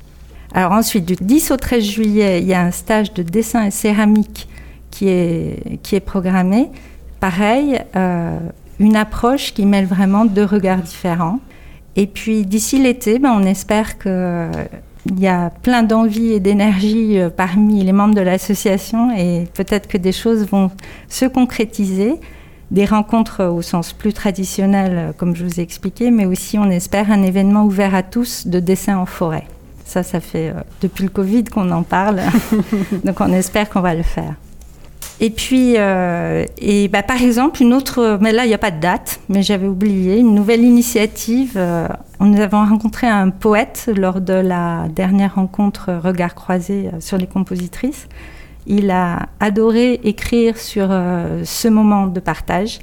Alors 0.54 0.72
ensuite, 0.72 1.04
du 1.04 1.14
10 1.20 1.50
au 1.50 1.56
13 1.56 1.84
juillet, 1.84 2.40
il 2.40 2.48
y 2.48 2.54
a 2.54 2.62
un 2.62 2.70
stage 2.70 3.12
de 3.12 3.22
dessin 3.22 3.66
et 3.66 3.70
céramique 3.70 4.48
qui 4.90 5.08
est, 5.08 5.78
qui 5.82 5.94
est 5.94 6.00
programmé. 6.00 6.70
Pareil, 7.20 7.80
euh, 7.96 8.38
une 8.80 8.96
approche 8.96 9.52
qui 9.52 9.66
mêle 9.66 9.86
vraiment 9.86 10.24
deux 10.24 10.44
regards 10.44 10.82
différents. 10.82 11.40
Et 11.96 12.06
puis 12.06 12.46
d'ici 12.46 12.80
l'été, 12.80 13.18
ben, 13.18 13.32
on 13.32 13.44
espère 13.44 13.98
que 13.98 14.48
il 15.10 15.20
y 15.20 15.26
a 15.26 15.50
plein 15.50 15.82
d'envie 15.82 16.32
et 16.32 16.40
d'énergie 16.40 17.18
euh, 17.18 17.30
parmi 17.30 17.82
les 17.82 17.92
membres 17.92 18.14
de 18.14 18.20
l'association 18.20 19.10
et 19.16 19.44
peut-être 19.54 19.88
que 19.88 19.98
des 19.98 20.12
choses 20.12 20.46
vont 20.46 20.70
se 21.08 21.24
concrétiser, 21.24 22.14
des 22.70 22.84
rencontres 22.84 23.44
au 23.44 23.62
sens 23.62 23.92
plus 23.92 24.12
traditionnel, 24.12 24.92
euh, 24.92 25.12
comme 25.16 25.34
je 25.34 25.44
vous 25.44 25.60
ai 25.60 25.62
expliqué, 25.62 26.10
mais 26.10 26.26
aussi 26.26 26.58
on 26.58 26.70
espère 26.70 27.10
un 27.10 27.22
événement 27.22 27.64
ouvert 27.64 27.94
à 27.94 28.02
tous 28.02 28.46
de 28.46 28.60
dessin 28.60 28.98
en 28.98 29.06
forêt. 29.06 29.44
Ça, 29.84 30.02
ça 30.02 30.20
fait 30.20 30.50
euh, 30.50 30.60
depuis 30.82 31.04
le 31.04 31.10
Covid 31.10 31.44
qu'on 31.44 31.70
en 31.70 31.82
parle, 31.82 32.20
donc 33.04 33.20
on 33.20 33.32
espère 33.32 33.70
qu'on 33.70 33.80
va 33.80 33.94
le 33.94 34.02
faire. 34.02 34.34
Et 35.20 35.30
puis, 35.30 35.74
euh, 35.76 36.44
et 36.58 36.86
bah, 36.86 37.02
par 37.02 37.20
exemple, 37.20 37.60
une 37.60 37.74
autre, 37.74 38.18
mais 38.20 38.32
là, 38.32 38.44
il 38.44 38.48
n'y 38.48 38.54
a 38.54 38.58
pas 38.58 38.70
de 38.70 38.80
date, 38.80 39.20
mais 39.28 39.42
j'avais 39.42 39.66
oublié, 39.66 40.18
une 40.18 40.34
nouvelle 40.34 40.62
initiative. 40.62 41.54
Euh, 41.56 41.88
nous 42.20 42.40
avons 42.40 42.64
rencontré 42.64 43.08
un 43.08 43.30
poète 43.30 43.90
lors 43.96 44.20
de 44.20 44.34
la 44.34 44.86
dernière 44.88 45.34
rencontre 45.34 45.92
Regard 45.92 46.36
croisé 46.36 46.86
euh, 46.86 47.00
sur 47.00 47.18
les 47.18 47.26
compositrices. 47.26 48.06
Il 48.68 48.90
a 48.92 49.28
adoré 49.40 49.94
écrire 50.04 50.58
sur 50.58 50.88
ce 50.88 51.68
moment 51.68 52.06
de 52.06 52.20
partage 52.20 52.80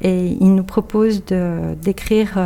et 0.00 0.28
il 0.40 0.54
nous 0.54 0.62
propose 0.62 1.22
d'écrire 1.82 2.38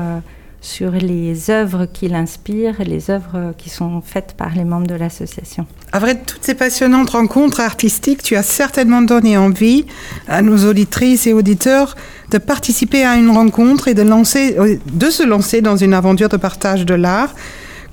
sur 0.61 0.91
les 0.91 1.51
œuvres 1.51 1.87
qui 1.87 2.09
l'inspirent, 2.09 2.77
les 2.85 3.11
œuvres 3.11 3.55
qui 3.57 3.71
sont 3.71 4.03
faites 4.05 4.35
par 4.37 4.55
les 4.55 4.65
membres 4.65 4.87
de 4.87 4.95
l'association. 4.95 5.67
Après 5.93 6.21
toutes 6.21 6.45
ces 6.45 6.55
passionnantes 6.55 7.11
rencontres 7.11 7.61
artistiques, 7.61 8.23
tu 8.23 8.37
as 8.37 8.43
certainement 8.43 9.03
donné 9.03 9.39
envie 9.39 9.87
à 10.29 10.43
nos 10.43 10.69
auditrices 10.69 11.27
et 11.27 11.33
auditeurs 11.33 11.97
de 12.31 12.39
participer 12.39 13.05
à 13.05 13.17
une 13.17 13.31
rencontre 13.31 13.89
et 13.89 13.95
de, 13.95 14.03
lancer, 14.03 14.57
de 14.93 15.11
se 15.11 15.23
lancer 15.23 15.63
dans 15.63 15.77
une 15.77 15.95
aventure 15.95 16.29
de 16.29 16.37
partage 16.37 16.85
de 16.85 16.95
l'art. 16.95 17.35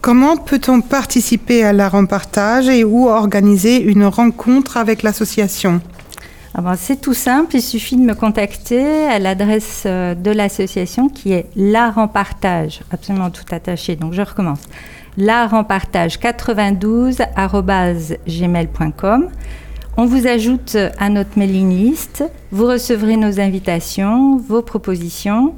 Comment 0.01 0.37
peut-on 0.37 0.81
participer 0.81 1.63
à 1.63 1.73
l'art 1.73 1.95
en 1.95 2.05
partage 2.05 2.69
et 2.69 2.83
où 2.83 3.07
organiser 3.07 3.81
une 3.81 4.05
rencontre 4.05 4.77
avec 4.77 5.03
l'association? 5.03 5.81
C'est 6.75 7.01
tout 7.01 7.13
simple, 7.13 7.55
il 7.55 7.61
suffit 7.61 7.97
de 7.97 8.01
me 8.01 8.13
contacter 8.13 9.05
à 9.05 9.19
l'adresse 9.19 9.83
euh, 9.85 10.15
de 10.15 10.31
l'association 10.31 11.09
qui 11.09 11.31
est 11.31 11.45
l'art 11.55 11.97
en 11.97 12.07
partage, 12.07 12.81
absolument 12.91 13.29
tout 13.29 13.45
attaché. 13.51 13.95
Donc 13.95 14.13
je 14.13 14.21
recommence. 14.21 14.61
L'art 15.17 15.53
en 15.53 15.63
partage 15.63 16.19
92 16.19 17.17
gmail.com. 18.27 19.29
On 19.99 20.05
vous 20.05 20.27
ajoute 20.27 20.77
à 20.99 21.09
notre 21.09 21.39
mailing 21.39 21.69
list. 21.69 22.23
Vous 22.51 22.67
recevrez 22.67 23.17
nos 23.17 23.39
invitations, 23.39 24.37
vos 24.37 24.61
propositions. 24.61 25.55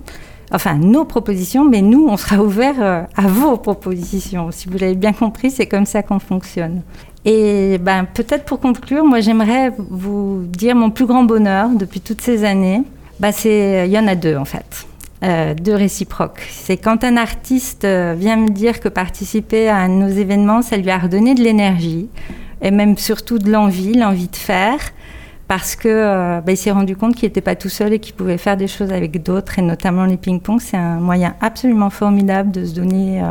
Enfin, 0.51 0.75
nos 0.75 1.05
propositions, 1.05 1.63
mais 1.65 1.81
nous, 1.81 2.07
on 2.07 2.17
sera 2.17 2.41
ouvert 2.41 2.75
euh, 2.79 3.03
à 3.15 3.27
vos 3.27 3.57
propositions. 3.57 4.49
Si 4.51 4.67
vous 4.67 4.77
l'avez 4.77 4.95
bien 4.95 5.13
compris, 5.13 5.51
c'est 5.51 5.67
comme 5.67 5.85
ça 5.85 6.01
qu'on 6.01 6.19
fonctionne. 6.19 6.81
Et 7.25 7.77
ben, 7.79 8.05
peut-être 8.05 8.45
pour 8.45 8.59
conclure, 8.59 9.03
moi 9.05 9.19
j'aimerais 9.19 9.71
vous 9.77 10.43
dire 10.47 10.75
mon 10.75 10.89
plus 10.89 11.05
grand 11.05 11.23
bonheur 11.23 11.69
depuis 11.69 11.99
toutes 11.99 12.21
ces 12.21 12.45
années. 12.45 12.83
Ben, 13.19 13.31
c'est, 13.31 13.87
il 13.87 13.91
y 13.91 13.99
en 13.99 14.07
a 14.07 14.15
deux 14.15 14.37
en 14.37 14.45
fait, 14.45 14.87
euh, 15.23 15.53
deux 15.53 15.75
réciproques. 15.75 16.47
C'est 16.49 16.77
quand 16.77 17.03
un 17.03 17.17
artiste 17.17 17.83
euh, 17.83 18.15
vient 18.17 18.37
me 18.37 18.49
dire 18.49 18.79
que 18.79 18.87
participer 18.87 19.67
à 19.67 19.87
nos 19.89 20.07
événements, 20.07 20.61
ça 20.61 20.77
lui 20.77 20.89
a 20.89 20.97
redonné 20.97 21.35
de 21.35 21.41
l'énergie 21.43 22.07
et 22.61 22.71
même 22.71 22.97
surtout 22.97 23.37
de 23.37 23.51
l'envie, 23.51 23.93
l'envie 23.93 24.29
de 24.29 24.35
faire, 24.35 24.79
parce 25.49 25.75
que 25.75 25.89
euh, 25.89 26.39
ben, 26.39 26.53
il 26.53 26.57
s'est 26.57 26.71
rendu 26.71 26.95
compte 26.95 27.15
qu'il 27.15 27.27
n'était 27.27 27.41
pas 27.41 27.55
tout 27.55 27.69
seul 27.69 27.91
et 27.91 27.99
qu'il 27.99 28.15
pouvait 28.15 28.37
faire 28.37 28.55
des 28.55 28.67
choses 28.67 28.93
avec 28.93 29.21
d'autres, 29.21 29.59
et 29.59 29.61
notamment 29.61 30.05
les 30.05 30.17
ping-pong. 30.17 30.61
C'est 30.61 30.77
un 30.77 30.99
moyen 30.99 31.35
absolument 31.41 31.89
formidable 31.89 32.51
de 32.51 32.63
se 32.63 32.73
donner 32.73 33.21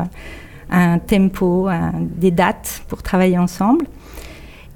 un 0.71 0.99
tempo, 0.99 1.69
des 2.01 2.31
dates 2.31 2.83
pour 2.89 3.03
travailler 3.03 3.39
ensemble. 3.39 3.87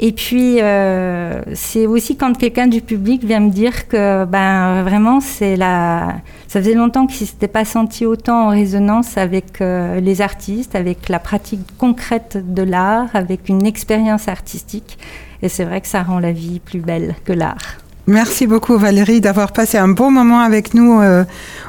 Et 0.05 0.11
puis, 0.11 0.61
euh, 0.61 1.43
c'est 1.55 1.87
aussi 1.87 2.17
quand 2.17 2.37
quelqu'un 2.37 2.67
du 2.67 2.81
public 2.81 3.23
vient 3.25 3.39
me 3.39 3.51
dire 3.51 3.87
que 3.87 4.25
ben, 4.25 4.83
vraiment, 4.83 5.21
c'est 5.21 5.55
la... 5.55 6.15
ça 6.49 6.61
faisait 6.61 6.75
longtemps 6.75 7.07
qu'il 7.07 7.23
ne 7.23 7.29
s'était 7.29 7.47
pas 7.47 7.65
senti 7.65 8.05
autant 8.05 8.47
en 8.47 8.49
résonance 8.49 9.17
avec 9.17 9.61
euh, 9.61 10.01
les 10.01 10.21
artistes, 10.21 10.75
avec 10.75 11.09
la 11.09 11.21
pratique 11.21 11.61
concrète 11.79 12.37
de 12.53 12.65
l'art, 12.65 13.11
avec 13.15 13.49
une 13.49 13.65
expérience 13.65 14.27
artistique. 14.27 14.99
Et 15.41 15.49
c'est 15.49 15.63
vrai 15.63 15.81
que 15.81 15.87
ça 15.87 16.03
rend 16.03 16.19
la 16.19 16.33
vie 16.33 16.59
plus 16.59 16.81
belle 16.81 17.15
que 17.25 17.33
l'art. 17.33 17.79
Merci 18.09 18.49
beaucoup 18.49 18.77
Valérie 18.77 19.21
d'avoir 19.21 19.53
passé 19.53 19.79
un 19.79 19.87
bon 19.87 20.11
moment 20.11 20.41
avec 20.41 20.75
nous 20.75 21.01
euh, 21.01 21.23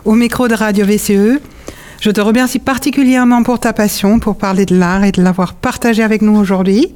au 0.06 0.14
micro 0.14 0.48
de 0.48 0.56
Radio 0.56 0.88
VCE. 0.88 1.40
Je 2.04 2.12
te 2.12 2.20
remercie 2.20 2.60
particulièrement 2.60 3.44
pour 3.44 3.62
ta 3.62 3.72
passion, 3.72 4.20
pour 4.20 4.36
parler 4.36 4.66
de 4.66 4.78
l'art 4.78 5.06
et 5.06 5.14
de 5.14 5.24
l'avoir 5.24 5.54
partagé 5.54 6.04
avec 6.04 6.22
nous 6.22 6.36
aujourd'hui. 6.36 6.94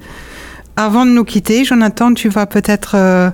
Avant 0.75 1.05
de 1.05 1.11
nous 1.11 1.23
quitter, 1.23 1.63
Jonathan, 1.63 2.13
tu 2.13 2.27
vas 2.27 2.45
peut-être 2.45 2.95
euh, 2.95 3.29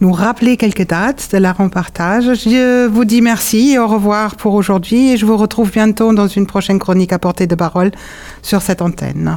nous 0.00 0.10
rappeler 0.10 0.56
quelques 0.56 0.86
dates 0.86 1.28
de 1.30 1.36
l'art 1.36 1.60
en 1.60 1.68
partage. 1.68 2.24
Je 2.24 2.86
vous 2.86 3.04
dis 3.04 3.20
merci 3.20 3.72
et 3.72 3.78
au 3.78 3.86
revoir 3.86 4.36
pour 4.36 4.54
aujourd'hui 4.54 5.10
et 5.10 5.18
je 5.18 5.26
vous 5.26 5.36
retrouve 5.36 5.70
bientôt 5.70 6.14
dans 6.14 6.28
une 6.28 6.46
prochaine 6.46 6.78
chronique 6.78 7.12
à 7.12 7.18
portée 7.18 7.46
de 7.46 7.54
parole 7.54 7.90
sur 8.40 8.62
cette 8.62 8.80
antenne. 8.80 9.36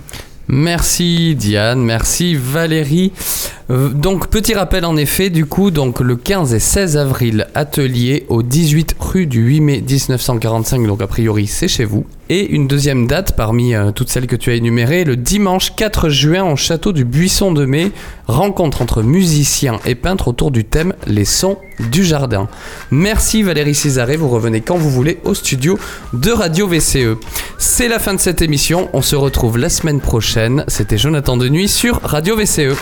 Merci 0.53 1.33
Diane, 1.35 1.81
merci 1.81 2.35
Valérie. 2.35 3.13
Euh, 3.69 3.87
donc 3.87 4.27
petit 4.27 4.53
rappel 4.53 4.83
en 4.83 4.97
effet, 4.97 5.29
du 5.29 5.45
coup, 5.45 5.71
donc 5.71 6.01
le 6.01 6.17
15 6.17 6.53
et 6.53 6.59
16 6.59 6.97
avril, 6.97 7.47
atelier 7.55 8.25
au 8.27 8.43
18 8.43 8.97
rue 8.99 9.27
du 9.27 9.39
8 9.39 9.61
mai 9.61 9.81
1945, 9.81 10.85
donc 10.87 11.01
a 11.01 11.07
priori 11.07 11.47
c'est 11.47 11.69
chez 11.69 11.85
vous. 11.85 12.05
Et 12.33 12.49
une 12.49 12.65
deuxième 12.65 13.07
date 13.07 13.35
parmi 13.35 13.75
euh, 13.75 13.91
toutes 13.91 14.07
celles 14.07 14.25
que 14.25 14.37
tu 14.37 14.51
as 14.51 14.53
énumérées, 14.53 15.03
le 15.03 15.17
dimanche 15.17 15.75
4 15.75 16.07
juin 16.07 16.49
au 16.49 16.55
château 16.55 16.93
du 16.93 17.03
Buisson 17.03 17.51
de 17.51 17.65
Mai, 17.65 17.91
rencontre 18.25 18.81
entre 18.81 19.03
musiciens 19.03 19.81
et 19.85 19.95
peintres 19.95 20.29
autour 20.29 20.49
du 20.49 20.63
thème 20.63 20.93
Les 21.07 21.25
sons 21.25 21.57
du 21.91 22.05
jardin. 22.05 22.47
Merci 22.89 23.43
Valérie 23.43 23.75
Césaré, 23.75 24.15
vous 24.15 24.29
revenez 24.29 24.61
quand 24.61 24.77
vous 24.77 24.89
voulez 24.89 25.19
au 25.25 25.33
studio 25.33 25.77
de 26.13 26.31
Radio 26.31 26.69
VCE. 26.69 27.17
C'est 27.57 27.89
la 27.89 27.99
fin 27.99 28.13
de 28.13 28.19
cette 28.21 28.41
émission, 28.41 28.87
on 28.93 29.01
se 29.01 29.17
retrouve 29.17 29.57
la 29.57 29.67
semaine 29.67 29.99
prochaine. 29.99 30.63
C'était 30.69 30.97
Jonathan 30.97 31.35
de 31.35 31.49
Nuit 31.49 31.67
sur 31.67 31.99
Radio. 32.01 32.37
VCE. 32.37 32.77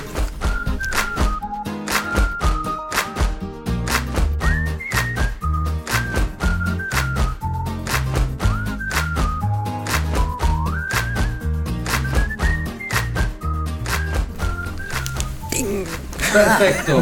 Perfecto. 16.60 17.02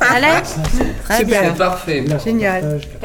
Alex 0.00 0.56
Très 1.04 1.24
bien. 1.24 1.52
Parfait. 1.54 2.04
Génial. 2.22 2.80